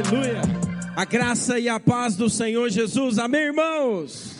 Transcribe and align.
Aleluia. 0.00 0.40
A 0.96 1.04
graça 1.04 1.58
e 1.58 1.68
a 1.68 1.78
paz 1.78 2.16
do 2.16 2.30
Senhor 2.30 2.70
Jesus. 2.70 3.18
Amém, 3.18 3.42
irmãos? 3.42 4.34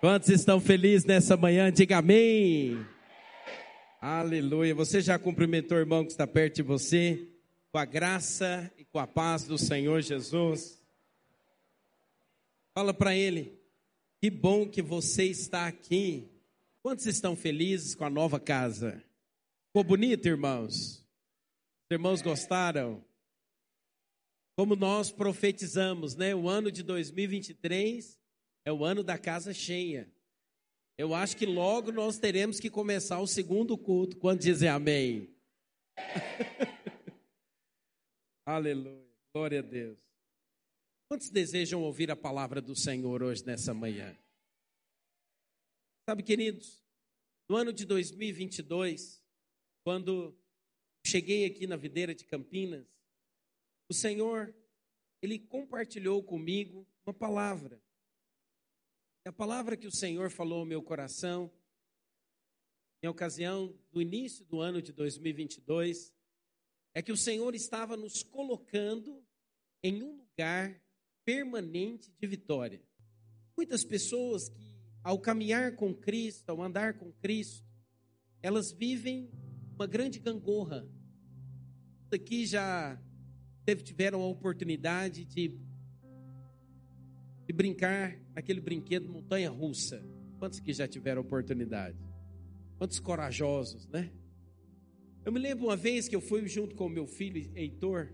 Quantos 0.00 0.30
estão 0.30 0.60
felizes 0.60 1.04
nessa 1.06 1.36
manhã? 1.36 1.70
Diga 1.70 1.98
amém. 1.98 2.84
Aleluia. 4.00 4.74
Você 4.74 5.00
já 5.00 5.16
cumprimentou 5.16 5.78
o 5.78 5.80
irmão 5.80 6.04
que 6.04 6.10
está 6.10 6.26
perto 6.26 6.56
de 6.56 6.62
você? 6.62 7.28
Com 7.70 7.78
a 7.78 7.84
graça 7.84 8.68
e 8.76 8.84
com 8.84 8.98
a 8.98 9.06
paz 9.06 9.44
do 9.44 9.56
Senhor 9.56 10.00
Jesus. 10.00 10.82
Fala 12.74 12.92
para 12.92 13.14
ele. 13.14 13.56
Que 14.20 14.28
bom 14.28 14.68
que 14.68 14.82
você 14.82 15.24
está 15.24 15.68
aqui. 15.68 16.28
Quantos 16.82 17.06
estão 17.06 17.36
felizes 17.36 17.94
com 17.94 18.04
a 18.04 18.10
nova 18.10 18.40
casa? 18.40 19.00
Ficou 19.68 19.84
bonito, 19.84 20.26
irmãos? 20.26 21.06
Os 21.84 21.92
irmãos 21.92 22.20
gostaram? 22.20 23.06
Como 24.58 24.74
nós 24.74 25.12
profetizamos, 25.12 26.16
né? 26.16 26.34
O 26.34 26.48
ano 26.48 26.72
de 26.72 26.82
2023 26.82 28.20
é 28.64 28.72
o 28.72 28.84
ano 28.84 29.04
da 29.04 29.16
casa 29.16 29.54
cheia. 29.54 30.12
Eu 30.96 31.14
acho 31.14 31.36
que 31.36 31.46
logo 31.46 31.92
nós 31.92 32.18
teremos 32.18 32.58
que 32.58 32.68
começar 32.68 33.20
o 33.20 33.26
segundo 33.28 33.78
culto 33.78 34.16
quando 34.16 34.40
dizer 34.40 34.66
amém. 34.66 35.32
Aleluia. 38.44 39.06
Glória 39.32 39.60
a 39.60 39.62
Deus. 39.62 39.96
Quantos 41.08 41.30
desejam 41.30 41.84
ouvir 41.84 42.10
a 42.10 42.16
palavra 42.16 42.60
do 42.60 42.74
Senhor 42.74 43.22
hoje 43.22 43.46
nessa 43.46 43.72
manhã? 43.72 44.18
Sabe, 46.04 46.24
queridos, 46.24 46.84
no 47.48 47.54
ano 47.54 47.72
de 47.72 47.86
2022, 47.86 49.22
quando 49.84 50.36
cheguei 51.06 51.44
aqui 51.44 51.64
na 51.64 51.76
videira 51.76 52.12
de 52.12 52.24
Campinas, 52.24 52.97
o 53.88 53.94
Senhor, 53.94 54.54
ele 55.22 55.38
compartilhou 55.38 56.22
comigo 56.22 56.86
uma 57.06 57.14
palavra. 57.14 57.80
A 59.24 59.32
palavra 59.32 59.76
que 59.76 59.86
o 59.86 59.94
Senhor 59.94 60.30
falou 60.30 60.60
ao 60.60 60.66
meu 60.66 60.82
coração, 60.82 61.50
em 63.02 63.08
ocasião 63.08 63.74
do 63.90 64.02
início 64.02 64.44
do 64.44 64.60
ano 64.60 64.82
de 64.82 64.92
2022, 64.92 66.14
é 66.94 67.02
que 67.02 67.12
o 67.12 67.16
Senhor 67.16 67.54
estava 67.54 67.96
nos 67.96 68.22
colocando 68.22 69.24
em 69.82 70.02
um 70.02 70.16
lugar 70.18 70.82
permanente 71.24 72.10
de 72.18 72.26
vitória. 72.26 72.82
Muitas 73.56 73.84
pessoas 73.84 74.48
que, 74.48 74.74
ao 75.02 75.18
caminhar 75.18 75.76
com 75.76 75.94
Cristo, 75.94 76.50
ao 76.50 76.62
andar 76.62 76.98
com 76.98 77.12
Cristo, 77.12 77.66
elas 78.42 78.72
vivem 78.72 79.30
uma 79.74 79.86
grande 79.86 80.18
gangorra. 80.18 80.88
Aqui 82.12 82.46
já 82.46 83.00
teve, 83.68 83.82
tiveram 83.82 84.22
a 84.22 84.26
oportunidade 84.26 85.26
de, 85.26 85.52
de 87.46 87.52
brincar 87.52 88.18
naquele 88.34 88.62
brinquedo 88.62 89.10
montanha 89.10 89.50
russa. 89.50 90.02
Quantos 90.38 90.58
que 90.58 90.72
já 90.72 90.88
tiveram 90.88 91.20
oportunidade? 91.20 91.98
Quantos 92.78 92.98
corajosos, 92.98 93.86
né? 93.88 94.10
Eu 95.22 95.30
me 95.30 95.38
lembro 95.38 95.66
uma 95.66 95.76
vez 95.76 96.08
que 96.08 96.16
eu 96.16 96.20
fui 96.22 96.48
junto 96.48 96.74
com 96.74 96.86
o 96.86 96.88
meu 96.88 97.06
filho 97.06 97.52
Heitor, 97.54 98.08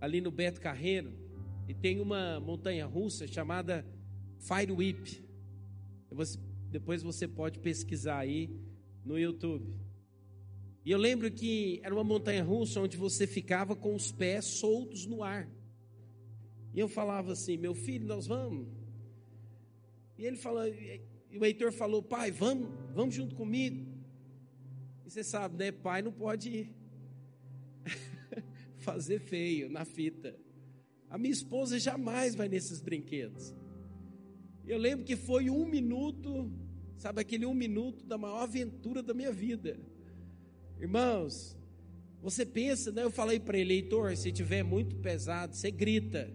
ali 0.00 0.22
no 0.22 0.30
Beto 0.30 0.62
Carreiro, 0.62 1.12
e 1.68 1.74
tem 1.74 2.00
uma 2.00 2.40
montanha 2.40 2.86
russa 2.86 3.26
chamada 3.26 3.84
Fire 4.38 4.72
Whip. 4.72 5.28
Depois 6.70 7.02
você 7.02 7.28
pode 7.28 7.58
pesquisar 7.58 8.20
aí 8.20 8.48
no 9.04 9.18
YouTube. 9.18 9.74
E 10.84 10.90
eu 10.90 10.98
lembro 10.98 11.30
que 11.30 11.80
era 11.84 11.94
uma 11.94 12.02
montanha 12.02 12.42
russa 12.42 12.80
onde 12.80 12.96
você 12.96 13.26
ficava 13.26 13.76
com 13.76 13.94
os 13.94 14.10
pés 14.10 14.44
soltos 14.44 15.06
no 15.06 15.22
ar. 15.22 15.48
E 16.74 16.80
eu 16.80 16.88
falava 16.88 17.32
assim: 17.32 17.56
meu 17.56 17.74
filho, 17.74 18.06
nós 18.06 18.26
vamos. 18.26 18.66
E 20.18 20.24
ele 20.24 20.36
falou, 20.36 20.66
e 20.66 21.38
o 21.38 21.44
Heitor 21.44 21.72
falou: 21.72 22.02
pai, 22.02 22.30
vamos, 22.30 22.68
vamos 22.94 23.14
junto 23.14 23.34
comigo. 23.36 23.86
E 25.06 25.10
você 25.10 25.22
sabe, 25.22 25.56
né? 25.56 25.70
Pai 25.70 26.02
não 26.02 26.12
pode 26.12 26.68
fazer 28.78 29.20
feio 29.20 29.70
na 29.70 29.84
fita. 29.84 30.36
A 31.08 31.16
minha 31.16 31.32
esposa 31.32 31.78
jamais 31.78 32.34
vai 32.34 32.48
nesses 32.48 32.80
brinquedos. 32.80 33.54
Eu 34.66 34.78
lembro 34.78 35.04
que 35.04 35.16
foi 35.16 35.50
um 35.50 35.66
minuto, 35.66 36.50
sabe 36.96 37.20
aquele 37.20 37.44
um 37.46 37.54
minuto 37.54 38.04
da 38.06 38.16
maior 38.16 38.42
aventura 38.42 39.02
da 39.02 39.12
minha 39.12 39.32
vida. 39.32 39.78
Irmãos, 40.82 41.56
você 42.20 42.44
pensa, 42.44 42.90
né? 42.90 43.04
Eu 43.04 43.10
falei 43.12 43.38
para 43.38 43.56
ele, 43.56 43.72
Heitor, 43.72 44.16
se 44.16 44.32
tiver 44.32 44.64
muito 44.64 44.96
pesado, 44.96 45.54
você 45.54 45.70
grita. 45.70 46.28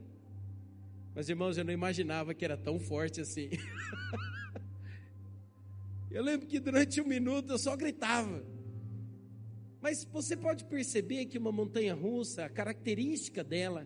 Mas 1.13 1.27
irmãos, 1.27 1.57
eu 1.57 1.65
não 1.65 1.73
imaginava 1.73 2.33
que 2.33 2.45
era 2.45 2.55
tão 2.55 2.79
forte 2.79 3.19
assim. 3.19 3.49
eu 6.09 6.23
lembro 6.23 6.47
que 6.47 6.61
durante 6.61 7.01
um 7.01 7.05
minuto 7.05 7.51
eu 7.51 7.57
só 7.57 7.75
gritava. 7.75 8.41
Mas 9.81 10.05
você 10.05 10.37
pode 10.37 10.63
perceber 10.63 11.25
que 11.25 11.37
uma 11.37 11.51
montanha 11.51 11.93
russa, 11.93 12.45
a 12.45 12.49
característica 12.49 13.43
dela 13.43 13.85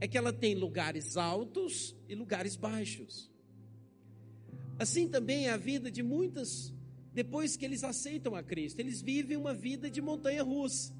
é 0.00 0.08
que 0.08 0.18
ela 0.18 0.32
tem 0.32 0.56
lugares 0.56 1.16
altos 1.16 1.94
e 2.08 2.16
lugares 2.16 2.56
baixos. 2.56 3.30
Assim 4.80 5.06
também 5.06 5.46
é 5.46 5.52
a 5.52 5.56
vida 5.56 5.92
de 5.92 6.02
muitas 6.02 6.74
depois 7.12 7.56
que 7.56 7.64
eles 7.64 7.84
aceitam 7.84 8.34
a 8.34 8.42
Cristo. 8.42 8.80
Eles 8.80 9.02
vivem 9.02 9.36
uma 9.36 9.54
vida 9.54 9.90
de 9.90 10.00
montanha 10.00 10.42
russa. 10.42 10.94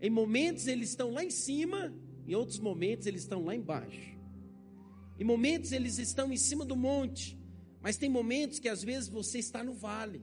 Em 0.00 0.10
momentos 0.10 0.66
eles 0.66 0.90
estão 0.90 1.12
lá 1.12 1.24
em 1.24 1.30
cima, 1.30 1.94
em 2.26 2.34
outros 2.34 2.58
momentos 2.58 3.06
eles 3.06 3.22
estão 3.22 3.44
lá 3.44 3.54
embaixo. 3.54 4.14
Em 5.18 5.24
momentos 5.24 5.72
eles 5.72 5.98
estão 5.98 6.32
em 6.32 6.36
cima 6.36 6.64
do 6.64 6.76
monte, 6.76 7.38
mas 7.80 7.96
tem 7.96 8.10
momentos 8.10 8.58
que 8.58 8.68
às 8.68 8.82
vezes 8.82 9.08
você 9.08 9.38
está 9.38 9.62
no 9.62 9.74
vale. 9.74 10.22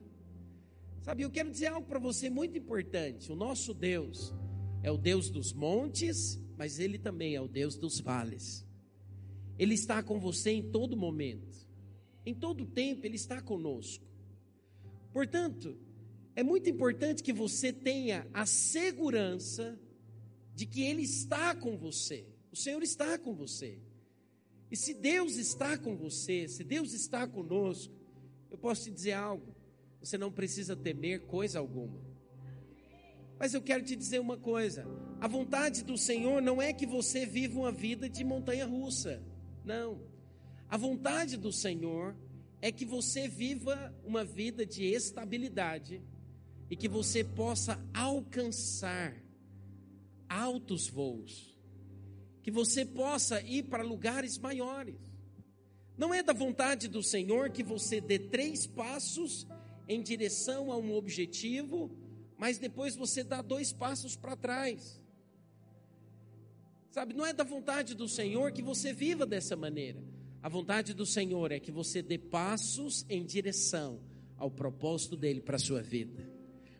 Sabe, 1.02 1.24
eu 1.24 1.32
quero 1.32 1.50
dizer 1.50 1.68
algo 1.68 1.88
para 1.88 2.00
você 2.00 2.30
muito 2.30 2.58
importante. 2.58 3.32
O 3.32 3.36
nosso 3.36 3.74
Deus 3.74 4.34
é 4.84 4.92
o 4.92 4.98
Deus 4.98 5.30
dos 5.30 5.52
montes, 5.54 6.40
mas 6.58 6.80
ele 6.80 7.00
também 7.00 7.36
é 7.36 7.42
o 7.42 7.48
Deus 7.48 7.76
dos 7.76 8.00
vales. 8.00 8.68
Ele 9.58 9.74
está 9.74 10.04
com 10.04 10.20
você 10.20 10.52
em 10.52 10.72
todo 10.72 10.96
momento. 10.98 11.58
Em 12.26 12.36
todo 12.36 12.68
tempo 12.68 13.06
ele 13.06 13.16
está 13.16 13.42
conosco. 13.42 14.11
Portanto, 15.12 15.78
é 16.36 16.44
muito 16.44 16.70
importante 16.70 17.24
que 17.24 17.34
você 17.34 17.74
tenha 17.74 18.28
a 18.34 18.46
segurança 18.46 19.80
de 20.56 20.66
que 20.66 20.82
Ele 20.82 21.04
está 21.04 21.56
com 21.56 21.78
você. 21.78 22.26
O 22.52 22.56
Senhor 22.56 22.82
está 22.82 23.18
com 23.18 23.34
você. 23.34 23.80
E 24.70 24.76
se 24.76 24.94
Deus 24.94 25.36
está 25.36 25.78
com 25.78 25.96
você, 25.96 26.48
se 26.48 26.64
Deus 26.64 26.94
está 26.94 27.28
conosco, 27.28 27.94
eu 28.50 28.58
posso 28.58 28.84
te 28.84 28.92
dizer 28.92 29.14
algo: 29.14 29.54
você 30.00 30.18
não 30.18 30.32
precisa 30.32 30.76
temer 30.76 31.22
coisa 31.28 31.60
alguma. 31.60 32.00
Mas 33.38 33.54
eu 33.54 33.62
quero 33.62 33.84
te 33.84 33.96
dizer 33.96 34.20
uma 34.20 34.38
coisa: 34.38 34.86
a 35.20 35.28
vontade 35.28 35.84
do 35.84 35.98
Senhor 35.98 36.42
não 36.42 36.62
é 36.62 36.72
que 36.72 36.86
você 36.86 37.26
viva 37.26 37.60
uma 37.60 37.72
vida 37.72 38.10
de 38.10 38.24
montanha 38.24 38.66
russa. 38.66 39.22
Não. 39.66 40.02
A 40.70 40.78
vontade 40.78 41.36
do 41.38 41.52
Senhor 41.52 42.16
é 42.62 42.72
que 42.72 42.86
você 42.86 43.28
viva 43.28 43.94
uma 44.06 44.24
vida 44.24 44.66
de 44.66 44.86
estabilidade 44.86 46.02
e 46.70 46.76
que 46.76 46.88
você 46.88 47.24
possa 47.24 47.80
alcançar 47.94 49.16
altos 50.30 50.88
voos, 50.88 51.58
que 52.44 52.52
você 52.52 52.86
possa 52.86 53.42
ir 53.42 53.64
para 53.64 53.84
lugares 53.84 54.38
maiores. 54.38 54.96
Não 55.98 56.14
é 56.14 56.24
da 56.24 56.34
vontade 56.34 56.88
do 56.88 57.04
Senhor 57.04 57.50
que 57.50 57.64
você 57.64 58.00
dê 58.00 58.18
três 58.18 58.66
passos 58.66 59.46
em 59.88 60.02
direção 60.02 60.72
a 60.72 60.78
um 60.78 60.96
objetivo, 60.96 61.92
mas 62.38 62.58
depois 62.58 62.96
você 62.96 63.24
dá 63.24 63.42
dois 63.42 63.74
passos 63.74 64.16
para 64.16 64.36
trás. 64.36 65.02
Sabe, 66.92 67.14
não 67.14 67.26
é 67.26 67.34
da 67.34 67.44
vontade 67.44 67.96
do 67.96 68.08
Senhor 68.08 68.52
que 68.52 68.62
você 68.62 68.94
viva 68.94 69.26
dessa 69.26 69.56
maneira. 69.56 70.11
A 70.44 70.50
vontade 70.50 70.94
do 70.94 71.06
Senhor 71.06 71.52
é 71.52 71.60
que 71.60 71.72
você 71.72 72.02
dê 72.02 72.18
passos 72.18 73.06
em 73.08 73.24
direção 73.24 74.00
ao 74.38 74.50
propósito 74.50 75.16
dele 75.16 75.40
para 75.40 75.56
a 75.56 75.60
sua 75.60 75.84
vida. 75.84 76.28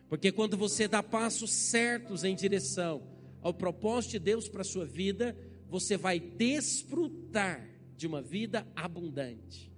Porque 0.08 0.32
quando 0.32 0.56
você 0.56 0.88
dá 0.88 1.00
passos 1.00 1.52
certos 1.52 2.24
em 2.24 2.34
direção 2.34 3.02
ao 3.40 3.54
propósito 3.54 4.12
de 4.12 4.18
Deus 4.18 4.48
para 4.48 4.62
a 4.62 4.64
sua 4.64 4.84
vida, 4.84 5.36
você 5.68 5.96
vai 5.96 6.18
desfrutar 6.18 7.66
de 7.96 8.06
uma 8.06 8.20
vida 8.20 8.66
abundante. 8.74 9.72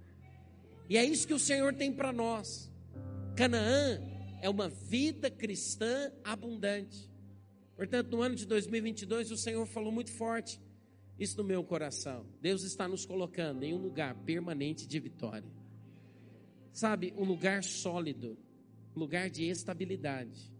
E 0.89 0.97
é 0.97 1.05
isso 1.05 1.27
que 1.27 1.33
o 1.33 1.39
Senhor 1.39 1.73
tem 1.75 1.93
para 1.93 2.11
nós. 2.11 2.71
Canaã 3.35 4.01
é 4.41 4.49
uma 4.49 4.67
vida 4.67 5.29
cristã 5.29 6.11
abundante. 6.23 7.07
Portanto, 7.75 8.09
no 8.09 8.21
ano 8.23 8.35
de 8.35 8.47
2022, 8.47 9.29
o 9.29 9.37
Senhor 9.37 9.65
falou 9.67 9.91
muito 9.91 10.11
forte 10.11 10.59
isso 11.19 11.37
no 11.37 11.43
meu 11.43 11.63
coração. 11.63 12.25
Deus 12.41 12.63
está 12.63 12.87
nos 12.87 13.05
colocando 13.05 13.63
em 13.63 13.73
um 13.73 13.77
lugar 13.77 14.15
permanente 14.23 14.85
de 14.85 14.99
vitória. 14.99 15.49
Sabe, 16.73 17.13
um 17.17 17.23
lugar 17.23 17.63
sólido, 17.63 18.37
um 18.95 18.99
lugar 18.99 19.29
de 19.29 19.45
estabilidade, 19.45 20.51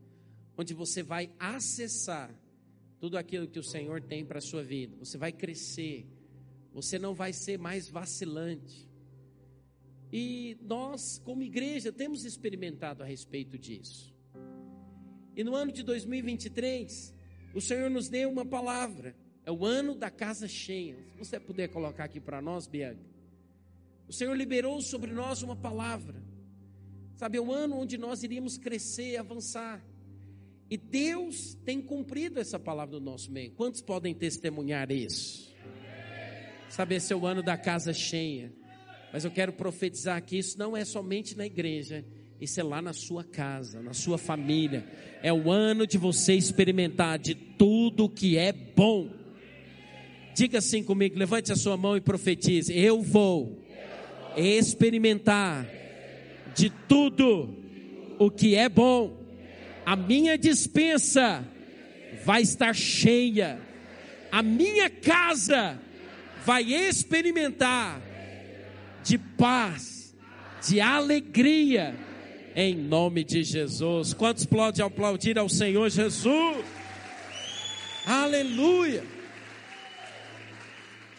onde 0.58 0.74
você 0.74 1.04
vai 1.04 1.30
acessar 1.38 2.34
tudo 3.00 3.18
aquilo 3.18 3.48
que 3.48 3.60
o 3.60 3.64
Senhor 3.64 4.02
tem 4.02 4.26
para 4.26 4.38
a 4.38 4.42
sua 4.42 4.64
vida. 4.64 4.96
Você 4.98 5.18
vai 5.18 5.32
crescer, 5.32 6.08
você 6.74 6.98
não 6.98 7.14
vai 7.14 7.34
ser 7.34 7.60
mais 7.60 7.90
vacilante. 7.90 8.90
E 10.12 10.58
nós, 10.62 11.20
como 11.20 11.44
igreja, 11.44 11.92
temos 11.92 12.24
experimentado 12.24 13.04
a 13.04 13.06
respeito 13.06 13.58
disso. 13.58 14.16
E 15.36 15.44
no 15.44 15.54
ano 15.54 15.74
de 15.74 15.84
2023, 15.84 17.14
o 17.54 17.60
Senhor 17.60 17.90
nos 17.90 18.08
deu 18.08 18.30
uma 18.30 18.46
palavra. 18.46 19.16
É 19.46 19.52
o 19.52 19.66
ano 19.66 19.94
da 19.94 20.10
casa 20.10 20.48
cheia. 20.48 20.96
Se 21.12 21.18
você 21.18 21.40
puder 21.40 21.68
colocar 21.70 22.06
aqui 22.06 22.20
para 22.20 22.42
nós, 22.42 22.66
Bianca. 22.66 23.06
O 24.08 24.14
Senhor 24.14 24.34
liberou 24.36 24.82
sobre 24.82 25.12
nós 25.12 25.44
uma 25.44 25.56
palavra. 25.56 26.22
Sabe, 27.16 27.38
é 27.38 27.42
o 27.42 27.52
ano 27.52 27.78
onde 27.78 27.98
nós 27.98 28.24
iríamos 28.24 28.58
crescer, 28.58 29.18
avançar. 29.18 29.84
E 30.70 30.78
Deus 30.78 31.56
tem 31.64 31.82
cumprido 31.82 32.40
essa 32.40 32.60
palavra 32.60 33.00
no 33.00 33.06
nosso 33.06 33.32
meio. 33.32 33.52
Quantos 33.52 33.82
podem 33.82 34.14
testemunhar 34.14 34.92
isso? 34.92 35.54
Sabe, 36.70 36.96
esse 36.96 37.14
é 37.14 37.16
o 37.16 37.26
ano 37.26 37.44
da 37.44 37.58
casa 37.58 37.94
cheia. 37.94 38.52
Mas 39.14 39.24
eu 39.24 39.32
quero 39.32 39.54
profetizar 39.54 40.22
que 40.24 40.38
isso 40.38 40.58
não 40.58 40.76
é 40.76 40.84
somente 40.84 41.38
na 41.38 41.46
igreja, 41.46 42.04
isso 42.42 42.60
é 42.60 42.64
lá 42.64 42.82
na 42.82 42.92
sua 42.92 43.24
casa, 43.24 43.82
na 43.82 43.94
sua 43.94 44.18
família. 44.18 44.86
É 45.24 45.32
o 45.32 45.50
ano 45.50 45.88
de 45.88 45.98
você 45.98 46.34
experimentar 46.34 47.18
de 47.18 47.34
tudo 47.34 48.10
que 48.10 48.38
é 48.38 48.52
bom. 48.52 49.25
Diga 50.36 50.58
assim 50.58 50.84
comigo, 50.84 51.18
levante 51.18 51.54
a 51.54 51.56
sua 51.56 51.78
mão 51.78 51.96
e 51.96 52.02
profetize: 52.02 52.78
Eu 52.78 53.02
vou 53.02 53.66
experimentar 54.36 55.66
de 56.54 56.70
tudo 56.70 57.56
o 58.20 58.30
que 58.30 58.54
é 58.54 58.68
bom. 58.68 59.18
A 59.86 59.96
minha 59.96 60.38
dispensa 60.38 61.48
vai 62.26 62.42
estar 62.42 62.76
cheia. 62.76 63.62
A 64.30 64.44
minha 64.44 64.90
casa 64.90 65.80
vai 66.46 66.64
experimentar 66.64 68.02
de 69.06 69.18
paz, 69.18 70.14
de 70.68 70.82
alegria, 70.82 71.96
em 72.54 72.76
nome 72.76 73.24
de 73.24 73.42
Jesus. 73.42 74.14
Quantos 74.14 74.46
podem 74.46 74.84
aplaudir 74.86 75.40
ao 75.40 75.48
Senhor 75.48 75.90
Jesus? 75.90 76.58
Aleluia! 78.06 79.15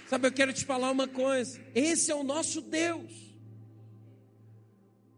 Sabe, 0.06 0.28
eu 0.28 0.32
quero 0.32 0.52
te 0.52 0.64
falar 0.64 0.90
uma 0.90 1.08
coisa: 1.08 1.60
esse 1.74 2.10
é 2.10 2.14
o 2.14 2.22
nosso 2.22 2.60
Deus. 2.60 3.12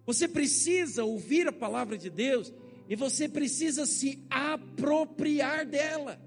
Você 0.07 0.27
precisa 0.27 1.05
ouvir 1.05 1.47
a 1.47 1.53
palavra 1.53 1.99
de 1.99 2.09
Deus 2.09 2.53
e 2.89 2.97
você 2.97 3.29
precisa 3.29 3.85
se 3.85 4.27
apropriar 4.31 5.67
dela. 5.67 6.19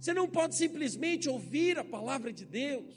Você 0.00 0.14
não 0.14 0.26
pode 0.28 0.54
simplesmente 0.54 1.28
ouvir 1.28 1.78
a 1.78 1.84
palavra 1.84 2.32
de 2.32 2.46
Deus, 2.46 2.94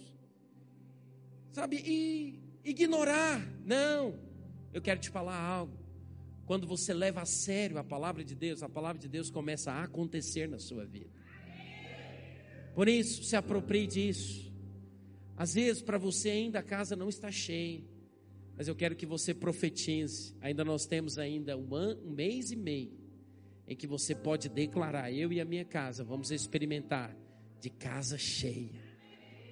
sabe, 1.52 1.78
e 1.86 2.40
ignorar. 2.64 3.46
Não, 3.66 4.18
eu 4.74 4.82
quero 4.82 5.02
te 5.02 5.10
falar 5.10 5.38
algo. 5.38 5.78
Quando 6.46 6.66
você 6.66 6.94
leva 6.94 7.22
a 7.22 7.26
sério 7.26 7.78
a 7.78 7.84
palavra 7.84 8.24
de 8.24 8.36
Deus, 8.36 8.64
a 8.64 8.70
palavra 8.70 9.00
de 9.02 9.10
Deus 9.10 9.30
começa 9.30 9.72
a 9.72 9.84
acontecer 9.84 10.48
na 10.48 10.60
sua 10.60 10.86
vida. 10.86 11.19
Por 12.74 12.88
isso, 12.88 13.24
se 13.24 13.36
aproprie 13.36 13.88
disso. 13.88 14.52
Às 15.36 15.54
vezes, 15.54 15.82
para 15.82 15.98
você 15.98 16.30
ainda 16.30 16.60
a 16.60 16.64
casa 16.64 16.96
não 16.96 17.10
está 17.10 17.32
cheia 17.32 17.82
mas 18.60 18.68
eu 18.68 18.76
quero 18.76 18.94
que 18.94 19.06
você 19.06 19.34
profetize. 19.34 20.36
Ainda 20.42 20.66
nós 20.66 20.86
temos 20.86 21.18
ainda 21.18 21.56
um, 21.58 21.74
an, 21.74 21.98
um 22.04 22.12
mês 22.12 22.52
e 22.52 22.58
meio 22.58 22.92
em 23.66 23.74
que 23.74 23.88
você 23.88 24.14
pode 24.14 24.50
declarar: 24.50 25.14
eu 25.14 25.32
e 25.32 25.40
a 25.40 25.46
minha 25.46 25.64
casa 25.64 26.04
vamos 26.04 26.30
experimentar 26.30 27.16
de 27.62 27.70
casa 27.70 28.18
cheia. 28.18 28.84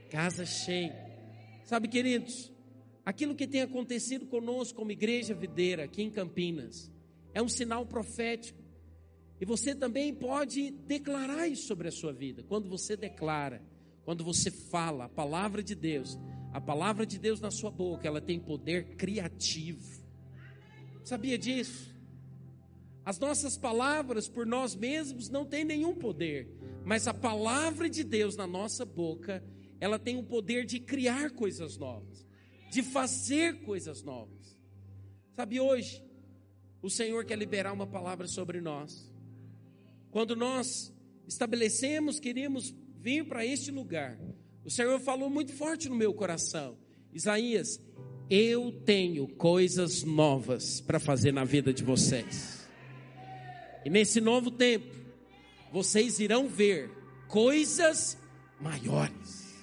Casa 0.09 0.45
cheia. 0.45 0.93
Sabe, 1.63 1.87
queridos, 1.87 2.51
aquilo 3.05 3.33
que 3.33 3.47
tem 3.47 3.61
acontecido 3.61 4.25
conosco 4.25 4.77
como 4.77 4.91
igreja 4.91 5.33
videira 5.33 5.85
aqui 5.85 6.03
em 6.03 6.11
Campinas 6.11 6.91
é 7.33 7.41
um 7.41 7.47
sinal 7.47 7.85
profético. 7.85 8.61
E 9.39 9.45
você 9.45 9.75
também 9.75 10.13
pode 10.13 10.71
declarar 10.71 11.47
isso 11.47 11.67
sobre 11.67 11.87
a 11.87 11.91
sua 11.91 12.11
vida. 12.11 12.43
Quando 12.43 12.69
você 12.69 12.97
declara, 12.97 13.61
quando 14.03 14.23
você 14.23 14.49
fala 14.49 15.05
a 15.05 15.09
palavra 15.09 15.61
de 15.61 15.75
Deus, 15.75 16.17
a 16.53 16.61
palavra 16.61 17.05
de 17.05 17.19
Deus 17.19 17.39
na 17.39 17.51
sua 17.51 17.69
boca, 17.69 18.07
ela 18.07 18.21
tem 18.21 18.39
poder 18.39 18.95
criativo. 18.95 20.03
Sabia 21.03 21.37
disso? 21.37 21.95
As 23.05 23.19
nossas 23.19 23.57
palavras 23.57 24.27
por 24.27 24.45
nós 24.45 24.75
mesmos 24.75 25.29
não 25.29 25.45
têm 25.45 25.63
nenhum 25.63 25.95
poder, 25.95 26.49
mas 26.83 27.07
a 27.07 27.13
palavra 27.13 27.89
de 27.89 28.03
Deus 28.03 28.35
na 28.35 28.45
nossa 28.45 28.83
boca, 28.83 29.43
ela 29.79 29.97
tem 29.97 30.17
o 30.17 30.23
poder 30.23 30.65
de 30.65 30.79
criar 30.79 31.29
coisas 31.31 31.77
novas, 31.77 32.25
de 32.71 32.83
fazer 32.83 33.61
coisas 33.61 34.03
novas. 34.03 34.57
Sabe, 35.35 35.59
hoje, 35.59 36.03
o 36.81 36.89
Senhor 36.89 37.23
quer 37.23 37.37
liberar 37.37 37.71
uma 37.71 37.87
palavra 37.87 38.27
sobre 38.27 38.59
nós. 38.59 39.09
Quando 40.17 40.35
nós 40.35 40.91
estabelecemos, 41.27 42.19
queremos 42.19 42.73
vir 42.99 43.23
para 43.27 43.45
este 43.45 43.69
lugar, 43.69 44.17
o 44.65 44.69
Senhor 44.71 44.99
falou 44.99 45.29
muito 45.29 45.53
forte 45.53 45.87
no 45.87 45.95
meu 45.95 46.11
coração. 46.11 46.75
Isaías, 47.13 47.79
eu 48.27 48.71
tenho 48.83 49.27
coisas 49.27 50.01
novas 50.03 50.81
para 50.81 50.99
fazer 50.99 51.31
na 51.31 51.43
vida 51.43 51.71
de 51.71 51.83
vocês. 51.83 52.67
E 53.85 53.91
nesse 53.91 54.19
novo 54.19 54.49
tempo, 54.49 54.91
vocês 55.71 56.19
irão 56.19 56.47
ver 56.47 56.89
coisas 57.27 58.17
maiores. 58.59 59.55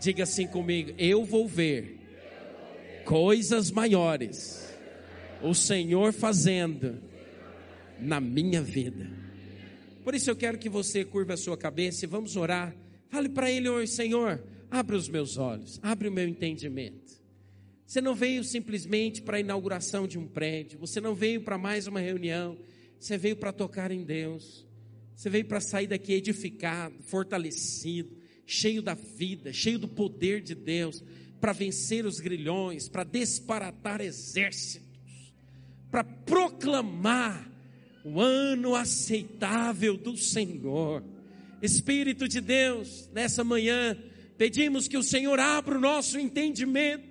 Diga 0.00 0.22
assim 0.22 0.46
comigo: 0.46 0.94
eu 0.96 1.24
vou 1.24 1.48
ver 1.48 1.98
coisas 3.04 3.72
maiores. 3.72 4.72
O 5.42 5.52
Senhor 5.52 6.12
fazendo 6.12 7.02
na 8.00 8.20
minha 8.20 8.62
vida. 8.62 9.10
Por 10.04 10.14
isso 10.14 10.30
eu 10.30 10.36
quero 10.36 10.58
que 10.58 10.68
você 10.68 11.04
curva 11.04 11.34
a 11.34 11.36
sua 11.36 11.56
cabeça 11.56 12.04
e 12.04 12.08
vamos 12.08 12.36
orar 12.36 12.74
Fale 13.08 13.28
para 13.28 13.50
ele 13.50 13.68
hoje, 13.68 13.92
Senhor, 13.92 14.42
abre 14.70 14.96
os 14.96 15.08
meus 15.08 15.36
olhos, 15.36 15.78
abre 15.82 16.08
o 16.08 16.12
meu 16.12 16.28
entendimento. 16.28 17.16
Você 17.86 18.00
não 18.00 18.14
veio 18.14 18.42
simplesmente 18.42 19.22
para 19.22 19.36
a 19.36 19.40
inauguração 19.40 20.06
de 20.06 20.18
um 20.18 20.26
prédio, 20.26 20.78
você 20.78 21.00
não 21.00 21.14
veio 21.14 21.40
para 21.40 21.56
mais 21.56 21.86
uma 21.86 22.00
reunião, 22.00 22.58
você 22.98 23.16
veio 23.16 23.36
para 23.36 23.52
tocar 23.52 23.90
em 23.90 24.02
Deus. 24.02 24.66
Você 25.14 25.30
veio 25.30 25.46
para 25.46 25.60
sair 25.60 25.86
daqui 25.86 26.12
edificado, 26.12 27.02
fortalecido, 27.04 28.18
cheio 28.44 28.82
da 28.82 28.92
vida, 28.92 29.50
cheio 29.50 29.78
do 29.78 29.88
poder 29.88 30.42
de 30.42 30.54
Deus, 30.54 31.02
para 31.40 31.54
vencer 31.54 32.04
os 32.04 32.20
grilhões, 32.20 32.86
para 32.86 33.02
desparatar 33.02 34.02
exércitos, 34.02 35.34
para 35.90 36.04
proclamar 36.04 37.50
o 38.06 38.20
ano 38.20 38.76
aceitável 38.76 39.96
do 39.96 40.16
Senhor 40.16 41.02
Espírito 41.60 42.28
de 42.28 42.40
Deus, 42.40 43.08
nessa 43.12 43.42
manhã, 43.42 43.96
pedimos 44.38 44.86
que 44.86 44.96
o 44.96 45.02
Senhor 45.02 45.40
abra 45.40 45.76
o 45.76 45.80
nosso 45.80 46.16
entendimento, 46.16 47.08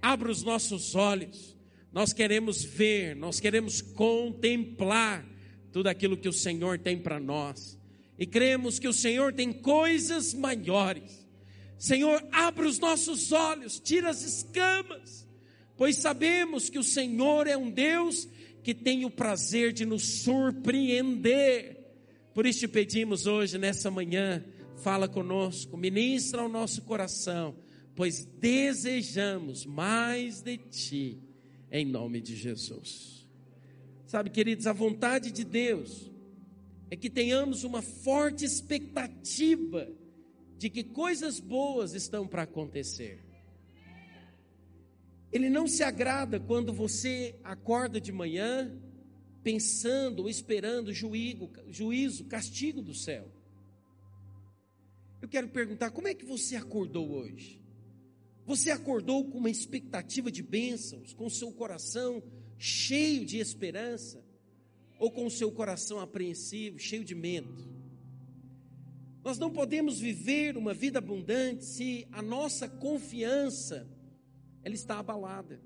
abra 0.00 0.30
os 0.30 0.42
nossos 0.42 0.94
olhos. 0.94 1.54
Nós 1.92 2.14
queremos 2.14 2.64
ver, 2.64 3.14
nós 3.14 3.40
queremos 3.40 3.82
contemplar 3.82 5.26
tudo 5.70 5.88
aquilo 5.88 6.16
que 6.16 6.28
o 6.28 6.32
Senhor 6.32 6.78
tem 6.78 6.96
para 6.96 7.20
nós. 7.20 7.78
E 8.18 8.24
cremos 8.24 8.78
que 8.78 8.88
o 8.88 8.92
Senhor 8.92 9.34
tem 9.34 9.52
coisas 9.52 10.32
maiores. 10.32 11.26
Senhor, 11.76 12.24
abra 12.32 12.66
os 12.66 12.78
nossos 12.78 13.32
olhos, 13.32 13.78
tira 13.78 14.08
as 14.08 14.22
escamas, 14.22 15.28
pois 15.76 15.96
sabemos 15.96 16.70
que 16.70 16.78
o 16.78 16.84
Senhor 16.84 17.46
é 17.46 17.56
um 17.56 17.70
Deus 17.70 18.28
que 18.62 18.74
tem 18.74 19.04
o 19.04 19.10
prazer 19.10 19.72
de 19.72 19.84
nos 19.84 20.22
surpreender 20.22 21.82
por 22.34 22.46
isso 22.46 22.60
te 22.60 22.68
pedimos 22.68 23.26
hoje, 23.26 23.58
nessa 23.58 23.90
manhã, 23.90 24.42
fala 24.82 25.06
conosco, 25.06 25.76
ministra 25.76 26.40
ao 26.40 26.48
nosso 26.48 26.82
coração, 26.82 27.54
pois 27.94 28.24
desejamos 28.24 29.66
mais 29.66 30.40
de 30.40 30.56
ti, 30.56 31.18
em 31.70 31.84
nome 31.84 32.22
de 32.22 32.34
Jesus. 32.34 33.28
Sabe, 34.06 34.30
queridos, 34.30 34.66
a 34.66 34.72
vontade 34.72 35.30
de 35.30 35.44
Deus 35.44 36.10
é 36.90 36.96
que 36.96 37.10
tenhamos 37.10 37.64
uma 37.64 37.82
forte 37.82 38.44
expectativa 38.46 39.88
de 40.56 40.70
que 40.70 40.82
coisas 40.82 41.38
boas 41.38 41.92
estão 41.94 42.26
para 42.26 42.42
acontecer. 42.42 43.22
Ele 45.32 45.48
não 45.48 45.66
se 45.66 45.82
agrada 45.82 46.38
quando 46.38 46.72
você 46.72 47.34
acorda 47.42 48.00
de 48.00 48.12
manhã 48.12 48.70
pensando 49.42 50.20
ou 50.20 50.28
esperando 50.28 50.92
juízo, 50.92 51.50
juízo, 51.68 52.24
castigo 52.26 52.82
do 52.82 52.94
céu. 52.94 53.32
Eu 55.22 55.28
quero 55.28 55.48
perguntar: 55.48 55.90
como 55.90 56.06
é 56.08 56.14
que 56.14 56.24
você 56.24 56.54
acordou 56.54 57.10
hoje? 57.12 57.60
Você 58.44 58.70
acordou 58.70 59.24
com 59.30 59.38
uma 59.38 59.50
expectativa 59.50 60.30
de 60.30 60.42
bênçãos, 60.42 61.14
com 61.14 61.30
seu 61.30 61.52
coração 61.52 62.22
cheio 62.58 63.24
de 63.24 63.38
esperança, 63.38 64.22
ou 64.98 65.10
com 65.10 65.30
seu 65.30 65.50
coração 65.50 65.98
apreensivo, 65.98 66.78
cheio 66.78 67.04
de 67.04 67.14
medo? 67.14 67.72
Nós 69.24 69.38
não 69.38 69.50
podemos 69.50 70.00
viver 70.00 70.56
uma 70.56 70.74
vida 70.74 70.98
abundante 70.98 71.64
se 71.64 72.06
a 72.10 72.20
nossa 72.20 72.68
confiança 72.68 73.88
ela 74.64 74.74
está 74.74 74.98
abalada. 74.98 75.60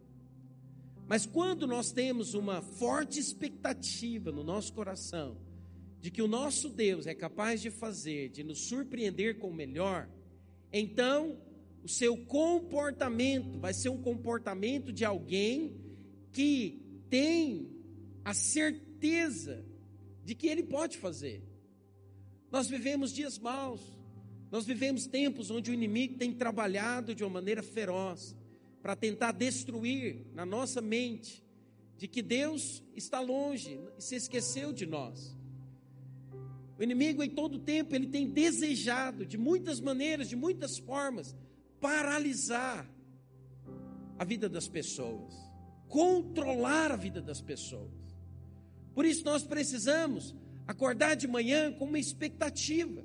Mas 1.06 1.24
quando 1.24 1.66
nós 1.66 1.92
temos 1.92 2.34
uma 2.34 2.60
forte 2.60 3.20
expectativa 3.20 4.32
no 4.32 4.42
nosso 4.42 4.72
coração 4.72 5.36
de 6.00 6.10
que 6.10 6.20
o 6.20 6.28
nosso 6.28 6.68
Deus 6.68 7.06
é 7.06 7.14
capaz 7.14 7.60
de 7.60 7.70
fazer, 7.70 8.28
de 8.30 8.42
nos 8.42 8.66
surpreender 8.68 9.38
com 9.38 9.48
o 9.48 9.54
melhor, 9.54 10.08
então 10.72 11.38
o 11.82 11.88
seu 11.88 12.16
comportamento 12.16 13.58
vai 13.60 13.72
ser 13.72 13.88
um 13.88 14.02
comportamento 14.02 14.92
de 14.92 15.04
alguém 15.04 15.80
que 16.32 16.82
tem 17.08 17.70
a 18.24 18.34
certeza 18.34 19.64
de 20.24 20.34
que 20.34 20.48
ele 20.48 20.64
pode 20.64 20.98
fazer. 20.98 21.42
Nós 22.50 22.68
vivemos 22.68 23.12
dias 23.12 23.38
maus, 23.38 23.80
nós 24.50 24.66
vivemos 24.66 25.06
tempos 25.06 25.50
onde 25.50 25.70
o 25.70 25.74
inimigo 25.74 26.18
tem 26.18 26.32
trabalhado 26.32 27.14
de 27.14 27.22
uma 27.22 27.30
maneira 27.30 27.62
feroz 27.62 28.34
para 28.86 28.94
tentar 28.94 29.32
destruir 29.32 30.28
na 30.32 30.46
nossa 30.46 30.80
mente 30.80 31.44
de 31.98 32.06
que 32.06 32.22
Deus 32.22 32.84
está 32.94 33.18
longe 33.18 33.80
se 33.98 34.14
esqueceu 34.14 34.72
de 34.72 34.86
nós. 34.86 35.36
O 36.78 36.82
inimigo 36.84 37.20
em 37.20 37.28
todo 37.28 37.58
tempo 37.58 37.96
ele 37.96 38.06
tem 38.06 38.30
desejado 38.30 39.26
de 39.26 39.36
muitas 39.36 39.80
maneiras, 39.80 40.28
de 40.28 40.36
muitas 40.36 40.78
formas, 40.78 41.34
paralisar 41.80 42.88
a 44.16 44.24
vida 44.24 44.48
das 44.48 44.68
pessoas, 44.68 45.34
controlar 45.88 46.92
a 46.92 46.96
vida 46.96 47.20
das 47.20 47.40
pessoas. 47.40 47.90
Por 48.94 49.04
isso 49.04 49.24
nós 49.24 49.42
precisamos 49.42 50.32
acordar 50.64 51.16
de 51.16 51.26
manhã 51.26 51.72
com 51.72 51.86
uma 51.86 51.98
expectativa. 51.98 53.04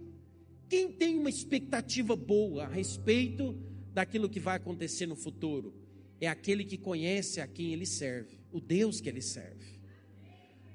Quem 0.69 0.91
tem 0.91 1.17
uma 1.17 1.29
expectativa 1.31 2.15
boa 2.15 2.65
a 2.65 2.67
respeito 2.67 3.70
daquilo 3.93 4.29
que 4.29 4.39
vai 4.39 4.57
acontecer 4.57 5.05
no 5.05 5.15
futuro? 5.15 5.73
É 6.19 6.27
aquele 6.27 6.63
que 6.63 6.77
conhece 6.77 7.41
a 7.41 7.47
quem 7.47 7.73
ele 7.73 7.85
serve, 7.85 8.39
o 8.51 8.59
Deus 8.59 9.01
que 9.01 9.09
ele 9.09 9.21
serve. 9.21 9.79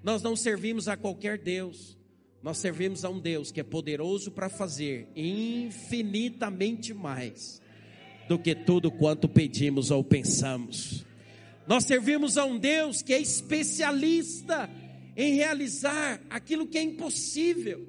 Nós 0.02 0.22
não 0.22 0.36
servimos 0.36 0.88
a 0.88 0.96
qualquer 0.96 1.38
Deus, 1.38 1.96
nós 2.42 2.58
servimos 2.58 3.04
a 3.04 3.10
um 3.10 3.18
Deus 3.18 3.50
que 3.50 3.60
é 3.60 3.64
poderoso 3.64 4.30
para 4.30 4.48
fazer 4.48 5.08
infinitamente 5.16 6.94
mais 6.94 7.60
do 8.28 8.38
que 8.38 8.54
tudo 8.54 8.90
quanto 8.90 9.28
pedimos 9.28 9.90
ou 9.90 10.02
pensamos. 10.04 11.04
Nós 11.66 11.84
servimos 11.84 12.36
a 12.36 12.44
um 12.44 12.58
Deus 12.58 13.02
que 13.02 13.12
é 13.12 13.20
especialista 13.20 14.70
em 15.16 15.34
realizar 15.34 16.20
aquilo 16.28 16.66
que 16.66 16.78
é 16.78 16.82
impossível. 16.82 17.86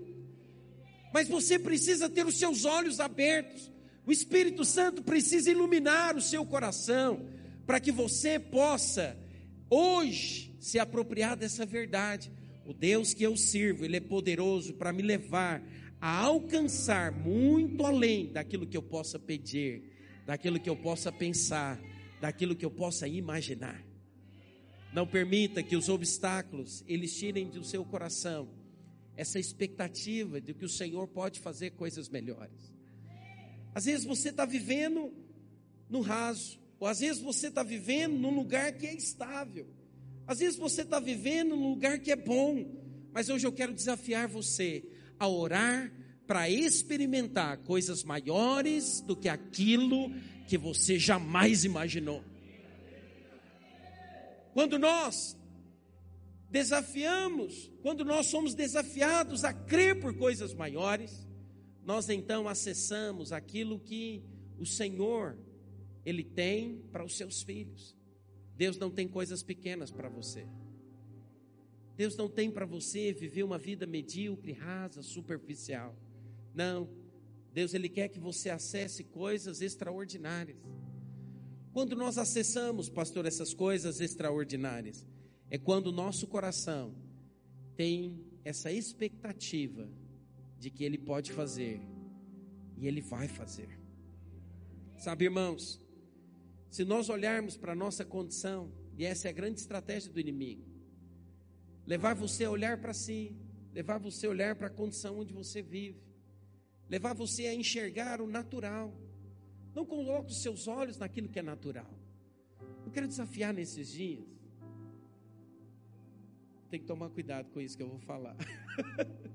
Mas 1.14 1.28
você 1.28 1.60
precisa 1.60 2.10
ter 2.10 2.26
os 2.26 2.38
seus 2.38 2.66
olhos 2.66 3.00
abertos. 3.00 3.72
O 4.08 4.12
Espírito 4.12 4.64
Santo 4.64 5.04
precisa 5.04 5.52
iluminar 5.52 6.16
o 6.16 6.22
seu 6.22 6.46
coração 6.46 7.28
para 7.66 7.78
que 7.78 7.92
você 7.92 8.40
possa 8.40 9.18
hoje 9.70 10.56
se 10.62 10.80
apropriar 10.80 11.36
dessa 11.36 11.66
verdade. 11.66 12.32
O 12.66 12.74
Deus 12.74 13.14
que 13.14 13.24
eu 13.24 13.36
sirvo, 13.36 13.84
ele 13.84 13.98
é 13.98 14.00
poderoso 14.00 14.76
para 14.76 14.94
me 14.94 15.02
levar 15.04 15.62
a 16.00 16.22
alcançar 16.22 17.12
muito 17.12 17.86
além 17.86 18.32
daquilo 18.32 18.66
que 18.66 18.78
eu 18.78 18.82
possa 18.82 19.20
pedir, 19.20 19.84
daquilo 20.26 20.58
que 20.58 20.70
eu 20.70 20.78
possa 20.78 21.12
pensar, 21.12 21.78
daquilo 22.22 22.56
que 22.56 22.64
eu 22.64 22.72
possa 22.72 23.10
imaginar. 23.10 23.86
Não 24.94 25.06
permita 25.06 25.62
que 25.62 25.76
os 25.76 25.90
obstáculos 25.90 26.82
eles 26.88 27.14
tirem 27.14 27.50
do 27.50 27.62
seu 27.62 27.84
coração 27.84 28.48
essa 29.18 29.38
expectativa 29.38 30.40
de 30.40 30.54
que 30.54 30.64
o 30.64 30.70
Senhor 30.70 31.10
pode 31.10 31.42
fazer 31.42 31.72
coisas 31.72 32.08
melhores. 32.08 32.77
Às 33.74 33.86
vezes 33.86 34.06
você 34.06 34.30
está 34.30 34.46
vivendo 34.46 35.14
no 35.90 36.02
raso, 36.02 36.60
ou 36.80 36.88
às 36.88 37.00
vezes 37.00 37.22
você 37.22 37.48
está 37.48 37.64
vivendo 37.64 38.18
num 38.18 38.36
lugar 38.36 38.74
que 38.74 38.88
é 38.88 38.94
estável, 38.94 39.68
às 40.26 40.40
vezes 40.40 40.58
você 40.58 40.82
está 40.82 41.00
vivendo 41.00 41.56
num 41.56 41.70
lugar 41.70 42.00
que 42.00 42.12
é 42.12 42.16
bom, 42.16 42.66
mas 43.14 43.30
hoje 43.30 43.48
eu 43.48 43.52
quero 43.52 43.74
desafiar 43.74 44.28
você 44.28 44.84
a 45.20 45.28
orar 45.28 45.92
para 46.28 46.50
experimentar 46.50 47.58
coisas 47.60 48.04
maiores 48.04 49.02
do 49.02 49.16
que 49.16 49.30
aquilo 49.30 50.12
que 50.48 50.58
você 50.58 51.00
jamais 51.00 51.64
imaginou. 51.64 52.24
Quando 54.54 54.78
nós 54.78 55.38
desafiamos, 56.50 57.72
quando 57.82 58.04
nós 58.04 58.28
somos 58.28 58.54
desafiados 58.54 59.44
a 59.44 59.54
crer 59.54 60.00
por 60.00 60.16
coisas 60.18 60.54
maiores, 60.54 61.27
nós 61.88 62.10
então 62.10 62.50
acessamos 62.50 63.32
aquilo 63.32 63.80
que 63.80 64.22
o 64.60 64.66
Senhor 64.66 65.38
ele 66.06 66.22
tem 66.22 66.82
para 66.92 67.02
os 67.02 67.16
seus 67.16 67.42
filhos. 67.42 67.96
Deus 68.58 68.78
não 68.78 68.92
tem 68.92 69.08
coisas 69.08 69.42
pequenas 69.42 69.90
para 69.90 70.10
você. 70.10 70.46
Deus 71.96 72.18
não 72.18 72.28
tem 72.28 72.52
para 72.52 72.66
você 72.66 73.14
viver 73.14 73.44
uma 73.44 73.58
vida 73.58 73.88
medíocre, 73.88 74.52
rasa, 74.52 75.02
superficial. 75.02 75.96
Não. 76.54 76.90
Deus 77.54 77.74
ele 77.74 77.88
quer 77.88 78.10
que 78.10 78.20
você 78.20 78.50
acesse 78.50 79.06
coisas 79.06 79.62
extraordinárias. 79.62 80.58
Quando 81.72 81.96
nós 81.96 82.18
acessamos, 82.18 82.90
pastor, 82.90 83.26
essas 83.26 83.54
coisas 83.54 84.02
extraordinárias, 84.02 85.08
é 85.50 85.58
quando 85.58 85.88
o 85.88 85.94
nosso 85.94 86.28
coração 86.28 86.94
tem 87.78 88.20
essa 88.44 88.74
expectativa 88.74 89.90
de 90.60 90.70
que 90.70 90.84
Ele 90.84 90.98
pode 90.98 91.32
fazer 91.32 91.82
e 92.78 92.88
Ele 92.88 93.02
vai 93.02 93.28
fazer. 93.28 93.70
Sabe, 94.98 95.26
irmãos, 95.26 95.80
se 96.70 96.84
nós 96.84 97.10
olharmos 97.10 97.58
para 97.58 97.74
a 97.74 97.76
nossa 97.76 98.04
condição, 98.04 98.72
e 98.98 99.06
essa 99.06 99.28
é 99.28 99.32
a 99.32 99.34
grande 99.34 99.60
estratégia 99.60 100.12
do 100.12 100.20
inimigo, 100.20 100.66
levar 101.86 102.14
você 102.16 102.46
a 102.46 102.52
olhar 102.52 102.80
para 102.80 102.94
si, 102.94 103.36
levar 103.74 104.00
você 104.00 104.28
a 104.28 104.30
olhar 104.30 104.56
para 104.56 104.68
a 104.68 104.72
condição 104.72 105.20
onde 105.20 105.34
você 105.34 105.62
vive, 105.62 106.02
levar 106.90 107.14
você 107.14 107.48
a 107.48 107.54
enxergar 107.54 108.22
o 108.22 108.28
natural 108.28 108.94
não 109.78 109.86
coloque 109.86 110.32
os 110.32 110.42
seus 110.42 110.68
olhos 110.68 110.98
naquilo 110.98 111.30
que 111.30 111.38
é 111.38 111.44
natural. 111.44 111.86
Eu 112.84 112.92
quero 112.92 113.08
desafiar 113.08 113.54
nesses 113.54 113.92
dias. 113.92 114.26
Tem 116.68 116.80
que 116.80 116.88
tomar 116.88 117.12
cuidado 117.12 117.52
com 117.52 117.62
isso 117.62 117.78
que 117.78 117.84
eu 117.84 117.88
vou 117.88 118.00
falar. 118.00 118.36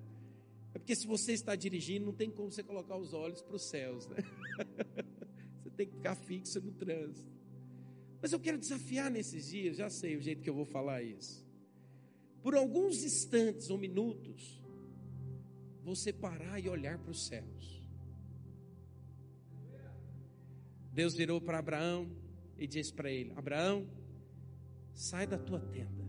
porque 0.83 0.97
se 0.97 1.07
você 1.07 1.33
está 1.33 1.55
dirigindo, 1.55 2.07
não 2.07 2.12
tem 2.12 2.29
como 2.29 2.51
você 2.51 2.61
colocar 2.61 2.97
os 2.97 3.15
olhos 3.15 3.41
para 3.41 3.55
os 3.55 3.62
céus, 3.69 4.05
né? 4.09 4.17
você 5.62 5.71
tem 5.71 5.87
que 5.87 5.95
ficar 5.95 6.17
fixo 6.17 6.61
no 6.61 6.73
trânsito. 6.73 7.31
Mas 8.21 8.33
eu 8.33 8.41
quero 8.41 8.59
desafiar 8.59 9.09
nesses 9.09 9.47
dias, 9.47 9.77
já 9.77 9.89
sei 9.89 10.17
o 10.17 10.21
jeito 10.21 10.43
que 10.43 10.51
eu 10.51 10.55
vou 10.55 10.65
falar 10.65 11.01
isso. 11.01 11.47
Por 12.43 12.57
alguns 12.57 13.05
instantes 13.05 13.71
ou 13.71 13.79
minutos, 13.79 14.61
você 15.85 16.12
parar 16.12 16.59
e 16.59 16.69
olhar 16.69 16.99
para 16.99 17.12
os 17.12 17.29
céus. 17.29 17.89
Deus 20.93 21.15
virou 21.15 21.41
para 21.41 21.61
Abraão 21.61 22.11
e 22.59 22.67
disse 22.67 22.93
para 22.93 23.09
ele: 23.09 23.33
Abraão, 23.37 23.89
sai 24.93 25.29
da 25.29 25.39
tua 25.39 25.61
tenda. 25.61 26.03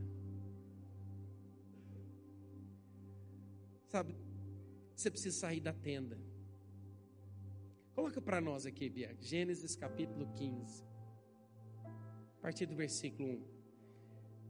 Sabe, 3.86 4.23
você 5.04 5.12
precisa 5.12 5.38
sair 5.38 5.60
da 5.60 5.74
tenda. 5.74 6.18
Coloca 7.94 8.22
para 8.22 8.40
nós 8.40 8.66
aqui, 8.66 8.90
Bia, 8.90 9.14
Gênesis 9.20 9.76
capítulo 9.76 10.32
15, 10.34 10.82
a 12.38 12.42
partir 12.42 12.66
do 12.66 12.74
versículo 12.74 13.28
1. 13.28 13.44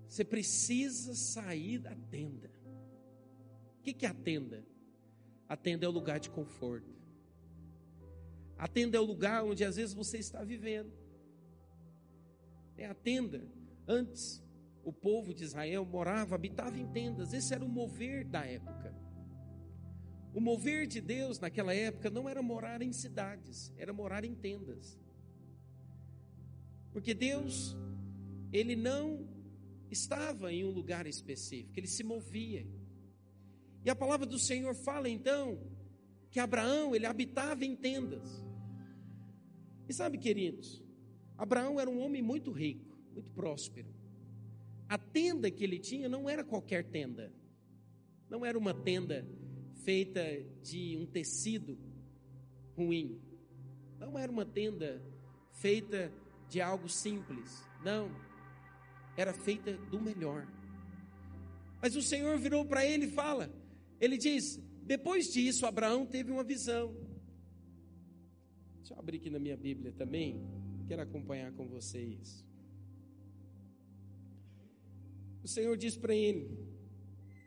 Você 0.07 0.23
precisa 0.23 1.15
sair 1.15 1.79
da 1.79 1.95
tenda. 2.11 2.51
O 3.79 3.81
que 3.81 4.05
é 4.05 4.09
a 4.09 4.13
tenda? 4.13 4.63
A 5.49 5.57
tenda 5.57 5.87
é 5.87 5.89
o 5.89 5.91
lugar 5.91 6.19
de 6.19 6.29
conforto. 6.29 6.93
A 8.55 8.67
tenda 8.67 8.95
é 8.95 8.99
o 8.99 9.03
lugar 9.03 9.43
onde 9.43 9.65
às 9.65 9.75
vezes 9.75 9.95
você 9.95 10.19
está 10.19 10.43
vivendo. 10.43 10.93
É 12.77 12.85
a 12.85 12.93
tenda. 12.93 13.43
Antes, 13.87 14.39
o 14.83 14.93
povo 14.93 15.33
de 15.33 15.43
Israel 15.43 15.83
morava, 15.83 16.35
habitava 16.35 16.77
em 16.77 16.87
tendas. 16.91 17.33
Esse 17.33 17.55
era 17.55 17.65
o 17.65 17.67
mover 17.67 18.23
da 18.23 18.45
época. 18.45 19.02
O 20.33 20.41
mover 20.41 20.87
de 20.87 20.99
Deus 20.99 21.39
naquela 21.39 21.73
época 21.73 22.09
não 22.09 22.27
era 22.27 22.41
morar 22.41 22.81
em 22.81 22.91
cidades, 22.91 23.71
era 23.77 23.93
morar 23.93 24.25
em 24.25 24.33
tendas. 24.33 24.97
Porque 26.91 27.13
Deus, 27.13 27.77
ele 28.51 28.75
não 28.75 29.27
estava 29.91 30.51
em 30.51 30.65
um 30.65 30.71
lugar 30.71 31.05
específico, 31.05 31.77
ele 31.77 31.87
se 31.87 32.03
movia. 32.03 32.65
E 33.85 33.89
a 33.89 33.95
palavra 33.95 34.25
do 34.25 34.39
Senhor 34.39 34.73
fala 34.73 35.07
então 35.07 35.59
que 36.31 36.39
Abraão, 36.39 36.95
ele 36.95 37.05
habitava 37.05 37.63
em 37.63 37.75
tendas. 37.75 38.43
E 39.87 39.93
sabe, 39.93 40.17
queridos, 40.17 40.83
Abraão 41.37 41.79
era 41.79 41.87
um 41.87 41.99
homem 41.99 42.23
muito 42.23 42.51
rico, 42.51 42.97
muito 43.11 43.29
próspero. 43.31 43.93
A 44.89 44.97
tenda 44.97 45.51
que 45.51 45.63
ele 45.63 45.77
tinha 45.77 46.09
não 46.09 46.27
era 46.27 46.43
qualquer 46.43 46.85
tenda, 46.85 47.31
não 48.27 48.43
era 48.43 48.57
uma 48.57 48.73
tenda 48.73 49.27
feita 49.83 50.23
de 50.61 50.97
um 50.97 51.05
tecido 51.05 51.77
ruim. 52.75 53.19
Não 53.99 54.17
era 54.17 54.31
uma 54.31 54.45
tenda 54.45 55.01
feita 55.51 56.11
de 56.49 56.61
algo 56.61 56.89
simples. 56.89 57.63
Não. 57.83 58.09
Era 59.15 59.33
feita 59.33 59.73
do 59.73 60.01
melhor. 60.01 60.47
Mas 61.81 61.95
o 61.95 62.01
Senhor 62.01 62.37
virou 62.37 62.65
para 62.65 62.85
ele 62.85 63.05
e 63.05 63.11
fala: 63.11 63.51
Ele 63.99 64.17
diz: 64.17 64.59
depois 64.85 65.27
disso, 65.27 65.65
Abraão 65.65 66.05
teve 66.05 66.31
uma 66.31 66.43
visão. 66.43 66.93
Deixa 68.77 68.93
eu 68.93 68.99
abrir 68.99 69.17
aqui 69.17 69.29
na 69.29 69.39
minha 69.39 69.55
Bíblia 69.55 69.93
também. 69.93 70.41
Quero 70.87 71.01
acompanhar 71.01 71.53
com 71.53 71.67
vocês. 71.67 72.45
O 75.41 75.47
Senhor 75.47 75.77
diz 75.77 75.97
para 75.97 76.13
ele, 76.13 76.49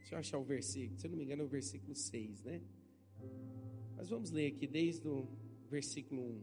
deixa 0.06 0.14
eu 0.14 0.18
achar 0.20 0.38
o 0.38 0.44
versículo, 0.44 1.00
se 1.00 1.04
eu 1.04 1.10
não 1.10 1.18
me 1.18 1.24
engano 1.24 1.42
é 1.42 1.44
o 1.44 1.48
versículo 1.48 1.96
6, 1.96 2.44
né? 2.44 2.62
Mas 3.96 4.08
vamos 4.08 4.30
ler 4.30 4.52
aqui 4.52 4.64
desde 4.64 5.08
o 5.08 5.26
versículo 5.68 6.22
1. 6.22 6.42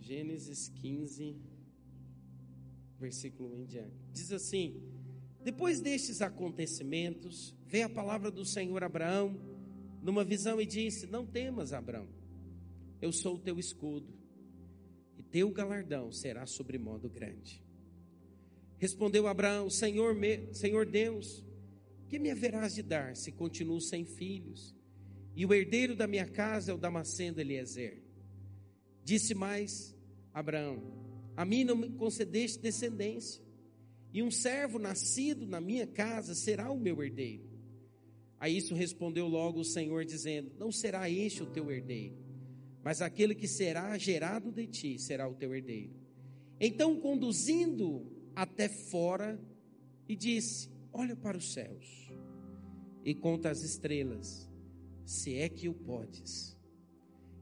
Gênesis 0.00 0.68
15, 0.70 1.36
versículo 2.98 3.54
1 3.54 3.60
em 3.60 3.66
diante. 3.66 3.94
Diz 4.12 4.32
assim: 4.32 4.82
Depois 5.40 5.80
destes 5.80 6.20
acontecimentos, 6.20 7.54
veio 7.64 7.86
a 7.86 7.90
palavra 7.90 8.28
do 8.28 8.44
Senhor 8.44 8.82
a 8.82 8.86
Abraão 8.86 9.40
numa 10.02 10.24
visão 10.24 10.60
e 10.60 10.66
disse: 10.66 11.06
Não 11.06 11.24
temas, 11.24 11.72
Abraão 11.72 12.08
eu 13.00 13.12
sou 13.12 13.36
o 13.36 13.38
teu 13.38 13.58
escudo, 13.58 14.12
teu 15.30 15.50
galardão 15.50 16.12
será 16.12 16.46
sobre 16.46 16.78
modo 16.78 17.08
grande. 17.08 17.62
Respondeu 18.78 19.26
Abraão: 19.26 19.70
Senhor, 19.70 20.14
me, 20.14 20.52
Senhor 20.52 20.86
Deus, 20.86 21.44
que 22.08 22.18
me 22.18 22.30
haverás 22.30 22.74
de 22.74 22.82
dar 22.82 23.16
se 23.16 23.30
continuo 23.32 23.80
sem 23.80 24.04
filhos? 24.04 24.74
E 25.34 25.46
o 25.46 25.54
herdeiro 25.54 25.94
da 25.94 26.06
minha 26.06 26.26
casa 26.26 26.72
é 26.72 26.74
o 26.74 26.78
Damasceno 26.78 27.40
Eliezer. 27.40 28.02
Disse 29.04 29.34
mais 29.34 29.96
Abraão: 30.32 30.82
A 31.36 31.44
mim 31.44 31.64
não 31.64 31.76
me 31.76 31.90
concedeste 31.90 32.58
descendência, 32.58 33.42
e 34.12 34.22
um 34.22 34.30
servo 34.30 34.78
nascido 34.78 35.46
na 35.46 35.60
minha 35.60 35.86
casa 35.86 36.34
será 36.34 36.70
o 36.70 36.78
meu 36.78 37.02
herdeiro. 37.02 37.48
A 38.38 38.48
isso 38.48 38.74
respondeu 38.74 39.28
logo 39.28 39.60
o 39.60 39.64
Senhor, 39.64 40.04
dizendo: 40.04 40.50
Não 40.58 40.72
será 40.72 41.08
este 41.08 41.42
o 41.42 41.46
teu 41.46 41.70
herdeiro 41.70 42.29
mas 42.82 43.02
aquele 43.02 43.34
que 43.34 43.46
será 43.46 43.96
gerado 43.98 44.50
de 44.50 44.66
ti 44.66 44.98
será 44.98 45.28
o 45.28 45.34
teu 45.34 45.54
herdeiro. 45.54 45.94
Então, 46.58 46.98
conduzindo 47.00 48.06
até 48.34 48.68
fora, 48.68 49.38
e 50.10 50.16
disse: 50.16 50.68
Olha 50.92 51.14
para 51.14 51.38
os 51.38 51.52
céus 51.52 52.10
e 53.04 53.14
conta 53.14 53.48
as 53.48 53.62
estrelas, 53.62 54.50
se 55.04 55.36
é 55.36 55.48
que 55.48 55.68
o 55.68 55.74
podes. 55.74 56.58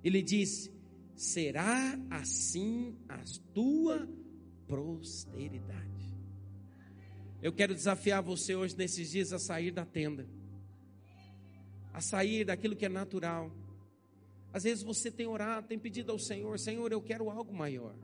Ele 0.05 0.21
disse: 0.21 0.71
Será 1.17 1.99
assim 2.11 2.95
a 3.09 3.23
tua 3.55 4.07
posteridade. 4.67 6.15
Eu 7.41 7.53
quero 7.53 7.75
desafiar 7.75 8.23
você 8.23 8.55
hoje, 8.55 8.77
nesses 8.77 9.11
dias, 9.11 9.33
a 9.33 9.39
sair 9.39 9.71
da 9.71 9.87
tenda, 9.87 10.29
a 11.95 12.03
sair 12.03 12.45
daquilo 12.45 12.77
que 12.77 12.85
é 12.85 12.89
natural 12.91 13.51
às 14.53 14.63
vezes 14.63 14.83
você 14.83 15.11
tem 15.11 15.27
orado, 15.27 15.69
tem 15.69 15.79
pedido 15.79 16.13
ao 16.13 16.19
Senhor: 16.19 16.59
Senhor, 16.59 16.91
eu 16.93 17.03
quero 17.03 17.31
algo 17.31 17.53
maior. 17.53 17.95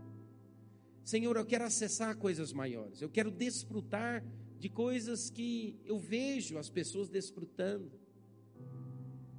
Senhor, 1.05 1.37
eu 1.37 1.45
quero 1.45 1.65
acessar 1.65 2.17
coisas 2.17 2.53
maiores. 2.53 3.03
Eu 3.03 3.11
quero 3.11 3.31
desfrutar 3.31 4.25
de 4.59 4.69
coisas 4.69 5.29
que 5.29 5.79
eu 5.85 5.99
vejo 5.99 6.57
as 6.57 6.71
pessoas 6.71 7.09
desfrutando. 7.09 7.93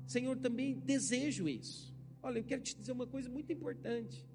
Senhor, 0.06 0.38
também 0.38 0.80
desejo 0.80 1.50
isso. 1.50 1.96
Olha, 2.22 2.40
eu 2.40 2.44
quero 2.44 2.62
te 2.62 2.76
dizer 2.76 2.92
uma 2.92 3.08
coisa 3.08 3.30
muito 3.30 3.52
importante: 3.52 4.28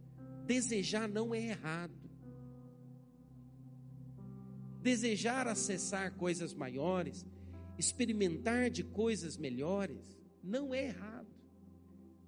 desejar 0.47 1.09
não 1.09 1.35
é 1.35 1.41
errado. 1.41 2.11
Desejar 4.83 5.47
acessar 5.47 6.15
coisas 6.17 6.55
maiores, 6.55 7.27
experimentar 7.79 8.71
de 8.71 8.83
coisas 8.83 9.37
melhores, 9.37 10.19
não 10.43 10.75
é 10.75 10.87
errado. 10.87 11.20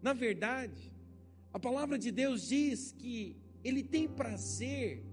Na 0.02 0.12
verdade, 0.12 0.92
a 1.52 1.58
palavra 1.60 1.96
de 1.96 2.10
Deus 2.10 2.48
diz 2.48 2.92
que 2.92 3.36
Ele 3.62 3.84
tem 3.84 4.08
prazer 4.08 5.04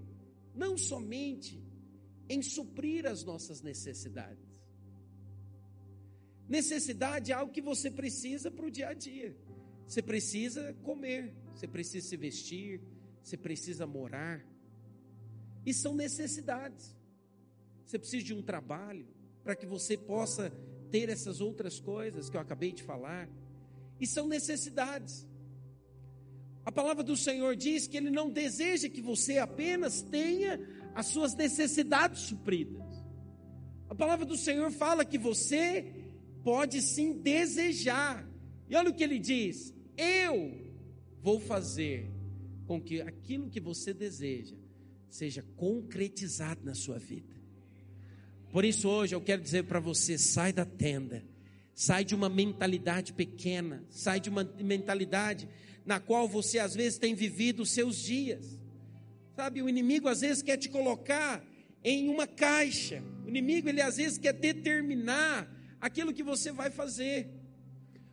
não 0.54 0.76
somente 0.76 1.62
em 2.28 2.42
suprir 2.42 3.06
as 3.06 3.24
nossas 3.24 3.62
necessidades. 3.62 4.50
Necessidade 6.48 7.30
é 7.30 7.34
algo 7.34 7.52
que 7.52 7.62
você 7.62 7.88
precisa 7.88 8.50
para 8.50 8.66
o 8.66 8.70
dia 8.70 8.88
a 8.88 8.94
dia. 8.94 9.36
Você 9.86 10.02
precisa 10.02 10.74
comer, 10.82 11.32
você 11.54 11.68
precisa 11.68 12.08
se 12.08 12.16
vestir, 12.16 12.80
você 13.22 13.36
precisa 13.36 13.86
morar. 13.86 14.44
E 15.64 15.72
são 15.72 15.94
necessidades. 15.94 16.96
Você 17.84 17.98
precisa 17.98 18.24
de 18.24 18.34
um 18.34 18.42
trabalho 18.42 19.06
para 19.44 19.54
que 19.54 19.66
você 19.66 19.96
possa 19.96 20.50
ter 20.90 21.08
essas 21.08 21.40
outras 21.40 21.78
coisas 21.78 22.28
que 22.28 22.36
eu 22.36 22.40
acabei 22.40 22.72
de 22.72 22.82
falar 22.82 23.28
e 24.00 24.06
são 24.06 24.26
necessidades. 24.26 25.28
A 26.64 26.72
palavra 26.72 27.02
do 27.02 27.16
Senhor 27.16 27.56
diz 27.56 27.86
que 27.86 27.96
Ele 27.96 28.10
não 28.10 28.30
deseja 28.30 28.88
que 28.88 29.00
você 29.00 29.38
apenas 29.38 30.02
tenha 30.02 30.60
as 30.94 31.06
suas 31.06 31.34
necessidades 31.34 32.22
supridas. 32.22 32.82
A 33.88 33.94
palavra 33.94 34.24
do 34.24 34.36
Senhor 34.36 34.70
fala 34.70 35.04
que 35.04 35.18
você 35.18 35.92
pode 36.44 36.80
sim 36.80 37.12
desejar. 37.12 38.26
E 38.68 38.76
olha 38.76 38.90
o 38.90 38.94
que 38.94 39.02
ele 39.02 39.18
diz: 39.18 39.74
Eu 39.96 40.72
vou 41.20 41.40
fazer 41.40 42.08
com 42.66 42.80
que 42.80 43.00
aquilo 43.00 43.50
que 43.50 43.60
você 43.60 43.92
deseja 43.92 44.56
seja 45.08 45.44
concretizado 45.56 46.64
na 46.64 46.74
sua 46.74 46.98
vida. 46.98 47.34
Por 48.52 48.64
isso, 48.64 48.88
hoje 48.88 49.14
eu 49.14 49.20
quero 49.20 49.42
dizer 49.42 49.64
para 49.64 49.80
você: 49.80 50.16
sai 50.16 50.52
da 50.52 50.64
tenda 50.64 51.24
Sai 51.80 52.04
de 52.04 52.14
uma 52.14 52.28
mentalidade 52.28 53.14
pequena, 53.14 53.82
sai 53.88 54.20
de 54.20 54.28
uma 54.28 54.44
mentalidade 54.62 55.48
na 55.82 55.98
qual 55.98 56.28
você 56.28 56.58
às 56.58 56.74
vezes 56.74 56.98
tem 56.98 57.14
vivido 57.14 57.62
os 57.62 57.70
seus 57.70 57.96
dias. 57.96 58.60
Sabe, 59.34 59.62
o 59.62 59.68
inimigo 59.68 60.06
às 60.06 60.20
vezes 60.20 60.42
quer 60.42 60.58
te 60.58 60.68
colocar 60.68 61.42
em 61.82 62.10
uma 62.10 62.26
caixa. 62.26 63.02
O 63.24 63.30
inimigo 63.30 63.66
ele 63.66 63.80
às 63.80 63.96
vezes 63.96 64.18
quer 64.18 64.34
determinar 64.34 65.50
aquilo 65.80 66.12
que 66.12 66.22
você 66.22 66.52
vai 66.52 66.68
fazer. 66.68 67.30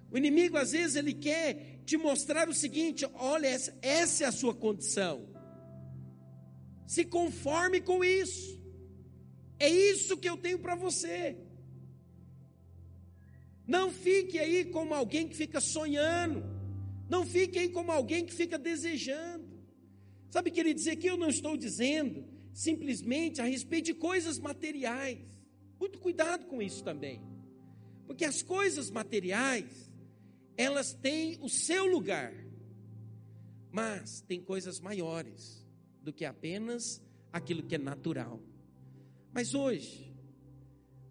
O 0.10 0.18
inimigo 0.18 0.56
às 0.56 0.72
vezes 0.72 0.96
ele 0.96 1.14
quer 1.14 1.82
te 1.86 1.98
mostrar 1.98 2.48
o 2.48 2.54
seguinte: 2.54 3.06
olha, 3.16 3.48
essa, 3.48 3.78
essa 3.82 4.24
é 4.24 4.28
a 4.28 4.32
sua 4.32 4.56
condição. 4.56 5.28
Se 6.86 7.04
conforme 7.04 7.82
com 7.82 8.02
isso. 8.02 8.58
É 9.60 9.68
isso 9.68 10.16
que 10.16 10.30
eu 10.30 10.38
tenho 10.38 10.58
para 10.58 10.74
você. 10.74 11.47
Não 13.68 13.92
fique 13.92 14.40
aí 14.40 14.64
como 14.66 14.94
alguém 14.94 15.28
que 15.28 15.36
fica 15.36 15.60
sonhando. 15.60 16.44
Não 17.10 17.26
fique 17.26 17.60
aí 17.60 17.70
como 17.70 17.92
alguém 17.92 18.26
que 18.26 18.34
fica 18.34 18.58
desejando. 18.58 19.46
Sabe, 20.30 20.52
queria 20.52 20.74
dizer 20.74 20.96
que 20.96 21.08
eu 21.08 21.18
não 21.18 21.30
estou 21.30 21.58
dizendo 21.58 22.26
simplesmente 22.54 23.42
a 23.42 23.46
respeito 23.46 23.86
de 23.86 23.94
coisas 23.94 24.40
materiais. 24.40 25.20
Muito 25.80 26.00
cuidado 26.00 26.46
com 26.46 26.62
isso 26.62 26.84
também. 26.84 27.22
Porque 28.06 28.26
as 28.26 28.42
coisas 28.42 28.90
materiais, 28.90 29.92
elas 30.56 30.94
têm 30.94 31.38
o 31.42 31.50
seu 31.50 31.86
lugar. 31.86 32.34
Mas 33.72 34.22
tem 34.22 34.42
coisas 34.42 34.80
maiores 34.80 35.66
do 36.02 36.14
que 36.14 36.26
apenas 36.26 37.02
aquilo 37.32 37.64
que 37.64 37.76
é 37.76 37.78
natural. 37.78 38.42
Mas 39.34 39.54
hoje, 39.54 40.16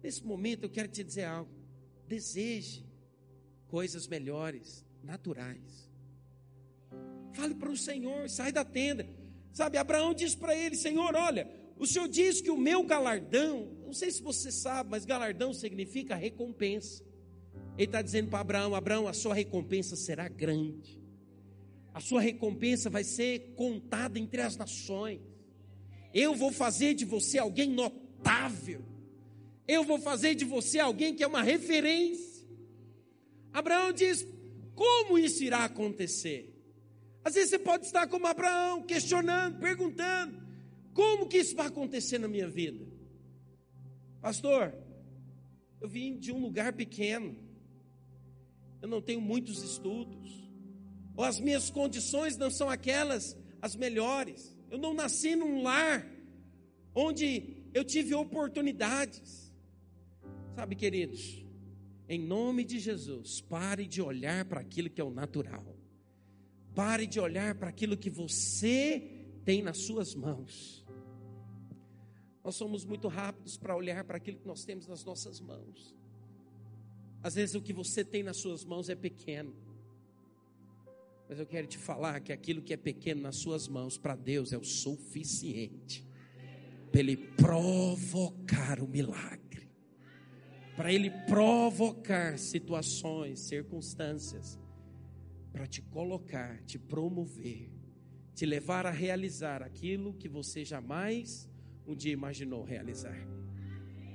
nesse 0.03 0.25
momento, 0.25 0.63
eu 0.63 0.69
quero 0.69 0.89
te 0.89 1.03
dizer 1.03 1.25
algo. 1.25 1.56
Deseje 2.07 2.85
coisas 3.67 4.07
melhores, 4.07 4.85
naturais. 5.03 5.89
Fale 7.33 7.53
para 7.53 7.69
o 7.69 7.77
Senhor, 7.77 8.29
sai 8.29 8.51
da 8.51 8.63
tenda. 8.63 9.07
Sabe, 9.51 9.77
Abraão 9.77 10.13
diz 10.13 10.33
para 10.33 10.55
ele: 10.55 10.75
Senhor, 10.75 11.15
olha, 11.15 11.49
o 11.77 11.85
Senhor 11.85 12.07
diz 12.07 12.41
que 12.41 12.49
o 12.49 12.57
meu 12.57 12.83
galardão, 12.83 13.71
não 13.85 13.93
sei 13.93 14.09
se 14.11 14.21
você 14.21 14.51
sabe, 14.51 14.89
mas 14.89 15.05
galardão 15.05 15.53
significa 15.53 16.15
recompensa. 16.15 17.03
Ele 17.77 17.85
está 17.85 18.01
dizendo 18.01 18.29
para 18.29 18.39
Abraão: 18.39 18.73
Abraão, 18.73 19.07
a 19.07 19.13
sua 19.13 19.35
recompensa 19.35 19.95
será 19.95 20.27
grande. 20.27 20.99
A 21.93 21.99
sua 21.99 22.21
recompensa 22.21 22.89
vai 22.89 23.03
ser 23.03 23.53
contada 23.55 24.19
entre 24.19 24.41
as 24.41 24.55
nações. 24.55 25.19
Eu 26.13 26.35
vou 26.35 26.51
fazer 26.51 26.93
de 26.93 27.05
você 27.05 27.37
alguém 27.37 27.69
notável 27.69 28.83
eu 29.67 29.83
vou 29.83 29.99
fazer 29.99 30.35
de 30.35 30.45
você 30.45 30.79
alguém 30.79 31.13
que 31.13 31.23
é 31.23 31.27
uma 31.27 31.43
referência. 31.43 32.45
Abraão 33.51 33.91
diz: 33.91 34.25
como 34.77 35.17
isso 35.17 35.43
irá 35.43 35.65
acontecer? 35.65 36.53
Às 37.23 37.33
vezes 37.33 37.49
você 37.49 37.59
pode 37.59 37.87
estar 37.87 38.07
como 38.07 38.27
Abraão, 38.27 38.83
questionando, 38.83 39.59
perguntando: 39.59 40.39
Como 40.93 41.27
que 41.27 41.39
isso 41.39 41.55
vai 41.55 41.65
acontecer 41.65 42.19
na 42.19 42.27
minha 42.27 42.47
vida? 42.47 42.85
Pastor, 44.21 44.73
eu 45.81 45.89
vim 45.89 46.17
de 46.17 46.31
um 46.31 46.39
lugar 46.39 46.73
pequeno, 46.73 47.35
eu 48.81 48.87
não 48.87 49.01
tenho 49.01 49.19
muitos 49.19 49.63
estudos, 49.63 50.47
ou 51.15 51.23
as 51.23 51.39
minhas 51.39 51.71
condições 51.71 52.37
não 52.37 52.51
são 52.51 52.69
aquelas 52.69 53.35
as 53.61 53.75
melhores. 53.75 54.55
Eu 54.69 54.77
não 54.77 54.93
nasci 54.93 55.35
num 55.35 55.63
lar 55.63 56.07
onde 56.93 57.65
eu 57.73 57.83
tive 57.83 58.13
oportunidades. 58.13 59.46
Sabe, 60.57 60.75
queridos, 60.75 61.45
em 62.09 62.17
nome 62.17 62.63
de 62.63 62.79
Jesus, 62.79 63.41
pare 63.41 63.85
de 63.85 64.01
olhar 64.01 64.43
para 64.43 64.59
aquilo 64.59 64.89
que 64.89 64.99
é 64.99 65.03
o 65.03 65.11
natural. 65.11 65.77
Pare 66.73 67.05
de 67.05 67.19
olhar 67.19 67.53
para 67.53 67.69
aquilo 67.69 67.95
que 67.95 68.09
você 68.09 69.27
tem 69.45 69.61
nas 69.61 69.77
suas 69.77 70.15
mãos. 70.15 70.83
Nós 72.43 72.55
somos 72.55 72.83
muito 72.83 73.07
rápidos 73.07 73.55
para 73.55 73.75
olhar 73.75 74.03
para 74.03 74.17
aquilo 74.17 74.39
que 74.39 74.47
nós 74.47 74.65
temos 74.65 74.87
nas 74.87 75.05
nossas 75.05 75.39
mãos. 75.39 75.95
Às 77.21 77.35
vezes 77.35 77.53
o 77.53 77.61
que 77.61 77.71
você 77.71 78.03
tem 78.03 78.23
nas 78.23 78.37
suas 78.37 78.65
mãos 78.65 78.89
é 78.89 78.95
pequeno. 78.95 79.55
Mas 81.29 81.37
eu 81.37 81.45
quero 81.45 81.67
te 81.67 81.77
falar 81.77 82.19
que 82.19 82.33
aquilo 82.33 82.63
que 82.63 82.73
é 82.73 82.77
pequeno 82.77 83.21
nas 83.21 83.35
suas 83.35 83.67
mãos, 83.67 83.95
para 83.95 84.15
Deus 84.15 84.51
é 84.51 84.57
o 84.57 84.63
suficiente 84.63 86.07
para 86.91 87.01
Ele 87.01 87.15
provocar 87.15 88.81
o 88.81 88.87
milagre, 88.87 89.46
para 90.77 90.93
Ele 90.93 91.09
provocar 91.09 92.37
situações, 92.37 93.39
circunstâncias, 93.39 94.59
para 95.51 95.65
te 95.65 95.81
colocar, 95.81 96.61
te 96.65 96.77
promover, 96.77 97.71
te 98.35 98.45
levar 98.45 98.85
a 98.85 98.91
realizar 98.91 99.63
aquilo 99.63 100.13
que 100.13 100.29
você 100.29 100.63
jamais 100.63 101.49
um 101.87 101.95
dia 101.95 102.13
imaginou 102.13 102.63
realizar. 102.63 103.17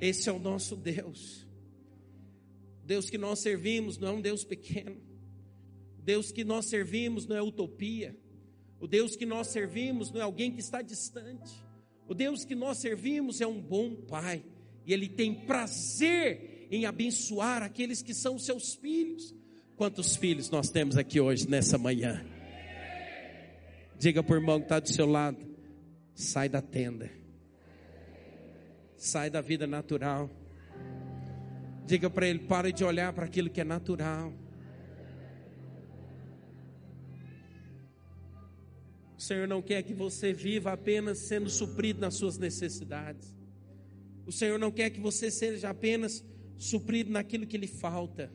Esse 0.00 0.28
é 0.28 0.32
o 0.32 0.38
nosso 0.38 0.76
Deus. 0.76 1.44
Deus 2.84 3.10
que 3.10 3.18
nós 3.18 3.40
servimos 3.40 3.98
não 3.98 4.08
é 4.08 4.12
um 4.12 4.20
Deus 4.20 4.44
pequeno. 4.44 5.00
Deus 5.98 6.30
que 6.30 6.44
nós 6.44 6.66
servimos 6.66 7.26
não 7.26 7.34
é 7.34 7.42
utopia. 7.42 8.16
O 8.78 8.86
Deus 8.86 9.16
que 9.16 9.26
nós 9.26 9.48
servimos 9.48 10.12
não 10.12 10.20
é 10.20 10.24
alguém 10.24 10.52
que 10.52 10.60
está 10.60 10.80
distante. 10.80 11.52
O 12.06 12.14
Deus 12.14 12.44
que 12.44 12.54
nós 12.54 12.78
servimos 12.78 13.40
é 13.40 13.46
um 13.46 13.60
bom 13.60 13.96
Pai. 13.96 14.44
E 14.84 14.92
Ele 14.92 15.08
tem 15.08 15.46
prazer 15.46 16.51
em 16.72 16.86
abençoar 16.86 17.62
aqueles 17.62 18.02
que 18.02 18.14
são 18.14 18.38
seus 18.38 18.74
filhos. 18.74 19.34
Quantos 19.76 20.16
filhos 20.16 20.48
nós 20.48 20.70
temos 20.70 20.96
aqui 20.96 21.20
hoje, 21.20 21.46
nessa 21.46 21.76
manhã? 21.76 22.24
Diga 23.98 24.22
para 24.22 24.34
o 24.34 24.38
irmão 24.38 24.58
que 24.58 24.64
está 24.64 24.80
do 24.80 24.88
seu 24.88 25.04
lado: 25.04 25.38
sai 26.14 26.48
da 26.48 26.62
tenda, 26.62 27.10
sai 28.96 29.28
da 29.28 29.42
vida 29.42 29.66
natural. 29.66 30.30
Diga 31.86 32.08
para 32.08 32.26
ele: 32.26 32.38
pare 32.38 32.72
de 32.72 32.82
olhar 32.82 33.12
para 33.12 33.26
aquilo 33.26 33.50
que 33.50 33.60
é 33.60 33.64
natural. 33.64 34.32
O 39.18 39.20
Senhor 39.20 39.46
não 39.46 39.60
quer 39.60 39.82
que 39.82 39.92
você 39.92 40.32
viva 40.32 40.72
apenas 40.72 41.18
sendo 41.18 41.50
suprido 41.50 42.00
nas 42.00 42.14
suas 42.14 42.38
necessidades. 42.38 43.36
O 44.26 44.32
Senhor 44.32 44.58
não 44.58 44.70
quer 44.70 44.90
que 44.90 45.00
você 45.00 45.30
seja 45.30 45.68
apenas 45.68 46.24
suprido 46.62 47.10
naquilo 47.10 47.46
que 47.46 47.58
lhe 47.58 47.66
falta. 47.66 48.32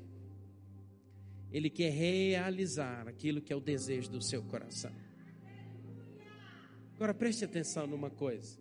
Ele 1.51 1.69
quer 1.69 1.91
realizar 1.91 3.07
aquilo 3.07 3.41
que 3.41 3.53
é 3.53 3.55
o 3.55 3.61
desejo 3.61 4.11
do 4.11 4.21
seu 4.21 4.43
coração. 4.43 4.91
Agora 6.95 7.13
preste 7.13 7.45
atenção 7.45 7.87
numa 7.87 8.09
coisa. 8.09 8.59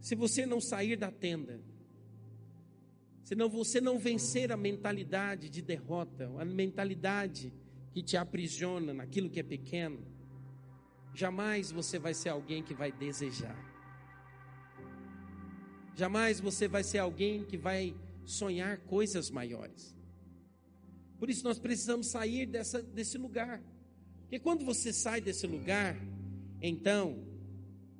Se 0.00 0.14
você 0.14 0.46
não 0.46 0.60
sair 0.60 0.96
da 0.96 1.10
tenda, 1.10 1.60
se 3.22 3.34
não, 3.34 3.48
você 3.48 3.80
não 3.80 3.98
vencer 3.98 4.50
a 4.50 4.56
mentalidade 4.56 5.50
de 5.50 5.60
derrota, 5.60 6.30
a 6.38 6.44
mentalidade 6.44 7.52
que 7.92 8.02
te 8.02 8.16
aprisiona 8.16 8.94
naquilo 8.94 9.28
que 9.28 9.40
é 9.40 9.42
pequeno, 9.42 10.10
Jamais 11.14 11.70
você 11.72 11.98
vai 11.98 12.14
ser 12.14 12.28
alguém 12.28 12.62
que 12.62 12.74
vai 12.74 12.92
desejar. 12.92 13.69
Jamais 16.00 16.40
você 16.40 16.66
vai 16.66 16.82
ser 16.82 16.96
alguém 16.96 17.44
que 17.44 17.58
vai 17.58 17.94
sonhar 18.24 18.78
coisas 18.86 19.30
maiores. 19.30 19.94
Por 21.18 21.28
isso 21.28 21.44
nós 21.44 21.58
precisamos 21.58 22.06
sair 22.06 22.46
dessa, 22.46 22.82
desse 22.82 23.18
lugar. 23.18 23.62
Porque 24.22 24.38
quando 24.38 24.64
você 24.64 24.94
sai 24.94 25.20
desse 25.20 25.46
lugar, 25.46 25.94
então 26.62 27.22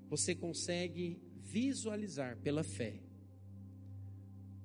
você 0.09 0.35
consegue 0.35 1.21
visualizar 1.43 2.39
pela 2.39 2.65
fé 2.65 3.03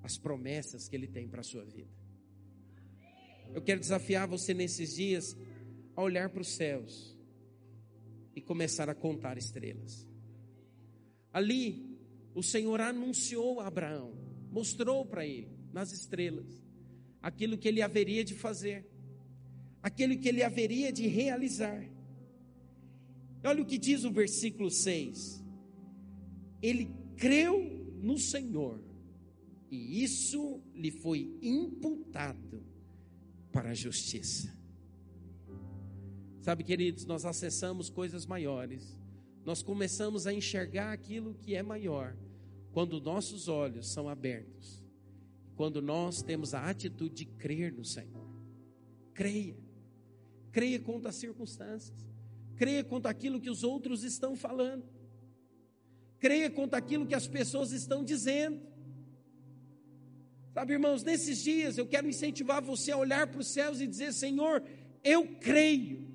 as 0.02 0.17
promessas 0.17 0.88
que 0.88 0.95
Ele 0.95 1.08
tem 1.08 1.28
para 1.28 1.41
a 1.41 1.43
sua 1.43 1.65
vida. 1.65 1.91
Eu 3.54 3.62
quero 3.62 3.82
desafiar 3.82 4.30
você 4.30 4.54
nesses 4.54 4.95
dias 4.95 5.36
a 5.93 6.02
olhar 6.02 6.30
para 6.30 6.41
os 6.41 6.56
céus 6.56 7.17
e 8.34 8.39
começar 8.39 8.89
a 8.89 8.95
contar 8.95 9.38
estrelas. 9.38 10.08
Ali, 11.34 11.94
o 12.36 12.43
Senhor 12.43 12.82
anunciou 12.82 13.62
a 13.62 13.67
Abraão, 13.67 14.13
mostrou 14.52 15.06
para 15.06 15.26
ele, 15.26 15.58
nas 15.71 15.93
estrelas, 15.93 16.62
aquilo 17.21 17.58
que 17.58 17.67
ele 17.67 17.82
haveria 17.82 18.26
de 18.26 18.36
fazer, 18.36 18.86
aquilo 19.82 20.17
que 20.19 20.28
ele 20.28 20.43
haveria 20.43 20.91
de 20.91 21.08
realizar. 21.08 21.89
Olha 23.41 23.63
o 23.63 23.65
que 23.65 23.78
diz 23.78 24.04
o 24.04 24.12
versículo 24.12 24.69
6. 24.69 25.43
Ele 26.62 26.93
creu 27.15 27.58
no 28.02 28.17
Senhor, 28.17 28.84
e 29.71 30.04
isso 30.04 30.62
lhe 30.74 30.91
foi 30.91 31.38
imputado 31.41 32.62
para 33.52 33.69
a 33.69 33.74
justiça. 33.74 34.54
Sabe, 36.41 36.65
queridos, 36.65 37.06
nós 37.06 37.24
acessamos 37.24 37.89
coisas 37.89 38.26
maiores, 38.26 39.00
nós 39.45 39.63
começamos 39.63 40.28
a 40.28 40.34
enxergar 40.34 40.91
aquilo 40.91 41.34
que 41.36 41.56
é 41.56 41.63
maior, 41.63 42.15
quando 42.76 43.00
nossos 43.00 43.48
olhos 43.48 43.88
são 43.88 44.10
abertos, 44.10 44.84
quando 45.56 45.82
nós 45.82 46.22
temos 46.22 46.54
a 46.54 46.70
atitude 46.70 47.16
de 47.16 47.26
crer 47.26 47.72
no 47.72 47.86
Senhor. 47.86 48.28
Creia, 49.14 49.56
creia 50.52 50.78
quanto 50.78 51.08
às 51.08 51.16
circunstâncias, 51.16 52.06
creia 52.58 52.84
quanto 52.84 53.06
àquilo 53.06 53.40
que 53.40 53.50
os 53.50 53.64
outros 53.64 54.04
estão 54.04 54.36
falando, 54.36 54.84
creia 56.20 56.52
quanto 56.52 56.74
àquilo 56.74 57.08
que 57.08 57.16
as 57.16 57.30
pessoas 57.30 57.72
estão 57.72 58.04
dizendo. 58.04 58.60
Sabe, 60.54 60.74
irmãos, 60.74 61.02
nesses 61.02 61.42
dias 61.42 61.78
eu 61.78 61.88
quero 61.88 62.10
incentivar 62.10 62.62
você 62.62 62.92
a 62.92 62.98
olhar 62.98 63.26
para 63.26 63.40
os 63.40 63.54
céus 63.54 63.80
e 63.80 63.88
dizer: 63.88 64.12
Senhor, 64.12 64.62
eu 65.02 65.26
creio 65.40 66.06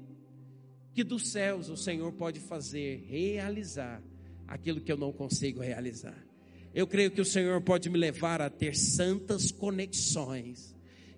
que 0.92 1.02
dos 1.02 1.32
céus 1.32 1.70
o 1.70 1.76
Senhor 1.78 2.12
pode 2.12 2.38
fazer, 2.38 3.06
realizar 3.08 4.02
aquilo 4.46 4.82
que 4.82 4.92
eu 4.92 4.98
não 4.98 5.10
consigo 5.10 5.62
realizar. 5.62 6.28
Eu 6.74 6.86
creio 6.86 7.10
que 7.10 7.20
o 7.20 7.24
Senhor 7.24 7.60
pode 7.60 7.90
me 7.90 7.98
levar 7.98 8.40
a 8.40 8.48
ter 8.48 8.76
santas 8.76 9.50
conexões, 9.50 10.74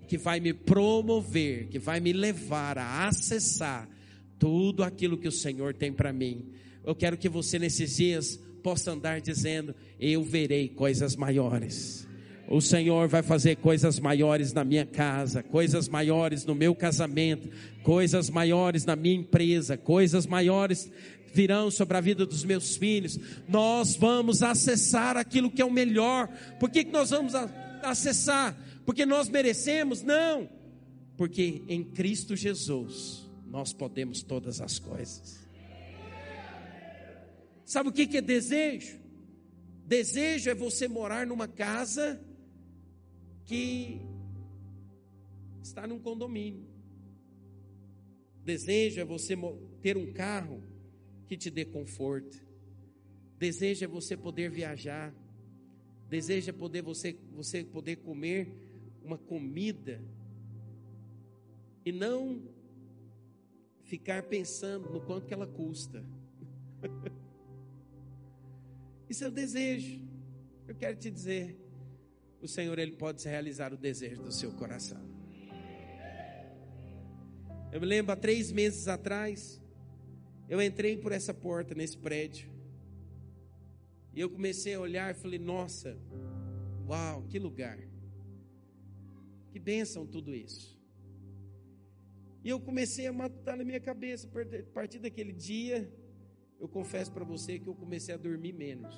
que 0.08 0.16
vai 0.16 0.40
me 0.40 0.52
promover, 0.52 1.68
que 1.68 1.78
vai 1.78 2.00
me 2.00 2.12
levar 2.12 2.78
a 2.78 3.06
acessar 3.06 3.88
tudo 4.38 4.82
aquilo 4.82 5.18
que 5.18 5.28
o 5.28 5.32
Senhor 5.32 5.74
tem 5.74 5.92
para 5.92 6.12
mim. 6.12 6.52
Eu 6.84 6.94
quero 6.94 7.16
que 7.16 7.28
você 7.28 7.58
nesses 7.58 7.96
dias 7.96 8.40
possa 8.62 8.92
andar 8.92 9.20
dizendo: 9.20 9.74
Eu 10.00 10.22
verei 10.22 10.68
coisas 10.68 11.14
maiores. 11.16 12.08
O 12.48 12.60
Senhor 12.60 13.08
vai 13.08 13.22
fazer 13.22 13.56
coisas 13.56 13.98
maiores 14.00 14.52
na 14.52 14.64
minha 14.64 14.84
casa, 14.84 15.42
coisas 15.42 15.88
maiores 15.88 16.44
no 16.44 16.54
meu 16.54 16.74
casamento, 16.74 17.48
coisas 17.82 18.28
maiores 18.28 18.84
na 18.84 18.96
minha 18.96 19.14
empresa, 19.14 19.76
coisas 19.76 20.26
maiores 20.26 20.90
virão 21.32 21.70
sobre 21.70 21.96
a 21.96 22.00
vida 22.00 22.26
dos 22.26 22.44
meus 22.44 22.76
filhos. 22.76 23.18
Nós 23.48 23.96
vamos 23.96 24.42
acessar 24.42 25.16
aquilo 25.16 25.50
que 25.50 25.62
é 25.62 25.64
o 25.64 25.70
melhor. 25.70 26.28
Por 26.58 26.70
que, 26.70 26.84
que 26.84 26.92
nós 26.92 27.10
vamos 27.10 27.34
acessar? 27.82 28.56
Porque 28.84 29.06
nós 29.06 29.28
merecemos? 29.28 30.02
Não. 30.02 30.48
Porque 31.16 31.62
em 31.68 31.82
Cristo 31.84 32.36
Jesus 32.36 33.28
nós 33.46 33.72
podemos 33.72 34.22
todas 34.22 34.60
as 34.60 34.78
coisas. 34.78 35.40
Sabe 37.64 37.88
o 37.88 37.92
que, 37.92 38.06
que 38.06 38.18
é 38.18 38.22
desejo? 38.22 39.00
Desejo 39.86 40.50
é 40.50 40.54
você 40.54 40.88
morar 40.88 41.26
numa 41.26 41.48
casa 41.48 42.20
que 43.44 44.00
está 45.62 45.86
num 45.86 45.98
condomínio. 45.98 46.66
Desejo 48.44 49.00
é 49.00 49.04
você 49.04 49.36
ter 49.80 49.96
um 49.96 50.12
carro 50.12 50.62
que 51.32 51.36
te 51.38 51.50
dê 51.50 51.64
conforto. 51.64 52.44
Desejo 53.38 53.86
é 53.86 53.88
você 53.88 54.14
poder 54.14 54.50
viajar. 54.50 55.14
Desejo 56.10 56.50
é 56.50 56.52
poder 56.52 56.82
você, 56.82 57.16
você 57.32 57.64
poder 57.64 57.96
comer 57.96 58.52
uma 59.02 59.16
comida 59.16 59.98
e 61.86 61.90
não 61.90 62.42
ficar 63.84 64.24
pensando 64.24 64.90
no 64.90 65.00
quanto 65.00 65.26
que 65.26 65.32
ela 65.32 65.46
custa. 65.46 66.04
Isso 69.08 69.24
é 69.24 69.28
o 69.28 69.30
desejo. 69.30 70.06
Eu 70.68 70.74
quero 70.74 70.98
te 70.98 71.10
dizer, 71.10 71.56
o 72.42 72.46
Senhor 72.46 72.78
ele 72.78 72.92
pode 72.92 73.26
realizar 73.26 73.72
o 73.72 73.78
desejo 73.78 74.20
do 74.20 74.32
seu 74.32 74.52
coração. 74.52 75.00
Eu 77.72 77.80
me 77.80 77.86
lembro 77.86 78.12
há 78.12 78.16
três 78.16 78.52
meses 78.52 78.86
atrás, 78.86 79.61
eu 80.52 80.60
entrei 80.60 80.98
por 80.98 81.12
essa 81.12 81.32
porta 81.32 81.74
nesse 81.74 81.96
prédio 81.96 82.46
e 84.12 84.20
eu 84.20 84.28
comecei 84.28 84.74
a 84.74 84.80
olhar 84.80 85.10
e 85.10 85.14
falei: 85.14 85.38
Nossa, 85.38 85.98
uau, 86.86 87.22
que 87.22 87.38
lugar, 87.38 87.78
que 89.50 89.58
bênção 89.58 90.06
tudo 90.06 90.34
isso. 90.34 90.78
E 92.44 92.50
eu 92.50 92.60
comecei 92.60 93.06
a 93.06 93.12
matutar 93.14 93.56
na 93.56 93.64
minha 93.64 93.80
cabeça. 93.80 94.28
A 94.28 94.72
partir 94.74 94.98
daquele 94.98 95.32
dia, 95.32 95.90
eu 96.60 96.68
confesso 96.68 97.10
para 97.10 97.24
você 97.24 97.58
que 97.58 97.66
eu 97.66 97.74
comecei 97.74 98.14
a 98.14 98.18
dormir 98.18 98.52
menos. 98.52 98.94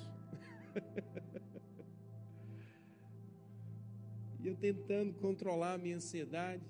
e 4.43 4.47
eu 4.47 4.57
tentando 4.57 5.13
controlar 5.13 5.75
a 5.75 5.77
minha 5.77 5.95
ansiedade. 5.95 6.65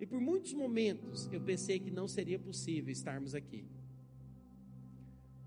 E 0.00 0.06
por 0.06 0.20
muitos 0.20 0.52
momentos 0.52 1.28
eu 1.30 1.40
pensei 1.40 1.78
que 1.78 1.92
não 1.92 2.08
seria 2.08 2.40
possível 2.40 2.90
estarmos 2.90 3.36
aqui. 3.36 3.64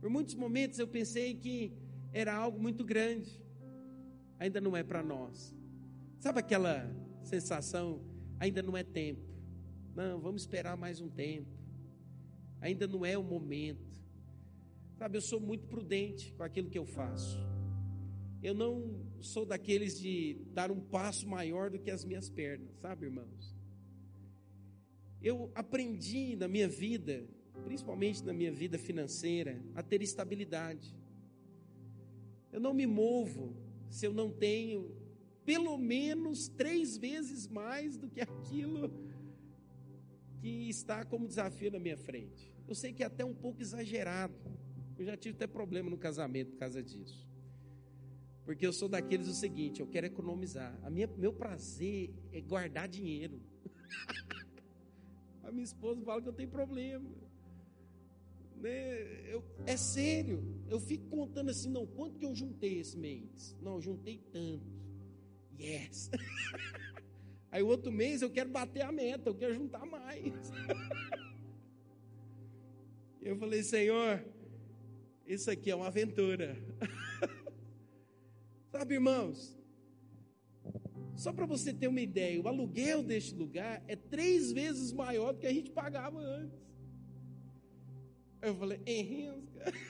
Por 0.03 0.09
muitos 0.09 0.35
momentos 0.35 0.79
eu 0.79 0.85
pensei 0.85 1.33
que 1.33 1.71
era 2.11 2.35
algo 2.35 2.61
muito 2.61 2.83
grande. 2.83 3.41
Ainda 4.37 4.59
não 4.59 4.75
é 4.75 4.83
para 4.83 5.01
nós. 5.01 5.55
Sabe 6.19 6.41
aquela 6.41 6.93
sensação? 7.23 8.03
Ainda 8.37 8.61
não 8.61 8.75
é 8.75 8.83
tempo. 8.83 9.23
Não, 9.95 10.19
vamos 10.19 10.41
esperar 10.41 10.75
mais 10.75 10.99
um 10.99 11.07
tempo. 11.07 11.47
Ainda 12.59 12.85
não 12.85 13.05
é 13.05 13.17
o 13.17 13.23
momento. 13.23 13.97
Sabe, 14.97 15.15
eu 15.15 15.21
sou 15.21 15.39
muito 15.39 15.67
prudente 15.67 16.33
com 16.33 16.43
aquilo 16.43 16.69
que 16.69 16.77
eu 16.77 16.85
faço. 16.85 17.39
Eu 18.41 18.53
não 18.53 19.07
sou 19.21 19.45
daqueles 19.45 19.97
de 19.97 20.37
dar 20.51 20.69
um 20.69 20.81
passo 20.81 21.25
maior 21.29 21.69
do 21.69 21.79
que 21.79 21.89
as 21.89 22.03
minhas 22.03 22.29
pernas, 22.29 22.75
sabe, 22.81 23.05
irmãos? 23.05 23.55
Eu 25.21 25.49
aprendi 25.55 26.35
na 26.35 26.49
minha 26.49 26.67
vida, 26.67 27.25
principalmente 27.63 28.23
na 28.23 28.33
minha 28.33 28.51
vida 28.51 28.77
financeira, 28.77 29.61
a 29.75 29.83
ter 29.83 30.01
estabilidade. 30.01 30.95
Eu 32.51 32.59
não 32.59 32.73
me 32.73 32.85
movo 32.85 33.55
se 33.89 34.05
eu 34.05 34.13
não 34.13 34.31
tenho 34.31 34.95
pelo 35.45 35.77
menos 35.77 36.47
três 36.47 36.97
vezes 36.97 37.47
mais 37.47 37.97
do 37.97 38.09
que 38.09 38.21
aquilo 38.21 38.91
que 40.39 40.69
está 40.69 41.03
como 41.05 41.27
desafio 41.27 41.71
na 41.71 41.79
minha 41.79 41.97
frente. 41.97 42.53
Eu 42.67 42.75
sei 42.75 42.93
que 42.93 43.03
é 43.03 43.05
até 43.05 43.25
um 43.25 43.33
pouco 43.33 43.61
exagerado. 43.61 44.33
Eu 44.97 45.05
já 45.05 45.17
tive 45.17 45.35
até 45.35 45.47
problema 45.47 45.89
no 45.89 45.97
casamento 45.97 46.51
por 46.51 46.57
causa 46.57 46.81
disso. 46.81 47.27
Porque 48.45 48.65
eu 48.65 48.73
sou 48.73 48.89
daqueles 48.89 49.27
o 49.27 49.33
seguinte, 49.33 49.79
eu 49.79 49.87
quero 49.87 50.05
economizar. 50.05 50.77
A 50.83 50.89
minha, 50.89 51.07
meu 51.07 51.33
prazer 51.33 52.13
é 52.31 52.41
guardar 52.41 52.87
dinheiro. 52.87 53.41
A 55.43 55.51
minha 55.51 55.63
esposa 55.63 56.01
fala 56.03 56.21
que 56.21 56.29
eu 56.29 56.33
tenho 56.33 56.49
problema. 56.49 57.09
Né? 58.63 59.33
Eu, 59.33 59.43
é 59.65 59.75
sério. 59.75 60.41
Eu 60.69 60.79
fico 60.79 61.05
contando 61.09 61.49
assim, 61.51 61.69
não, 61.69 61.85
quanto 61.85 62.17
que 62.17 62.25
eu 62.25 62.33
juntei 62.33 62.79
esse 62.79 62.97
mês? 62.97 63.55
Não, 63.61 63.75
eu 63.75 63.81
juntei 63.81 64.17
tanto. 64.31 64.65
Yes. 65.59 66.09
Aí 67.51 67.61
o 67.61 67.67
outro 67.67 67.91
mês 67.91 68.21
eu 68.21 68.31
quero 68.31 68.49
bater 68.49 68.81
a 68.81 68.91
meta, 68.91 69.29
eu 69.29 69.35
quero 69.35 69.53
juntar 69.53 69.85
mais. 69.85 70.33
Eu 73.21 73.37
falei, 73.37 73.63
Senhor, 73.63 74.21
isso 75.25 75.49
aqui 75.49 75.71
é 75.71 75.75
uma 75.75 75.87
aventura. 75.87 76.57
Sabe, 78.69 78.95
irmãos? 78.95 79.57
Só 81.15 81.31
para 81.31 81.45
você 81.45 81.73
ter 81.73 81.87
uma 81.87 82.01
ideia, 82.01 82.41
o 82.41 82.49
aluguel 82.49 83.01
deste 83.01 83.33
lugar 83.33 83.81
é 83.87 83.95
três 83.95 84.51
vezes 84.51 84.91
maior 84.91 85.31
do 85.31 85.39
que 85.39 85.47
a 85.47 85.53
gente 85.53 85.71
pagava 85.71 86.19
antes. 86.19 86.72
Eu 88.43 88.55
falei, 88.55 88.79
Henrique. 88.85 89.59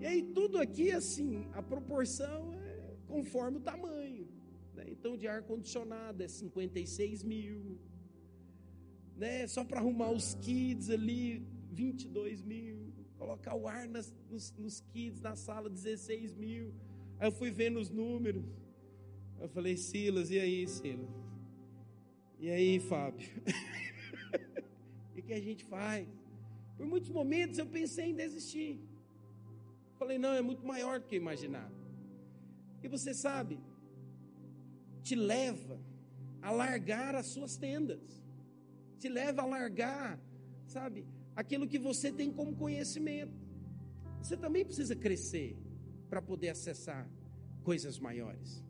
E 0.00 0.06
aí 0.06 0.22
tudo 0.22 0.58
aqui 0.58 0.92
assim, 0.92 1.48
a 1.52 1.60
proporção 1.60 2.54
é 2.54 2.94
conforme 3.08 3.56
o 3.56 3.60
tamanho. 3.60 4.28
Né? 4.72 4.84
Então, 4.88 5.16
de 5.16 5.26
ar-condicionado 5.26 6.22
é 6.22 6.28
56 6.28 7.24
mil. 7.24 7.80
Né? 9.16 9.44
Só 9.48 9.64
para 9.64 9.80
arrumar 9.80 10.12
os 10.12 10.36
kids 10.36 10.88
ali, 10.88 11.44
22 11.72 12.42
mil. 12.42 12.92
Colocar 13.16 13.56
o 13.56 13.66
ar 13.66 13.88
nas, 13.88 14.14
nos, 14.30 14.52
nos 14.56 14.80
kids 14.80 15.20
na 15.20 15.34
sala, 15.34 15.68
16 15.68 16.36
mil. 16.36 16.72
Aí 17.18 17.26
eu 17.26 17.32
fui 17.32 17.50
vendo 17.50 17.80
os 17.80 17.90
números. 17.90 18.44
Eu 19.40 19.48
falei, 19.48 19.76
Silas, 19.76 20.30
e 20.30 20.38
aí, 20.38 20.68
Silas? 20.68 21.10
E 22.38 22.48
aí, 22.48 22.78
Fábio? 22.78 23.28
que 25.28 25.34
a 25.34 25.40
gente 25.40 25.64
faz? 25.64 26.08
Por 26.76 26.86
muitos 26.86 27.10
momentos 27.10 27.58
eu 27.58 27.66
pensei 27.66 28.06
em 28.10 28.14
desistir. 28.14 28.80
Falei, 29.98 30.16
não, 30.16 30.32
é 30.32 30.40
muito 30.40 30.66
maior 30.66 30.98
do 30.98 31.06
que 31.06 31.16
eu 31.16 31.20
imaginava. 31.20 31.76
E 32.82 32.88
você 32.88 33.12
sabe, 33.12 33.60
te 35.02 35.14
leva 35.14 35.78
a 36.40 36.50
largar 36.50 37.14
as 37.14 37.26
suas 37.26 37.56
tendas, 37.56 38.00
te 38.98 39.08
leva 39.08 39.42
a 39.42 39.44
largar, 39.44 40.18
sabe, 40.66 41.04
aquilo 41.36 41.68
que 41.68 41.78
você 41.78 42.10
tem 42.10 42.32
como 42.32 42.56
conhecimento. 42.56 43.36
Você 44.22 44.36
também 44.36 44.64
precisa 44.64 44.96
crescer 44.96 45.58
para 46.08 46.22
poder 46.22 46.50
acessar 46.50 47.06
coisas 47.62 47.98
maiores. 47.98 48.64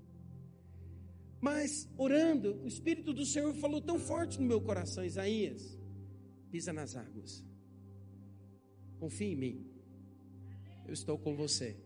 Mas 1.41 1.89
orando, 1.97 2.61
o 2.65 2.67
Espírito 2.67 3.13
do 3.13 3.25
Senhor 3.25 3.55
falou 3.55 3.81
tão 3.81 3.99
forte 3.99 4.41
no 4.41 4.47
meu 4.47 4.61
coração, 4.61 5.05
Isaías, 5.05 5.78
pisa 6.51 6.73
nas 6.73 6.97
águas. 6.97 7.45
Confia 8.99 9.29
em 9.29 9.37
mim. 9.37 9.67
Eu 10.87 10.93
estou 10.93 11.19
com 11.19 11.37
você. 11.37 11.77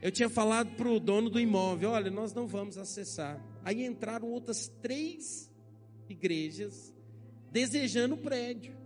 Eu 0.00 0.12
tinha 0.12 0.30
falado 0.30 0.76
para 0.76 0.88
o 0.88 1.00
dono 1.00 1.28
do 1.28 1.40
imóvel: 1.40 1.90
olha, 1.90 2.10
nós 2.10 2.32
não 2.32 2.46
vamos 2.46 2.78
acessar. 2.78 3.44
Aí 3.64 3.84
entraram 3.84 4.28
outras 4.30 4.68
três 4.80 5.52
igrejas 6.08 6.94
desejando 7.50 8.14
o 8.14 8.18
prédio. 8.18 8.76